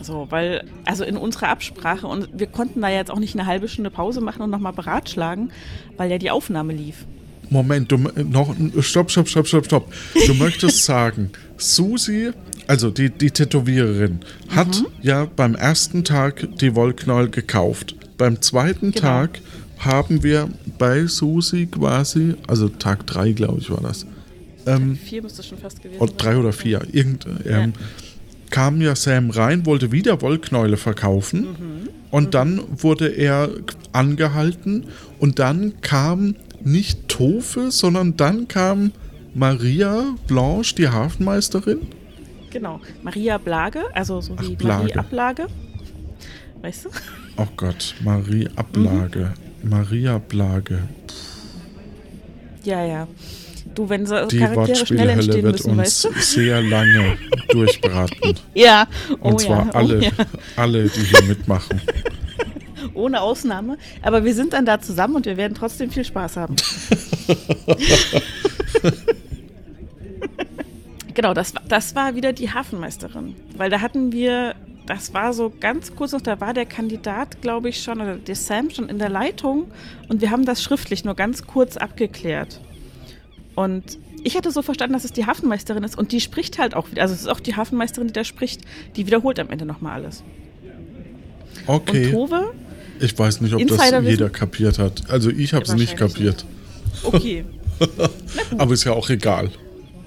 So, 0.00 0.26
weil, 0.30 0.64
also 0.84 1.04
in 1.04 1.16
unserer 1.16 1.48
Absprache, 1.48 2.06
und 2.06 2.28
wir 2.32 2.46
konnten 2.46 2.80
da 2.80 2.88
jetzt 2.88 3.10
auch 3.10 3.18
nicht 3.18 3.34
eine 3.34 3.46
halbe 3.46 3.68
Stunde 3.68 3.90
Pause 3.90 4.20
machen 4.20 4.42
und 4.42 4.50
nochmal 4.50 4.72
beratschlagen, 4.72 5.50
weil 5.96 6.10
ja 6.10 6.18
die 6.18 6.30
Aufnahme 6.30 6.72
lief. 6.72 7.06
Moment, 7.50 7.90
du 7.90 7.96
äh, 7.96 8.22
noch 8.24 8.54
stopp, 8.80 9.10
stopp, 9.10 9.28
stopp, 9.28 9.48
stopp, 9.48 9.64
stopp. 9.64 9.92
Du 10.26 10.34
möchtest 10.34 10.84
sagen, 10.84 11.30
Susi, 11.56 12.30
also 12.66 12.90
die, 12.90 13.10
die 13.10 13.30
Tätowiererin, 13.30 14.20
hat 14.48 14.84
ja 15.02 15.24
beim 15.24 15.54
ersten 15.54 16.04
Tag 16.04 16.46
die 16.60 16.74
Wollknäuel 16.74 17.30
gekauft. 17.30 17.96
Beim 18.18 18.42
zweiten 18.42 18.90
Genau. 18.90 19.00
Tag 19.00 19.40
haben 19.78 20.22
wir 20.22 20.48
bei 20.76 21.06
Susi 21.06 21.66
quasi, 21.66 22.34
also 22.46 22.68
Tag 22.68 23.06
drei, 23.06 23.32
glaube 23.32 23.60
ich, 23.60 23.70
war 23.70 23.80
das. 23.80 24.06
Ähm, 24.66 24.96
Vier 24.96 25.22
müsste 25.22 25.42
schon 25.42 25.58
fast 25.58 25.82
gewesen 25.82 26.00
oder 26.00 26.12
drei 26.12 26.36
oder 26.36 26.52
vier, 26.52 26.82
irgend, 26.92 27.26
ähm, 27.46 27.72
kam 28.50 28.80
ja 28.80 28.94
Sam 28.96 29.30
rein, 29.30 29.64
wollte 29.66 29.92
wieder 29.92 30.20
Wollknäule 30.20 30.76
verkaufen 30.76 31.88
und 32.10 32.34
dann 32.34 32.60
wurde 32.82 33.08
er 33.08 33.50
angehalten 33.92 34.84
und 35.18 35.38
dann 35.38 35.80
kam 35.80 36.34
nicht 36.62 37.08
Tofe, 37.08 37.70
sondern 37.70 38.16
dann 38.16 38.48
kam 38.48 38.92
Maria 39.34 40.16
Blanche, 40.26 40.74
die 40.74 40.88
Hafenmeisterin. 40.88 41.78
Genau. 42.50 42.80
Maria 43.02 43.38
Blage, 43.38 43.80
also 43.94 44.20
so 44.20 44.38
wie 44.40 44.54
Ach, 44.54 44.58
Blage. 44.58 44.82
Marie 44.82 44.96
Ablage. 44.96 45.46
Weißt 46.62 46.86
du? 46.86 46.88
Oh 47.38 47.46
Gott, 47.56 47.94
Marie 48.02 48.48
Ablage. 48.56 49.32
Maria 49.62 50.18
Blage. 50.18 50.80
Ja, 52.64 52.84
ja. 52.84 53.06
Du, 53.74 53.88
wenn 53.88 54.06
so 54.06 54.26
Die 54.26 54.38
Charaktere 54.38 54.74
schnell 54.86 54.98
Wortspielhölle 55.08 55.12
entstehen 55.12 55.42
wird 55.44 55.52
müssen, 55.54 55.70
uns 55.70 55.78
weißt 55.78 56.04
du? 56.04 56.10
sehr 56.20 56.62
lange 56.62 57.16
durchbraten. 57.50 58.34
Ja. 58.54 58.86
Oh 59.20 59.28
Und 59.28 59.40
zwar 59.40 59.66
ja. 59.66 59.72
alle, 59.72 59.98
Oh, 59.98 60.00
ja. 60.02 60.10
alle, 60.56 60.88
die 60.88 61.00
hier 61.00 61.22
mitmachen. 61.22 61.80
Ohne 62.94 63.20
Ausnahme. 63.20 63.78
Aber 64.02 64.24
wir 64.24 64.34
sind 64.34 64.52
dann 64.52 64.66
da 64.66 64.80
zusammen 64.80 65.14
und 65.16 65.26
wir 65.26 65.36
werden 65.36 65.54
trotzdem 65.54 65.90
viel 65.90 66.04
Spaß 66.04 66.36
haben. 66.36 66.56
genau, 71.14 71.34
das, 71.34 71.52
das 71.68 71.94
war 71.94 72.14
wieder 72.16 72.32
die 72.32 72.50
Hafenmeisterin. 72.50 73.36
Weil 73.56 73.70
da 73.70 73.80
hatten 73.80 74.10
wir, 74.12 74.54
das 74.88 75.12
war 75.12 75.34
so 75.34 75.52
ganz 75.60 75.94
kurz 75.94 76.12
noch, 76.12 76.22
da 76.22 76.40
war 76.40 76.54
der 76.54 76.64
Kandidat, 76.64 77.42
glaube 77.42 77.68
ich, 77.68 77.82
schon, 77.82 78.00
oder 78.00 78.16
der 78.16 78.34
Sam 78.34 78.70
schon 78.70 78.88
in 78.88 78.98
der 78.98 79.10
Leitung 79.10 79.70
und 80.08 80.22
wir 80.22 80.30
haben 80.30 80.46
das 80.46 80.62
schriftlich 80.62 81.04
nur 81.04 81.14
ganz 81.14 81.46
kurz 81.46 81.76
abgeklärt. 81.76 82.60
Und 83.54 83.98
ich 84.24 84.34
hatte 84.36 84.50
so 84.50 84.62
verstanden, 84.62 84.94
dass 84.94 85.04
es 85.04 85.12
die 85.12 85.26
Hafenmeisterin 85.26 85.84
ist 85.84 85.96
und 85.96 86.12
die 86.12 86.20
spricht 86.20 86.58
halt 86.58 86.74
auch 86.74 86.90
wieder. 86.90 87.02
Also 87.02 87.14
es 87.14 87.20
ist 87.20 87.26
auch 87.26 87.40
die 87.40 87.54
Hafenmeisterin, 87.54 88.08
die 88.08 88.14
da 88.14 88.24
spricht, 88.24 88.62
die 88.96 89.06
wiederholt 89.06 89.38
am 89.38 89.50
Ende 89.50 89.66
nochmal 89.66 90.00
alles. 90.00 90.24
Und 91.66 91.74
Okay. 91.74 92.10
Tove, 92.10 92.54
Ich 92.98 93.16
weiß 93.18 93.42
nicht, 93.42 93.54
ob 93.54 93.66
das 93.66 93.90
jeder 94.02 94.30
kapiert 94.30 94.78
hat. 94.78 95.10
Also 95.10 95.28
ich 95.28 95.52
habe 95.52 95.64
es 95.64 95.74
nicht 95.74 95.96
kapiert. 95.96 96.46
okay. 97.02 97.44
Aber 98.58 98.72
ist 98.72 98.84
ja 98.84 98.92
auch 98.92 99.10
egal. 99.10 99.50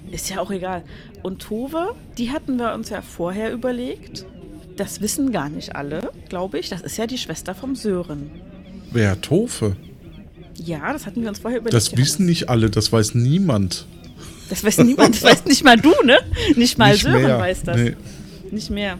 Ist 0.09 0.29
ja 0.29 0.39
auch 0.41 0.49
egal. 0.51 0.83
Und 1.21 1.41
Tove, 1.43 1.93
die 2.17 2.31
hatten 2.31 2.57
wir 2.57 2.73
uns 2.73 2.89
ja 2.89 3.01
vorher 3.01 3.53
überlegt. 3.53 4.25
Das 4.75 5.01
wissen 5.01 5.31
gar 5.31 5.49
nicht 5.49 5.75
alle, 5.75 6.11
glaube 6.29 6.59
ich. 6.59 6.69
Das 6.69 6.81
ist 6.81 6.97
ja 6.97 7.07
die 7.07 7.17
Schwester 7.17 7.53
vom 7.55 7.75
Sören. 7.75 8.31
Wer 8.91 9.19
Tofe? 9.21 9.75
Ja, 10.55 10.93
das 10.93 11.05
hatten 11.05 11.21
wir 11.21 11.29
uns 11.29 11.39
vorher 11.39 11.59
überlegt. 11.59 11.75
Das 11.75 11.95
wissen 11.97 12.25
nicht 12.25 12.49
alle, 12.49 12.69
das 12.69 12.91
weiß 12.91 13.15
niemand. 13.15 13.85
Das 14.49 14.63
weiß 14.63 14.79
niemand. 14.79 15.15
Das 15.15 15.23
weiß 15.23 15.45
nicht 15.45 15.63
mal 15.63 15.77
du, 15.77 15.93
ne? 16.03 16.17
Nicht 16.55 16.77
mal 16.77 16.91
nicht 16.91 17.03
Sören 17.03 17.21
mehr. 17.23 17.39
weiß 17.39 17.63
das. 17.63 17.77
Nee. 17.77 17.95
Nicht 18.51 18.69
mehr. 18.69 18.97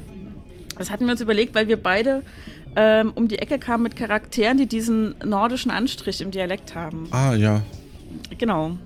Das 0.78 0.90
hatten 0.90 1.06
wir 1.06 1.12
uns 1.12 1.22
überlegt, 1.22 1.54
weil 1.54 1.68
wir 1.68 1.78
beide 1.78 2.24
ähm, 2.76 3.12
um 3.16 3.28
die 3.28 3.40
Ecke 3.40 3.60
kamen 3.60 3.84
mit 3.84 3.96
Charakteren, 3.96 4.58
die 4.58 4.66
diesen 4.66 5.16
nordischen 5.24 5.72
Anstrich 5.72 6.22
im 6.22 6.32
Dialekt 6.32 6.74
haben. 6.74 7.08
Ah 7.12 7.36
ja. 7.36 7.62
Genau. 8.38 8.78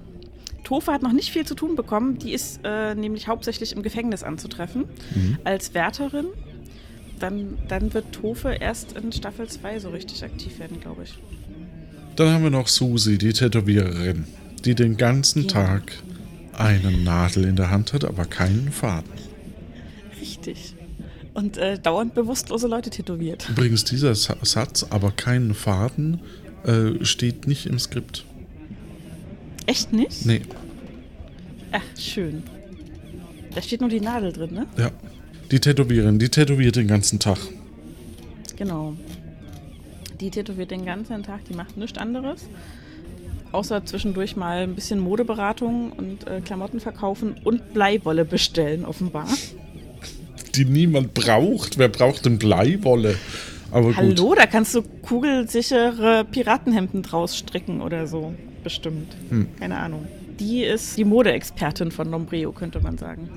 Tofa 0.64 0.94
hat 0.94 1.04
noch 1.04 1.14
nicht 1.14 1.32
viel 1.32 1.46
zu 1.46 1.54
tun 1.54 1.76
bekommen. 1.76 2.18
Die 2.18 2.34
ist 2.34 2.60
äh, 2.64 2.96
nämlich 2.96 3.28
hauptsächlich 3.28 3.72
im 3.74 3.84
Gefängnis 3.84 4.24
anzutreffen 4.24 4.86
als 5.44 5.76
Wärterin. 5.76 6.26
Dann, 7.20 7.58
dann 7.68 7.94
wird 7.94 8.12
Tofe 8.12 8.54
erst 8.60 8.94
in 8.94 9.12
Staffel 9.12 9.48
2 9.48 9.80
so 9.80 9.90
richtig 9.90 10.24
aktiv 10.24 10.60
werden, 10.60 10.80
glaube 10.82 11.04
ich. 11.04 11.14
Dann 12.16 12.30
haben 12.34 12.44
wir 12.44 12.50
noch 12.50 12.68
Susi, 12.68 13.18
die 13.18 13.34
Tätowiererin, 13.34 14.26
die 14.66 14.76
den 14.76 14.98
ganzen 14.98 15.44
Ja. 15.44 15.48
Tag 15.50 15.92
eine 16.54 16.92
Nadel 16.92 17.46
in 17.46 17.56
der 17.56 17.70
Hand 17.72 17.94
hat, 17.94 18.06
aber 18.06 18.26
keinen 18.26 18.72
Faden. 18.72 19.12
Richtig. 20.20 20.74
Und 21.34 21.58
äh, 21.58 21.78
dauernd 21.78 22.14
bewusstlose 22.14 22.68
Leute 22.68 22.90
tätowiert. 22.90 23.50
Übrigens, 23.50 23.84
dieser 23.84 24.16
Sa- 24.16 24.38
Satz, 24.42 24.86
aber 24.90 25.12
keinen 25.12 25.54
Faden, 25.54 26.22
äh, 26.66 27.04
steht 27.04 27.48
nicht 27.48 27.66
im 27.66 27.78
Skript. 27.80 28.26
Echt 29.66 29.92
nicht? 29.94 30.26
Nee, 30.26 30.42
Ach, 31.72 31.82
schön. 32.00 32.44
Da 33.54 33.62
steht 33.62 33.82
nur 33.82 33.90
die 33.90 34.00
Nadel 34.00 34.32
drin, 34.32 34.54
ne? 34.54 34.66
ja. 34.78 34.92
Die 35.52 35.60
Tätowiererin, 35.60 36.20
die 36.20 36.30
tätowiert 36.30 36.76
den 36.76 36.88
ganzen 36.88 37.20
Tag. 37.20 37.38
Genau. 38.56 38.96
Die 40.20 40.32
tätowiert 40.32 40.72
den 40.72 40.86
ganzen 40.86 41.24
Tag, 41.24 41.46
die 41.46 41.54
macht 41.54 41.78
nichts 41.78 41.98
anderes. 41.98 42.48
Außer 43.52 43.86
zwischendurch 43.86 44.36
mal 44.36 44.64
ein 44.64 44.76
bisschen 44.76 45.00
Modeberatung 45.00 45.92
und 45.92 46.28
äh, 46.28 46.42
Klamotten 46.42 46.80
verkaufen 46.80 47.36
und 47.44 47.74
Bleiwolle 47.74 48.26
bestellen, 48.26 48.86
offenbar. 48.86 49.28
Die 50.56 50.66
niemand 50.66 51.14
braucht. 51.14 51.78
Wer 51.78 51.90
braucht 51.90 52.26
denn 52.26 52.40
Bleiwolle? 52.40 53.16
Aber 53.72 53.88
gut. 53.88 53.98
Hallo, 53.98 54.36
da 54.36 54.46
kannst 54.46 54.74
du 54.74 54.82
kugelsichere 54.82 56.26
Piratenhemden 56.26 57.04
draus 57.04 57.38
stricken 57.38 57.82
oder 57.82 58.08
so. 58.08 58.34
Bestimmt. 58.64 59.16
Hm. 59.30 59.48
Keine 59.60 59.78
Ahnung. 59.78 60.08
Die 60.40 60.64
ist 60.64 60.98
die 60.98 61.06
Modeexpertin 61.06 61.92
von 61.92 62.10
Nombreo, 62.10 62.52
könnte 62.52 62.80
man 62.82 62.98
sagen. 62.98 63.30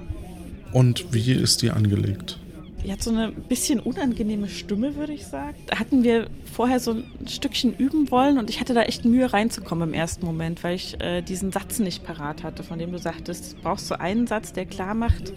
Und 0.72 1.12
wie 1.12 1.32
ist 1.32 1.62
die 1.62 1.70
angelegt? 1.70 2.38
Die 2.84 2.92
hat 2.92 3.02
so 3.02 3.10
eine 3.10 3.32
bisschen 3.32 3.80
unangenehme 3.80 4.48
Stimme, 4.48 4.94
würde 4.96 5.12
ich 5.12 5.26
sagen. 5.26 5.56
Da 5.66 5.78
hatten 5.78 6.04
wir 6.04 6.28
vorher 6.50 6.78
so 6.78 6.92
ein 6.92 7.04
Stückchen 7.26 7.74
üben 7.76 8.10
wollen 8.10 8.38
und 8.38 8.48
ich 8.50 8.60
hatte 8.60 8.72
da 8.72 8.82
echt 8.82 9.04
Mühe 9.04 9.32
reinzukommen 9.32 9.88
im 9.88 9.94
ersten 9.94 10.24
Moment, 10.24 10.62
weil 10.62 10.76
ich 10.76 10.98
äh, 11.00 11.20
diesen 11.22 11.50
Satz 11.50 11.80
nicht 11.80 12.04
parat 12.04 12.44
hatte, 12.44 12.62
von 12.62 12.78
dem 12.78 12.92
du 12.92 12.98
sagtest, 12.98 13.54
du 13.54 13.62
brauchst 13.62 13.88
so 13.88 13.96
einen 13.96 14.26
Satz, 14.28 14.52
der 14.52 14.64
klar 14.64 14.94
macht, 14.94 15.32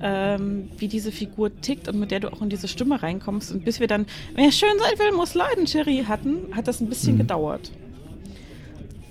ähm, 0.00 0.68
wie 0.78 0.86
diese 0.88 1.10
Figur 1.10 1.50
tickt 1.60 1.88
und 1.88 1.98
mit 1.98 2.12
der 2.12 2.20
du 2.20 2.32
auch 2.32 2.40
in 2.42 2.48
diese 2.48 2.68
Stimme 2.68 3.02
reinkommst. 3.02 3.50
Und 3.50 3.64
bis 3.64 3.80
wir 3.80 3.88
dann, 3.88 4.06
wer 4.36 4.52
schön 4.52 4.78
sein 4.78 4.98
will, 4.98 5.16
muss 5.16 5.34
leiden, 5.34 5.64
Cherry 5.66 6.04
hatten, 6.06 6.54
hat 6.54 6.68
das 6.68 6.80
ein 6.80 6.88
bisschen 6.88 7.14
Mhm. 7.14 7.18
gedauert. 7.18 7.72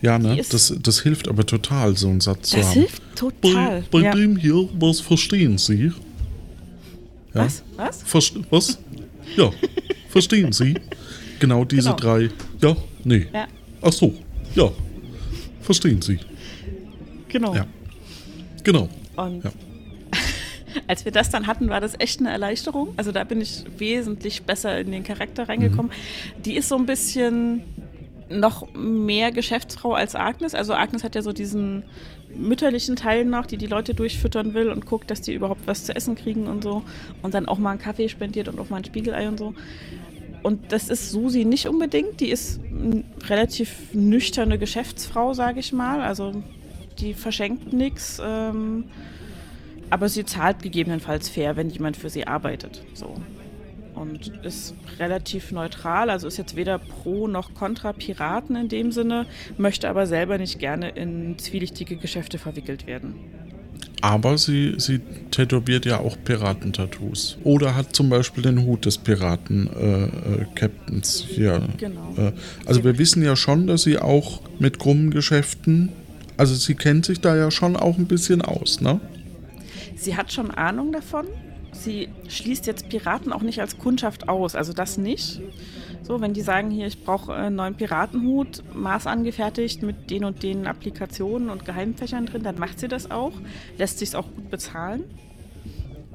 Ja, 0.02 0.20
ne? 0.20 0.40
Das, 0.52 0.74
das 0.82 1.02
hilft 1.02 1.28
aber 1.28 1.46
total, 1.46 1.98
so 1.98 2.08
einen 2.08 2.22
Satz 2.22 2.50
zu 2.50 2.58
Das 2.58 2.68
haben. 2.68 2.74
hilft 2.74 3.02
total. 3.16 3.82
Bei, 3.92 4.00
bei 4.00 4.06
ja. 4.06 4.12
dem 4.14 4.38
hier, 4.38 4.70
was 4.74 5.00
verstehen 5.00 5.58
Sie? 5.58 5.92
Ja? 7.34 7.46
Was? 7.46 7.64
Was? 7.76 8.04
Verst 8.04 8.34
was? 8.50 8.80
Ja, 9.36 9.52
verstehen 10.10 10.52
Sie? 10.54 10.76
Genau 11.40 11.66
diese 11.66 11.90
Genau. 11.90 11.96
drei. 11.98 12.30
Ja, 12.62 12.76
nee. 13.04 13.28
Ja, 13.34 13.48
Ach 13.82 13.92
so, 13.92 14.14
ja. 14.56 14.72
Verstehen 15.62 16.02
Sie? 16.02 16.20
genau. 17.28 17.54
Ja. 17.56 17.66
Genau. 18.64 18.90
Und 19.16 19.44
Ja. 19.44 19.52
als 20.88 21.04
wir 21.06 21.12
das 21.12 21.30
dann 21.30 21.46
hatten, 21.48 21.70
war 21.70 21.82
das 21.82 21.94
echt 22.00 22.20
eine 22.20 22.30
Erleichterung. 22.32 22.94
Also 22.98 23.12
da 23.12 23.24
bin 23.24 23.42
ich 23.42 23.64
wesentlich 23.78 24.44
besser 24.44 24.80
in 24.80 24.92
den 24.92 25.04
Charakter 25.04 25.48
reingekommen. 25.50 25.92
Die 26.46 26.56
ist 26.56 26.70
so 26.70 26.76
ein 26.78 26.86
bisschen 26.86 27.62
noch 28.30 28.74
mehr 28.74 29.32
Geschäftsfrau 29.32 29.94
als 29.94 30.16
Agnes. 30.16 30.54
Also 30.54 30.74
Agnes 30.74 31.04
hat 31.04 31.16
ja 31.16 31.22
so 31.22 31.34
diesen 31.34 31.84
mütterlichen 32.36 32.96
Teil 32.96 33.26
noch, 33.26 33.46
die 33.46 33.58
die 33.58 33.68
Leute 33.68 33.94
durchfüttern 33.94 34.54
will 34.54 34.70
und 34.70 34.86
guckt, 34.86 35.10
dass 35.10 35.22
die 35.22 35.34
überhaupt 35.34 35.66
was 35.66 35.86
zu 35.86 35.96
essen 35.96 36.16
kriegen 36.16 36.48
und 36.48 36.64
so. 36.64 36.84
Und 37.22 37.34
dann 37.34 37.48
auch 37.48 37.58
mal 37.58 37.72
einen 37.72 37.80
Kaffee 37.80 38.10
spendiert 38.10 38.48
und 38.48 38.60
auch 38.60 38.70
mal 38.70 38.78
ein 38.78 38.86
Spiegelei 38.86 39.28
und 39.28 39.38
so. 39.38 39.54
Und 40.44 40.72
das 40.72 40.90
ist 40.90 41.12
Susi 41.12 41.46
nicht 41.46 41.68
unbedingt. 41.68 42.20
Die 42.20 42.30
ist 42.30 42.60
eine 42.62 43.04
relativ 43.28 43.94
nüchterne 43.94 44.58
Geschäftsfrau, 44.58 45.34
sage 45.34 45.60
ich 45.60 45.74
mal. 45.74 46.02
Also 46.02 46.44
die 47.00 47.14
verschenkt 47.14 47.74
nichts. 47.74 48.22
Ähm, 48.24 48.86
aber 49.90 50.10
sie 50.10 50.26
zahlt 50.26 50.62
gegebenenfalls 50.62 51.30
fair, 51.30 51.56
wenn 51.56 51.70
jemand 51.70 51.98
für 51.98 52.10
sie 52.10 52.28
arbeitet. 52.28 52.84
So. 52.94 53.16
Und 54.00 54.32
ist 54.44 54.76
relativ 55.00 55.52
neutral, 55.52 56.12
also 56.12 56.28
ist 56.28 56.38
jetzt 56.38 56.56
weder 56.56 56.78
pro 56.78 57.28
noch 57.28 57.56
kontra 57.56 57.94
Piraten 57.94 58.56
in 58.56 58.70
dem 58.70 58.92
Sinne, 58.92 59.26
möchte 59.58 59.90
aber 59.90 60.06
selber 60.06 60.38
nicht 60.38 60.60
gerne 60.60 60.90
in 60.90 61.40
zwielichtige 61.40 61.98
Geschäfte 61.98 62.38
verwickelt 62.38 62.86
werden. 62.86 63.16
Aber 64.02 64.38
sie, 64.38 64.76
sie 64.78 65.00
tätowiert 65.32 65.86
ja 65.86 66.00
auch 66.00 66.18
Piratentattoos. 66.24 67.40
Oder 67.44 67.76
hat 67.76 67.96
zum 67.96 68.10
Beispiel 68.10 68.44
den 68.44 68.64
Hut 68.64 68.86
des 68.86 69.00
Piraten-Captains 69.00 71.26
hier. 71.28 71.68
Genau. 71.78 72.14
Äh, 72.18 72.34
also 72.66 72.84
wir 72.84 73.00
wissen 73.00 73.24
ja 73.24 73.36
schon, 73.36 73.66
dass 73.66 73.82
sie 73.82 73.98
auch 73.98 74.42
mit 74.60 74.78
krummen 74.78 75.10
Geschäften, 75.10 75.90
also 76.38 76.54
sie 76.54 76.76
kennt 76.76 77.06
sich 77.06 77.22
da 77.22 77.36
ja 77.36 77.50
schon 77.50 77.76
auch 77.76 77.98
ein 77.98 78.06
bisschen 78.06 78.44
aus, 78.44 78.82
ne? 78.82 79.00
Sie 79.96 80.16
hat 80.16 80.32
schon 80.32 80.52
Ahnung 80.52 80.92
davon. 80.92 81.26
Sie 81.84 82.10
schließt 82.28 82.68
jetzt 82.68 82.90
Piraten 82.90 83.32
auch 83.32 83.42
nicht 83.42 83.62
als 83.62 83.78
Kundschaft 83.78 84.30
aus, 84.30 84.56
also 84.56 84.74
das 84.74 84.98
nicht. 84.98 85.42
So, 86.04 86.22
wenn 86.22 86.34
die 86.34 86.42
sagen, 86.42 86.72
hier, 86.72 86.88
ich 86.88 87.04
brauche 87.04 87.34
einen 87.34 87.56
neuen 87.56 87.76
Piratenhut, 87.76 88.64
maßangefertigt 88.74 89.84
mit 89.84 90.10
den 90.10 90.24
und 90.24 90.44
den 90.44 90.68
Applikationen 90.68 91.50
und 91.50 91.66
Geheimfächern 91.66 92.26
drin, 92.26 92.44
dann 92.44 92.58
macht 92.58 92.80
sie 92.80 92.88
das 92.88 93.12
auch, 93.12 93.34
lässt 93.78 94.00
sich 94.00 94.16
auch 94.16 94.26
gut 94.34 94.50
bezahlen. 94.50 95.04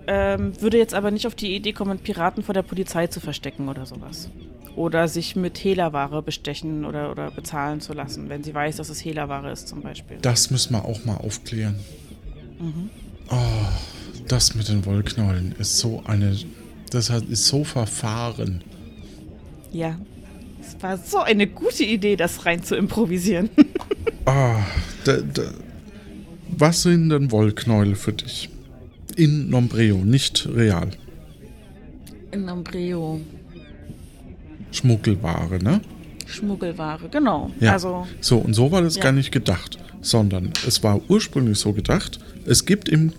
Ähm, 0.06 0.60
würde 0.60 0.78
jetzt 0.78 0.94
aber 0.94 1.10
nicht 1.10 1.26
auf 1.26 1.34
die 1.34 1.54
Idee 1.54 1.72
kommen, 1.72 1.98
Piraten 1.98 2.42
vor 2.42 2.54
der 2.54 2.62
Polizei 2.62 3.06
zu 3.06 3.20
verstecken 3.20 3.68
oder 3.68 3.86
sowas. 3.86 4.30
Oder 4.74 5.06
sich 5.06 5.36
mit 5.36 5.58
Hehlerware 5.58 6.22
bestechen 6.22 6.84
oder, 6.84 7.10
oder 7.10 7.30
bezahlen 7.30 7.80
zu 7.80 7.92
lassen, 7.92 8.28
wenn 8.28 8.42
sie 8.42 8.54
weiß, 8.54 8.76
dass 8.76 8.88
es 8.88 9.04
Hehlerware 9.04 9.52
ist 9.52 9.68
zum 9.68 9.82
Beispiel. 9.82 10.16
Das 10.22 10.50
müssen 10.50 10.72
wir 10.74 10.84
auch 10.84 11.04
mal 11.04 11.18
aufklären. 11.18 11.78
Oh, 13.30 13.36
das 14.32 14.54
mit 14.54 14.68
den 14.68 14.84
Wollknäulen 14.86 15.54
ist 15.58 15.78
so 15.78 16.02
eine. 16.06 16.36
Das 16.90 17.10
hat- 17.10 17.24
ist 17.28 17.46
so 17.46 17.64
verfahren. 17.64 18.62
Ja. 19.72 19.98
Es 20.60 20.80
war 20.82 20.96
so 20.98 21.18
eine 21.18 21.46
gute 21.46 21.84
Idee, 21.84 22.16
das 22.16 22.44
rein 22.46 22.62
zu 22.62 22.74
improvisieren. 22.76 23.50
Ah, 24.24 24.60
da, 25.04 25.16
da, 25.16 25.42
was 26.56 26.82
sind 26.82 27.08
denn 27.10 27.32
Wollknäuel 27.32 27.96
für 27.96 28.12
dich? 28.12 28.48
In 29.16 29.50
Nombreo, 29.50 29.96
nicht 29.96 30.48
real. 30.54 30.90
In 32.30 32.46
Embryo. 32.46 33.20
Schmuggelware, 34.70 35.58
ne? 35.62 35.80
Schmuggelware, 36.26 37.08
genau. 37.10 37.50
Ja. 37.58 37.72
Also, 37.72 38.06
So, 38.20 38.38
und 38.38 38.54
so 38.54 38.70
war 38.70 38.80
das 38.82 38.94
Ja. 38.96 39.02
gar 39.02 39.12
nicht 39.12 39.32
gedacht, 39.32 39.78
sondern 40.02 40.52
es 40.68 40.84
war 40.84 41.00
ursprünglich 41.08 41.58
so 41.58 41.72
gedacht, 41.72 42.20
es 42.46 42.64
gibt 42.64 42.88
im 42.88 43.12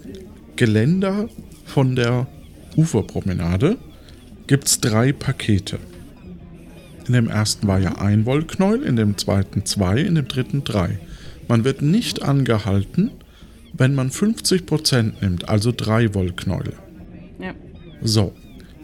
Geländer 0.55 1.29
von 1.65 1.95
der 1.95 2.27
Uferpromenade 2.75 3.77
gibt's 4.47 4.79
drei 4.79 5.11
Pakete. 5.11 5.79
In 7.07 7.13
dem 7.13 7.27
ersten 7.27 7.67
war 7.67 7.79
ja 7.79 7.97
ein 7.97 8.25
Wollknäuel, 8.25 8.83
in 8.83 8.95
dem 8.95 9.17
zweiten 9.17 9.65
zwei, 9.65 9.99
in 9.99 10.15
dem 10.15 10.27
dritten 10.27 10.63
drei. 10.63 10.99
Man 11.47 11.63
wird 11.63 11.81
nicht 11.81 12.21
angehalten, 12.21 13.11
wenn 13.73 13.95
man 13.95 14.09
50% 14.09 15.13
nimmt, 15.21 15.49
also 15.49 15.73
drei 15.75 16.13
Wollknäule. 16.13 16.73
ja. 17.39 17.53
So, 18.01 18.33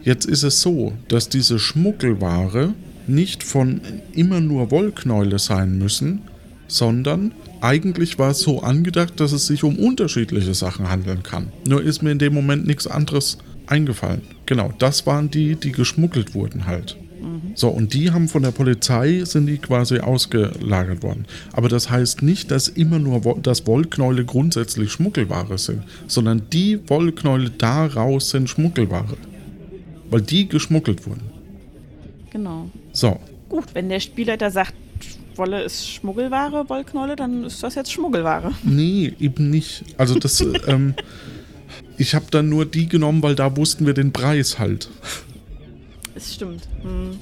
jetzt 0.02 0.24
ist 0.24 0.42
es 0.42 0.62
so, 0.62 0.94
dass 1.08 1.28
diese 1.28 1.58
Schmuggelware 1.58 2.74
nicht 3.06 3.42
von 3.42 3.80
immer 4.12 4.40
nur 4.40 4.70
Wollknäule 4.70 5.38
sein 5.38 5.78
müssen, 5.78 6.22
sondern 6.68 7.32
eigentlich 7.60 8.18
war 8.18 8.30
es 8.30 8.40
so 8.40 8.62
angedacht, 8.62 9.20
dass 9.20 9.32
es 9.32 9.46
sich 9.46 9.64
um 9.64 9.78
unterschiedliche 9.78 10.54
Sachen 10.54 10.90
handeln 10.90 11.22
kann. 11.22 11.52
Nur 11.66 11.82
ist 11.82 12.02
mir 12.02 12.12
in 12.12 12.18
dem 12.18 12.34
Moment 12.34 12.66
nichts 12.66 12.86
anderes 12.86 13.38
eingefallen. 13.66 14.22
Genau, 14.46 14.72
das 14.78 15.06
waren 15.06 15.30
die, 15.30 15.56
die 15.56 15.72
geschmuggelt 15.72 16.34
wurden 16.34 16.66
halt. 16.66 16.96
So, 17.54 17.68
und 17.68 17.92
die 17.92 18.10
haben 18.10 18.28
von 18.28 18.42
der 18.42 18.50
Polizei, 18.50 19.22
sind 19.24 19.46
die 19.46 19.58
quasi 19.58 19.98
ausgelagert 19.98 21.02
worden. 21.02 21.26
Aber 21.52 21.68
das 21.68 21.90
heißt 21.90 22.22
nicht, 22.22 22.50
dass 22.50 22.68
immer 22.68 22.98
nur, 22.98 23.20
dass 23.42 23.66
Wollknäule 23.66 24.24
grundsätzlich 24.24 24.92
Schmuggelware 24.92 25.58
sind, 25.58 25.82
sondern 26.06 26.42
die 26.52 26.78
Wollknäule 26.88 27.50
daraus 27.50 28.30
sind 28.30 28.48
Schmuggelware. 28.48 29.16
Weil 30.08 30.22
die 30.22 30.48
geschmuggelt 30.48 31.06
wurden. 31.06 31.22
Genau. 32.30 32.70
So, 32.92 33.20
Gut, 33.50 33.64
wenn 33.74 33.88
der 33.88 34.00
Spielleiter 34.00 34.50
sagt, 34.50 34.74
Wolle 35.40 35.62
ist 35.62 35.88
Schmuggelware, 35.88 36.68
Wollknolle, 36.68 37.16
dann 37.16 37.44
ist 37.44 37.62
das 37.62 37.74
jetzt 37.74 37.90
Schmuggelware. 37.90 38.52
nee, 38.62 39.12
eben 39.18 39.50
nicht. 39.50 39.84
Also 39.96 40.18
das, 40.18 40.40
ähm, 40.66 40.94
ich 41.96 42.14
habe 42.14 42.26
dann 42.30 42.48
nur 42.48 42.66
die 42.66 42.88
genommen, 42.88 43.22
weil 43.22 43.34
da 43.34 43.56
wussten 43.56 43.86
wir 43.86 43.94
den 43.94 44.12
Preis 44.12 44.58
halt. 44.58 44.90
Es 46.14 46.34
stimmt. 46.34 46.68
Hm. 46.82 47.16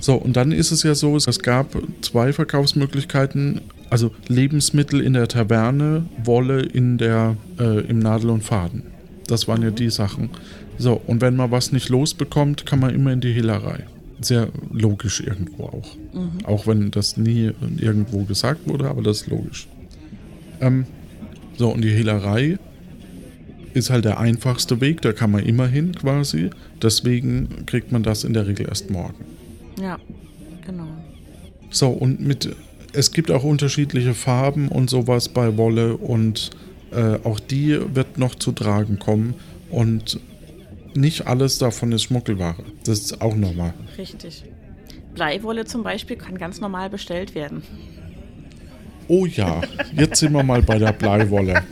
So, 0.00 0.14
und 0.14 0.36
dann 0.36 0.52
ist 0.52 0.70
es 0.70 0.82
ja 0.82 0.94
so, 0.94 1.16
es 1.16 1.38
gab 1.40 1.76
zwei 2.00 2.32
Verkaufsmöglichkeiten. 2.32 3.60
Also 3.90 4.12
Lebensmittel 4.28 5.00
in 5.00 5.12
der 5.12 5.28
Taverne, 5.28 6.06
Wolle 6.24 6.62
in 6.62 6.98
der, 6.98 7.36
äh, 7.58 7.80
im 7.86 7.98
Nadel 7.98 8.30
und 8.30 8.44
Faden. 8.44 8.84
Das 9.26 9.48
waren 9.48 9.62
ja 9.62 9.70
die 9.70 9.90
Sachen. 9.90 10.30
So, 10.78 11.00
und 11.06 11.20
wenn 11.20 11.36
man 11.36 11.50
was 11.50 11.72
nicht 11.72 11.88
losbekommt, 11.88 12.64
kann 12.64 12.80
man 12.80 12.94
immer 12.94 13.12
in 13.12 13.20
die 13.20 13.32
Hehlerei. 13.32 13.84
Sehr 14.20 14.48
logisch 14.72 15.20
irgendwo 15.20 15.64
auch. 15.64 15.96
Auch 16.44 16.66
wenn 16.66 16.90
das 16.90 17.16
nie 17.16 17.52
irgendwo 17.76 18.24
gesagt 18.24 18.68
wurde, 18.68 18.88
aber 18.88 19.02
das 19.02 19.22
ist 19.22 19.28
logisch. 19.28 19.68
Ähm, 20.60 20.86
so, 21.56 21.70
und 21.70 21.82
die 21.82 21.90
Hehlerei 21.90 22.58
ist 23.74 23.90
halt 23.90 24.04
der 24.04 24.18
einfachste 24.18 24.80
Weg, 24.80 25.02
da 25.02 25.12
kann 25.12 25.30
man 25.30 25.44
immer 25.44 25.66
hin 25.66 25.94
quasi. 25.94 26.50
Deswegen 26.82 27.66
kriegt 27.66 27.92
man 27.92 28.02
das 28.02 28.24
in 28.24 28.32
der 28.32 28.46
Regel 28.46 28.66
erst 28.68 28.90
morgen. 28.90 29.24
Ja, 29.80 29.98
genau. 30.66 30.88
So, 31.70 31.88
und 31.88 32.20
mit, 32.20 32.54
es 32.92 33.12
gibt 33.12 33.30
auch 33.30 33.44
unterschiedliche 33.44 34.14
Farben 34.14 34.68
und 34.68 34.90
sowas 34.90 35.28
bei 35.28 35.56
Wolle 35.56 35.96
und 35.96 36.50
äh, 36.90 37.18
auch 37.24 37.38
die 37.40 37.78
wird 37.94 38.18
noch 38.18 38.34
zu 38.34 38.52
tragen 38.52 38.98
kommen 38.98 39.34
und 39.70 40.18
nicht 40.94 41.26
alles 41.26 41.58
davon 41.58 41.92
ist 41.92 42.04
Schmuggelware. 42.04 42.64
Das 42.84 43.00
ist 43.00 43.20
auch 43.20 43.34
normal. 43.34 43.74
Richtig. 43.96 44.44
Bleiwolle 45.14 45.64
zum 45.64 45.82
Beispiel 45.82 46.16
kann 46.16 46.38
ganz 46.38 46.60
normal 46.60 46.90
bestellt 46.90 47.34
werden. 47.34 47.62
Oh 49.08 49.24
ja, 49.26 49.62
jetzt 49.94 50.20
sind 50.20 50.32
wir 50.32 50.42
mal 50.42 50.62
bei 50.62 50.78
der 50.78 50.92
Bleiwolle. 50.92 51.62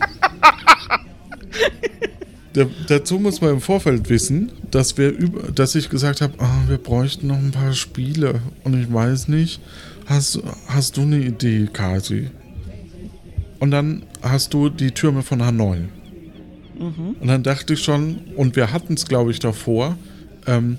Dazu 2.88 3.18
muss 3.18 3.42
man 3.42 3.50
im 3.50 3.60
Vorfeld 3.60 4.08
wissen, 4.08 4.50
dass 4.70 4.96
wir 4.96 5.10
über, 5.10 5.52
dass 5.52 5.74
ich 5.74 5.90
gesagt 5.90 6.22
habe, 6.22 6.32
ah, 6.38 6.62
wir 6.66 6.78
bräuchten 6.78 7.26
noch 7.26 7.36
ein 7.36 7.50
paar 7.50 7.74
Spiele 7.74 8.40
und 8.64 8.80
ich 8.80 8.90
weiß 8.90 9.28
nicht, 9.28 9.60
hast, 10.06 10.40
hast 10.66 10.96
du 10.96 11.02
eine 11.02 11.18
Idee, 11.18 11.68
Kasi? 11.70 12.30
Und 13.60 13.70
dann 13.72 14.04
hast 14.22 14.54
du 14.54 14.70
die 14.70 14.92
Türme 14.92 15.22
von 15.22 15.44
Hanoi. 15.44 15.88
Und 16.78 17.26
dann 17.26 17.42
dachte 17.42 17.74
ich 17.74 17.82
schon, 17.82 18.18
und 18.36 18.56
wir 18.56 18.72
hatten 18.72 18.94
es, 18.94 19.06
glaube 19.06 19.30
ich, 19.30 19.38
davor, 19.38 19.96
ähm, 20.46 20.78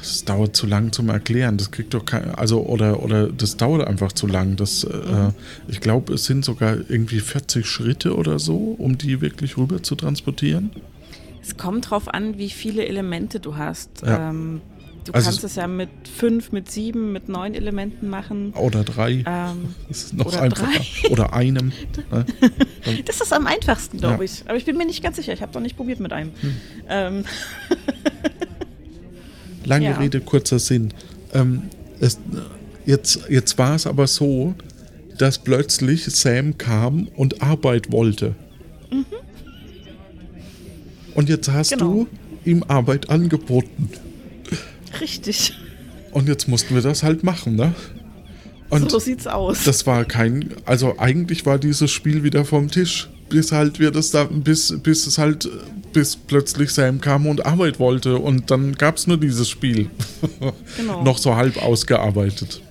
das 0.00 0.24
dauert 0.24 0.56
zu 0.56 0.66
lang 0.66 0.92
zum 0.92 1.08
Erklären. 1.08 1.56
Das 1.58 1.70
kriegt 1.70 1.94
doch 1.94 2.04
kein, 2.04 2.34
also 2.34 2.62
oder 2.62 3.02
oder 3.02 3.28
das 3.28 3.56
dauert 3.56 3.86
einfach 3.86 4.12
zu 4.12 4.26
lang. 4.26 4.56
Das, 4.56 4.84
äh, 4.84 5.30
ich 5.68 5.80
glaube, 5.80 6.14
es 6.14 6.24
sind 6.24 6.44
sogar 6.44 6.76
irgendwie 6.88 7.20
40 7.20 7.66
Schritte 7.66 8.16
oder 8.16 8.38
so, 8.38 8.56
um 8.56 8.98
die 8.98 9.20
wirklich 9.20 9.56
rüber 9.56 9.82
zu 9.82 9.94
transportieren. 9.94 10.70
Es 11.42 11.56
kommt 11.56 11.90
drauf 11.90 12.08
an, 12.08 12.38
wie 12.38 12.50
viele 12.50 12.86
Elemente 12.86 13.40
du 13.40 13.56
hast. 13.56 14.02
Ja. 14.02 14.30
Ähm, 14.30 14.60
du 15.04 15.12
Also 15.12 15.26
kannst 15.30 15.44
es- 15.44 15.56
ja 15.56 15.66
mit 15.66 15.88
fünf, 16.16 16.52
mit 16.52 16.70
sieben, 16.70 17.12
mit 17.12 17.28
neun 17.28 17.54
Elementen 17.54 18.08
machen. 18.08 18.52
Oder 18.54 18.84
drei. 18.84 19.24
Ähm, 19.26 19.74
das 19.88 20.04
ist 20.04 20.14
noch 20.14 20.26
oder 20.26 20.42
einfacher. 20.42 20.80
Oder 21.10 21.32
einem. 21.32 21.72
ne? 22.10 22.24
das 23.06 23.20
ist 23.20 23.32
am 23.32 23.46
einfachsten, 23.46 23.98
glaube 23.98 24.14
Ja. 24.14 24.18
Hm. 24.18 24.24
ich. 24.24 24.42
Aber 24.46 24.56
ich 24.56 24.64
bin 24.64 24.76
mir 24.76 24.86
nicht 24.86 25.02
ganz 25.02 25.16
sicher. 25.16 25.32
Ich 25.32 25.42
habe 25.42 25.52
noch 25.54 25.60
nicht 25.60 25.76
probiert 25.76 26.00
mit 26.00 26.12
einem. 26.12 26.30
Ähm, 26.88 27.24
Lange 29.64 29.86
Ja. 29.86 29.96
Rede, 29.98 30.20
kurzer 30.20 30.58
Sinn. 30.58 30.92
Ähm, 31.34 31.62
es, 32.00 32.18
jetzt, 32.84 33.28
jetzt 33.30 33.58
war 33.58 33.76
es 33.76 33.86
aber 33.86 34.08
so, 34.08 34.54
dass 35.18 35.38
plötzlich 35.38 36.04
Sam 36.06 36.58
kam 36.58 37.06
und 37.14 37.42
Arbeit 37.42 37.92
wollte. 37.92 38.34
Und 41.14 41.28
jetzt 41.28 41.48
hast 41.50 41.70
Genau. 41.70 41.92
du 41.92 42.06
ihm 42.44 42.64
Arbeit 42.66 43.08
angeboten. 43.10 43.88
Richtig. 45.00 45.54
Und 46.12 46.28
jetzt 46.28 46.48
mussten 46.48 46.74
wir 46.74 46.82
das 46.82 47.02
halt 47.02 47.24
machen, 47.24 47.56
ne? 47.56 47.74
Und 48.68 48.90
so 48.90 48.98
sieht's 48.98 49.26
aus. 49.26 49.64
das 49.64 49.86
war 49.86 50.04
kein, 50.06 50.54
also 50.64 50.98
eigentlich 50.98 51.44
war 51.44 51.58
dieses 51.58 51.90
Spiel 51.90 52.22
wieder 52.22 52.46
vom 52.46 52.70
Tisch, 52.70 53.10
bis 53.28 53.52
halt 53.52 53.78
wir 53.78 53.90
das 53.90 54.10
da, 54.12 54.24
bis, 54.24 54.78
bis 54.82 55.06
es 55.06 55.18
halt, 55.18 55.46
bis 55.92 56.16
plötzlich 56.16 56.70
Sam 56.70 57.00
kam 57.00 57.26
und 57.26 57.44
Arbeit 57.44 57.78
wollte 57.78 58.16
und 58.16 58.50
dann 58.50 58.72
gab 58.72 58.96
es 58.96 59.06
nur 59.06 59.18
dieses 59.18 59.48
Spiel. 59.48 59.90
Genau. 60.78 61.02
Noch 61.02 61.18
so 61.18 61.36
halb 61.36 61.62
ausgearbeitet. 61.62 62.62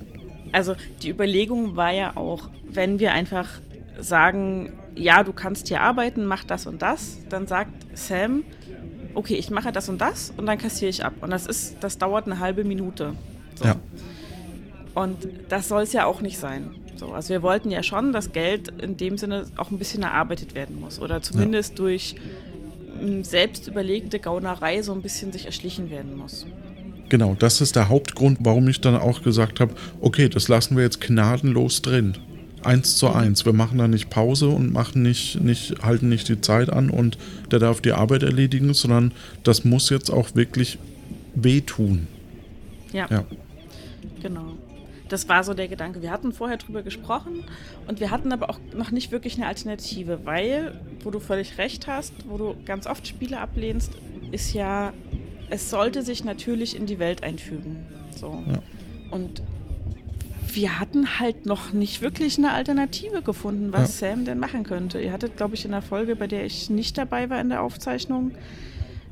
Also 0.51 0.75
die 1.03 1.09
Überlegung 1.09 1.75
war 1.75 1.93
ja 1.93 2.17
auch, 2.17 2.49
wenn 2.67 2.99
wir 2.99 3.13
einfach 3.13 3.47
sagen, 3.99 4.73
ja, 4.95 5.23
du 5.23 5.33
kannst 5.33 5.67
hier 5.67 5.81
arbeiten, 5.81 6.25
mach 6.25 6.43
das 6.43 6.65
und 6.65 6.81
das, 6.81 7.19
dann 7.29 7.45
sagt 7.45 7.73
Sam, 7.93 8.43
okay, 9.13 9.35
ich 9.35 9.49
mache 9.49 9.71
das 9.71 9.89
und 9.89 9.99
das 9.99 10.33
und 10.37 10.45
dann 10.45 10.57
kassiere 10.57 10.89
ich 10.89 11.03
ab. 11.03 11.13
Und 11.21 11.31
das 11.31 11.45
ist, 11.45 11.77
das 11.81 11.97
dauert 11.97 12.25
eine 12.25 12.39
halbe 12.39 12.63
Minute. 12.63 13.13
So. 13.55 13.65
Ja. 13.65 13.75
Und 14.93 15.27
das 15.49 15.67
soll 15.67 15.83
es 15.83 15.93
ja 15.93 16.05
auch 16.05 16.21
nicht 16.21 16.37
sein. 16.37 16.71
So, 16.95 17.13
also 17.13 17.29
wir 17.29 17.41
wollten 17.41 17.71
ja 17.71 17.81
schon, 17.81 18.13
dass 18.13 18.31
Geld 18.31 18.69
in 18.81 18.97
dem 18.97 19.17
Sinne 19.17 19.45
auch 19.57 19.71
ein 19.71 19.79
bisschen 19.79 20.03
erarbeitet 20.03 20.53
werden 20.53 20.79
muss. 20.79 20.99
Oder 20.99 21.21
zumindest 21.21 21.79
durch 21.79 22.15
m, 22.99 23.23
selbst 23.23 23.67
überlegte 23.67 24.19
Gaunerei 24.19 24.81
so 24.81 24.93
ein 24.93 25.01
bisschen 25.01 25.31
sich 25.31 25.45
erschlichen 25.45 25.89
werden 25.89 26.15
muss. 26.15 26.45
Genau, 27.09 27.35
das 27.37 27.59
ist 27.59 27.75
der 27.75 27.89
Hauptgrund, 27.89 28.39
warum 28.41 28.67
ich 28.67 28.79
dann 28.81 28.95
auch 28.95 29.21
gesagt 29.21 29.59
habe, 29.59 29.73
okay, 29.99 30.29
das 30.29 30.47
lassen 30.47 30.77
wir 30.77 30.83
jetzt 30.83 31.01
gnadenlos 31.01 31.81
drin. 31.81 32.17
Eins 32.63 32.97
zu 32.97 33.09
eins. 33.09 33.45
Wir 33.45 33.53
machen 33.53 33.77
da 33.77 33.87
nicht 33.87 34.09
Pause 34.09 34.49
und 34.49 34.71
machen 34.71 35.01
nicht, 35.01 35.41
nicht, 35.41 35.83
halten 35.83 36.09
nicht 36.09 36.29
die 36.29 36.41
Zeit 36.41 36.69
an 36.69 36.89
und 36.89 37.17
der 37.49 37.59
darf 37.59 37.81
die 37.81 37.93
Arbeit 37.93 38.23
erledigen, 38.23 38.73
sondern 38.73 39.13
das 39.43 39.65
muss 39.65 39.89
jetzt 39.89 40.09
auch 40.09 40.35
wirklich 40.35 40.77
wehtun. 41.35 42.07
Ja. 42.93 43.07
Ja. 43.09 43.25
Genau. 44.21 44.57
Das 45.09 45.27
war 45.27 45.43
so 45.43 45.53
der 45.53 45.67
Gedanke. 45.67 46.01
Wir 46.01 46.11
hatten 46.11 46.31
vorher 46.31 46.57
drüber 46.57 46.83
gesprochen 46.83 47.43
und 47.87 47.99
wir 47.99 48.11
hatten 48.11 48.31
aber 48.31 48.49
auch 48.49 48.59
noch 48.73 48.91
nicht 48.91 49.11
wirklich 49.11 49.35
eine 49.35 49.47
Alternative, 49.47 50.19
weil, 50.23 50.79
wo 51.03 51.11
du 51.11 51.19
völlig 51.19 51.57
recht 51.57 51.87
hast, 51.87 52.13
wo 52.29 52.37
du 52.37 52.55
ganz 52.65 52.87
oft 52.87 53.05
Spiele 53.07 53.39
ablehnst, 53.39 53.91
ist 54.31 54.53
ja, 54.53 54.93
es 55.49 55.69
sollte 55.69 56.01
sich 56.03 56.23
natürlich 56.23 56.77
in 56.77 56.85
die 56.85 56.97
Welt 56.97 57.23
einfügen. 57.23 57.85
So. 58.15 58.41
Ja. 58.47 58.61
Und 59.11 59.41
wir 60.53 60.79
hatten 60.79 61.19
halt 61.19 61.45
noch 61.45 61.73
nicht 61.73 62.01
wirklich 62.01 62.37
eine 62.37 62.51
Alternative 62.53 63.21
gefunden, 63.21 63.69
was 63.71 63.99
Sam 63.99 64.25
denn 64.25 64.39
machen 64.39 64.63
könnte. 64.63 64.99
Ihr 64.99 65.11
hattet, 65.11 65.37
glaube 65.37 65.55
ich, 65.55 65.65
in 65.65 65.71
der 65.71 65.81
Folge, 65.81 66.15
bei 66.15 66.27
der 66.27 66.45
ich 66.45 66.69
nicht 66.69 66.97
dabei 66.97 67.29
war 67.29 67.39
in 67.41 67.49
der 67.49 67.61
Aufzeichnung, 67.61 68.31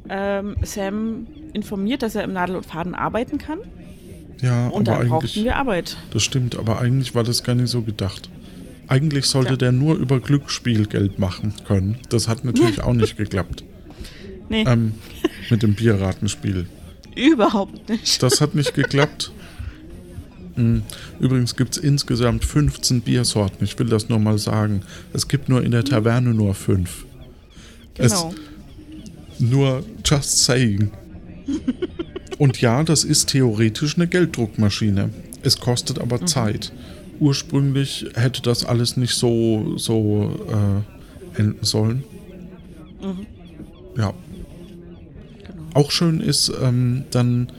ähm, 0.09 0.55
Sam 0.63 1.27
informiert, 1.53 2.01
dass 2.01 2.15
er 2.15 2.23
im 2.23 2.33
Nadel 2.33 2.55
und 2.55 2.65
Faden 2.65 2.95
arbeiten 2.95 3.37
kann. 3.37 3.59
Ja, 4.41 4.67
Und 4.69 4.87
aber 4.89 4.99
dann 4.99 5.09
brauchten 5.09 5.43
wir 5.43 5.55
Arbeit. 5.57 5.97
Das 6.11 6.23
stimmt, 6.23 6.57
aber 6.57 6.79
eigentlich 6.79 7.13
war 7.13 7.23
das 7.23 7.43
gar 7.43 7.55
nicht 7.55 7.69
so 7.69 7.81
gedacht. 7.81 8.29
Eigentlich 8.87 9.25
sollte 9.25 9.51
Ja. 9.51 9.57
der 9.57 9.71
nur 9.71 9.95
über 9.97 10.19
Glücksspiel 10.19 10.87
Geld 10.87 11.19
machen 11.19 11.53
können. 11.67 11.97
Das 12.09 12.27
hat 12.27 12.43
natürlich 12.45 12.81
auch 12.83 12.93
nicht 12.93 13.17
geklappt. 13.17 13.63
Nee, 14.47 14.63
Ähm, 14.67 14.93
mit 15.49 15.61
dem 15.61 15.75
Bierratenspiel. 15.75 16.67
überhaupt 17.15 17.89
nicht. 17.89 18.23
Das 18.23 18.41
hat 18.41 18.55
nicht 18.55 18.73
geklappt. 18.73 19.31
Übrigens 21.19 21.55
gibt 21.55 21.77
es 21.77 21.83
insgesamt 21.83 22.45
15 22.45 23.01
Biersorten. 23.01 23.63
Ich 23.63 23.77
will 23.79 23.87
das 23.87 24.09
nur 24.09 24.19
mal 24.19 24.37
sagen. 24.37 24.83
Es 25.13 25.27
gibt 25.27 25.49
nur 25.49 25.63
in 25.63 25.71
der 25.71 25.83
Taverne 25.83 26.33
nur 26.33 26.53
fünf. 26.53 27.05
Genau. 27.95 28.33
Nur 29.39 29.83
just 30.05 30.43
saying. 30.43 30.91
Und 32.37 32.61
ja, 32.61 32.83
das 32.83 33.03
ist 33.03 33.29
theoretisch 33.29 33.95
eine 33.95 34.07
Gelddruckmaschine. 34.07 35.09
Es 35.43 35.59
kostet 35.59 35.99
aber 35.99 36.25
Zeit. 36.25 36.71
Ursprünglich 37.19 38.07
hätte 38.15 38.41
das 38.41 38.65
alles 38.65 38.95
nicht 38.95 39.13
so, 39.13 39.77
so 39.77 40.39
äh, 41.35 41.39
enden 41.39 41.65
sollen. 41.65 42.03
Ja. 43.97 44.13
Genau. 45.45 45.63
Auch 45.73 45.91
schön 45.91 46.19
ist 46.21 46.51
ähm, 46.61 47.03
dann, 47.11 47.51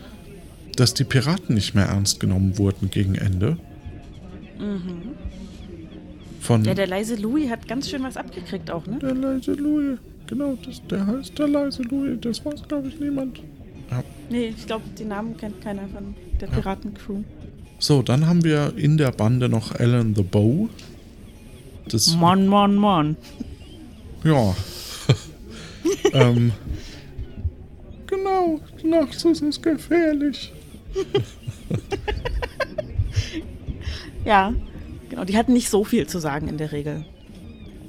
dass 0.77 0.95
die 0.95 1.05
Piraten 1.05 1.55
nicht 1.55 1.75
mehr 1.75 1.87
ernst 1.87 2.21
genommen 2.21 2.59
wurden 2.59 2.91
gegen 2.91 3.14
Ende. 3.14 3.57
Von 6.41 6.64
Ja, 6.64 6.75
der 6.75 6.87
leise 6.87 7.16
Louis 7.16 7.51
hat 7.51 7.68
ganz 7.68 7.89
schön 7.89 8.03
was 8.03 8.16
abgekriegt 8.16 8.71
auch, 8.71 8.87
ne? 8.87 8.99
der 8.99 9.14
leise 9.14 9.53
Louis. 9.53 9.99
Genau, 10.27 10.57
das, 10.64 10.81
der 10.89 11.07
heißt 11.07 11.39
der 11.39 11.49
leise 11.49 11.83
Louis. 11.83 12.18
Das 12.21 12.45
weiß, 12.45 12.62
glaube 12.68 12.89
ich, 12.89 13.01
niemand. 13.01 13.39
Ja. 13.91 14.03
Nee, 14.29 14.55
ich 14.57 14.66
glaube, 14.66 14.85
die 14.99 15.05
Namen 15.05 15.37
kennt 15.37 15.61
keiner 15.61 15.89
von 15.89 16.14
der 16.41 16.47
Piratencrew. 16.47 17.23
So, 17.79 18.03
dann 18.03 18.27
haben 18.27 18.45
wir 18.45 18.75
in 18.77 18.97
der 18.97 19.11
Bande 19.11 19.49
noch 19.49 19.75
Alan 19.75 20.14
the 20.14 20.23
Bow. 20.23 20.68
Das, 21.89 22.14
Mann, 22.14 22.47
Mann, 22.47 22.77
Mann. 22.77 23.16
ja. 24.23 24.55
ähm, 26.12 26.53
genau, 28.07 28.61
nachts 28.85 29.25
ist 29.25 29.43
es 29.43 29.61
gefährlich. 29.61 30.53
Ja, 34.24 34.53
genau. 35.09 35.24
Die 35.24 35.36
hatten 35.36 35.53
nicht 35.53 35.70
so 35.70 35.84
viel 35.84 36.07
zu 36.07 36.18
sagen 36.18 36.49
in 36.49 36.59
der 36.59 36.72
Regel. 36.72 37.05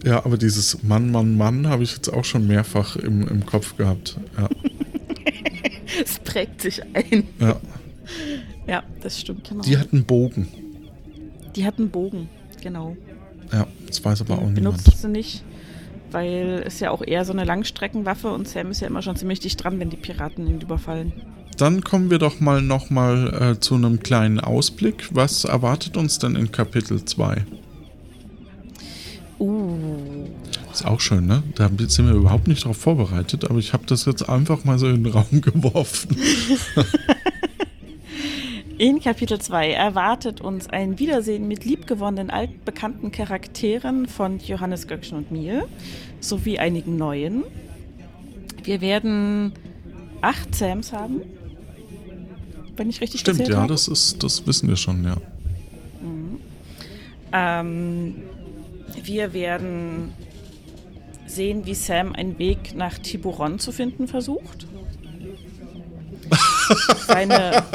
Ja, 0.06 0.26
aber 0.26 0.38
dieses 0.38 0.82
Mann, 0.82 1.12
Mann, 1.12 1.36
Mann 1.38 1.68
habe 1.68 1.84
ich 1.84 1.94
jetzt 1.94 2.08
auch 2.10 2.24
schon 2.26 2.48
mehrfach 2.48 2.96
im, 2.96 3.28
im 3.28 3.46
Kopf 3.46 3.76
gehabt. 3.78 4.18
Ja, 4.38 4.50
Es 6.04 6.20
prägt 6.20 6.62
sich 6.62 6.82
ein. 6.96 7.28
ja. 7.40 7.60
Ja, 8.68 8.84
das 9.02 9.20
stimmt. 9.20 9.50
Genau. 9.50 9.62
Die 9.62 9.78
hatten 9.78 10.04
Bogen. 10.06 10.48
Die 11.56 11.66
hatten 11.66 11.90
Bogen, 11.90 12.30
genau. 12.62 12.96
Ja, 13.52 13.68
das 13.88 14.04
weiß 14.04 14.22
aber 14.22 14.36
auch 14.36 14.42
niemand. 14.50 14.56
benutzt 14.84 15.02
sie 15.02 15.08
nicht, 15.10 15.44
weil 16.12 16.64
es 16.66 16.80
ja 16.80 16.92
auch 16.92 17.02
eher 17.06 17.26
so 17.26 17.34
eine 17.34 17.44
Langstreckenwaffe 17.44 18.32
und 18.32 18.48
Sam 18.48 18.72
ist 18.72 18.80
ja 18.82 18.88
immer 18.88 19.02
schon 19.02 19.16
ziemlich 19.18 19.40
dicht 19.42 19.62
dran, 19.62 19.80
wenn 19.80 19.90
die 19.90 19.98
Piraten 19.98 20.48
ihn 20.48 20.62
überfallen. 20.62 21.12
Dann 21.58 21.84
kommen 21.84 22.10
wir 22.10 22.18
doch 22.18 22.40
mal 22.40 22.62
nochmal 22.62 23.54
äh, 23.54 23.60
zu 23.60 23.76
einem 23.76 24.00
kleinen 24.00 24.40
Ausblick. 24.40 25.10
Was 25.12 25.44
erwartet 25.44 25.98
uns 25.98 26.20
denn 26.20 26.36
in 26.36 26.52
Kapitel 26.52 27.04
2? 27.04 27.46
Uh. 29.40 30.28
Ist 30.72 30.86
auch 30.86 31.02
schön, 31.02 31.28
ne? 31.28 31.44
Da 31.56 31.70
sind 31.88 32.08
wir 32.08 32.14
überhaupt 32.14 32.48
nicht 32.48 32.64
darauf 32.64 32.78
vorbereitet, 32.78 33.50
aber 33.50 33.60
ich 33.60 33.74
habe 33.74 33.84
das 33.86 34.06
jetzt 34.06 34.28
einfach 34.30 34.64
mal 34.64 34.80
so 34.80 34.88
in 34.88 35.04
den 35.04 35.12
Raum 35.12 35.26
geworfen. 35.42 36.16
In 38.82 39.00
Kapitel 39.00 39.40
2 39.40 39.74
erwartet 39.74 40.42
uns 40.42 40.68
ein 40.68 40.98
Wiedersehen 40.98 41.48
mit 41.48 41.66
liebgewonnenen 41.66 42.32
altbekannten 42.32 43.12
Charakteren 43.12 44.08
von 44.08 44.40
Johannes 44.40 44.88
Göckchen 44.88 45.20
und 45.20 45.32
mir, 45.32 45.68
sowie 46.20 46.58
einigen 46.58 46.98
neuen. 46.98 47.44
Wir 48.64 48.82
werden 48.82 49.52
acht 50.22 50.56
Sams 50.56 50.94
haben, 50.94 51.22
wenn 52.78 52.90
ich 52.90 53.02
richtig 53.02 53.22
Stimmt, 53.22 53.48
ja, 53.48 53.58
habe. 53.58 53.68
das 53.68 53.88
ist, 53.88 54.24
das 54.24 54.46
wissen 54.48 54.70
wir 54.70 54.76
schon, 54.76 55.04
ja. 55.04 55.18
Ähm, 57.34 58.16
wir 59.04 59.34
werden 59.34 60.14
sehen, 61.28 61.66
wie 61.66 61.76
Sam 61.76 62.14
einen 62.14 62.40
Weg 62.40 62.76
nach 62.76 62.98
Tiburon 62.98 63.60
zu 63.60 63.72
finden 63.72 64.08
versucht. 64.08 64.68
Seine, 67.08 67.64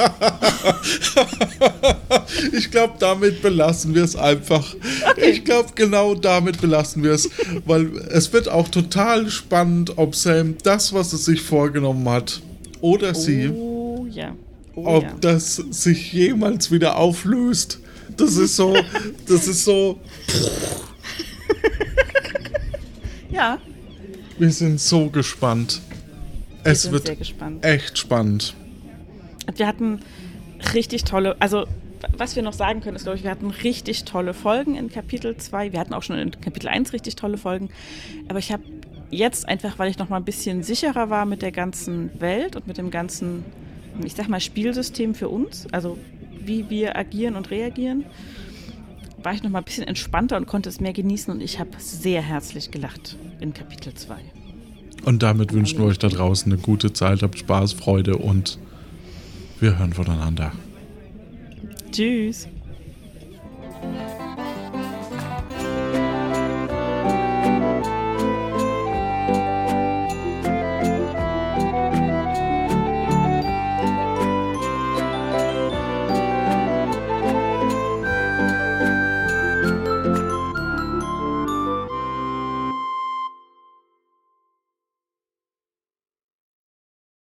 Ich 2.52 2.70
glaube, 2.70 2.94
damit 2.98 3.42
belassen 3.42 3.94
wir 3.94 4.04
es 4.04 4.16
einfach. 4.16 4.74
Ich 5.16 5.44
glaube, 5.44 5.70
genau 5.74 6.14
damit 6.14 6.60
belassen 6.60 7.02
wir 7.02 7.12
es, 7.12 7.30
weil 7.64 7.96
es 8.10 8.32
wird 8.32 8.48
auch 8.48 8.68
total 8.68 9.30
spannend, 9.30 9.94
ob 9.96 10.14
Sam 10.14 10.56
das, 10.62 10.92
was 10.92 11.12
er 11.12 11.18
sich 11.18 11.42
vorgenommen 11.42 12.08
hat, 12.08 12.40
oder 12.80 13.14
sie, 13.14 13.48
oh 13.48 14.06
ja, 14.10 14.34
oh 14.76 14.84
ob 14.84 15.02
ja. 15.02 15.14
das 15.20 15.56
sich 15.56 16.12
jemals 16.12 16.70
wieder 16.70 16.96
auflöst. 16.96 17.80
Das 18.16 18.36
ist 18.36 18.56
so, 18.56 18.76
das 19.26 19.48
ist 19.48 19.64
so, 19.64 20.00
Ja, 23.30 23.58
wir 24.38 24.50
sind 24.50 24.80
so 24.80 25.10
gespannt. 25.10 25.82
wir 26.62 26.72
Es 26.72 26.90
wird 26.90 27.06
sehr 27.06 27.16
gespannt. 27.16 27.64
echt 27.64 27.98
spannend. 27.98 28.54
Wir 29.54 29.66
hatten 29.66 30.00
richtig 30.72 31.04
tolle, 31.04 31.36
also 31.40 31.66
was 32.16 32.36
wir 32.36 32.42
noch 32.42 32.52
sagen 32.52 32.80
können, 32.80 32.96
ist, 32.96 33.02
glaube 33.02 33.18
ich, 33.18 33.24
wir 33.24 33.30
hatten 33.30 33.50
richtig 33.50 34.04
tolle 34.04 34.32
Folgen 34.32 34.74
in 34.74 34.90
Kapitel 34.90 35.36
2. 35.36 35.72
Wir 35.72 35.80
hatten 35.80 35.94
auch 35.94 36.02
schon 36.02 36.18
in 36.18 36.30
Kapitel 36.30 36.68
1 36.68 36.92
richtig 36.92 37.16
tolle 37.16 37.36
Folgen. 37.36 37.68
Aber 38.28 38.38
ich 38.38 38.52
habe 38.52 38.62
jetzt 39.10 39.48
einfach, 39.48 39.78
weil 39.78 39.90
ich 39.90 39.98
noch 39.98 40.08
mal 40.08 40.16
ein 40.16 40.24
bisschen 40.24 40.62
sicherer 40.62 41.10
war 41.10 41.26
mit 41.26 41.42
der 41.42 41.52
ganzen 41.52 42.10
Welt 42.20 42.56
und 42.56 42.66
mit 42.66 42.78
dem 42.78 42.90
ganzen, 42.90 43.44
ich 44.04 44.14
sag 44.14 44.28
mal, 44.28 44.40
Spielsystem 44.40 45.14
für 45.14 45.28
uns, 45.28 45.66
also 45.72 45.98
wie 46.44 46.68
wir 46.70 46.96
agieren 46.96 47.36
und 47.36 47.50
reagieren, 47.50 48.04
war 49.22 49.34
ich 49.34 49.42
noch 49.42 49.50
mal 49.50 49.58
ein 49.58 49.64
bisschen 49.64 49.86
entspannter 49.86 50.36
und 50.36 50.46
konnte 50.46 50.68
es 50.68 50.80
mehr 50.80 50.92
genießen 50.92 51.32
und 51.32 51.40
ich 51.40 51.58
habe 51.58 51.70
sehr 51.78 52.22
herzlich 52.22 52.70
gelacht 52.70 53.16
in 53.40 53.52
Kapitel 53.52 53.92
2. 53.92 54.16
Und 55.04 55.22
damit 55.22 55.52
wünschen 55.52 55.78
wir 55.78 55.86
euch 55.86 55.98
da 55.98 56.08
draußen 56.08 56.52
eine 56.52 56.60
gute 56.60 56.92
Zeit, 56.92 57.22
habt 57.22 57.38
Spaß, 57.38 57.72
Freude 57.72 58.16
und 58.16 58.58
wir 59.60 59.78
hören 59.78 59.92
voneinander. 59.92 60.52
Tschüss. 61.90 62.48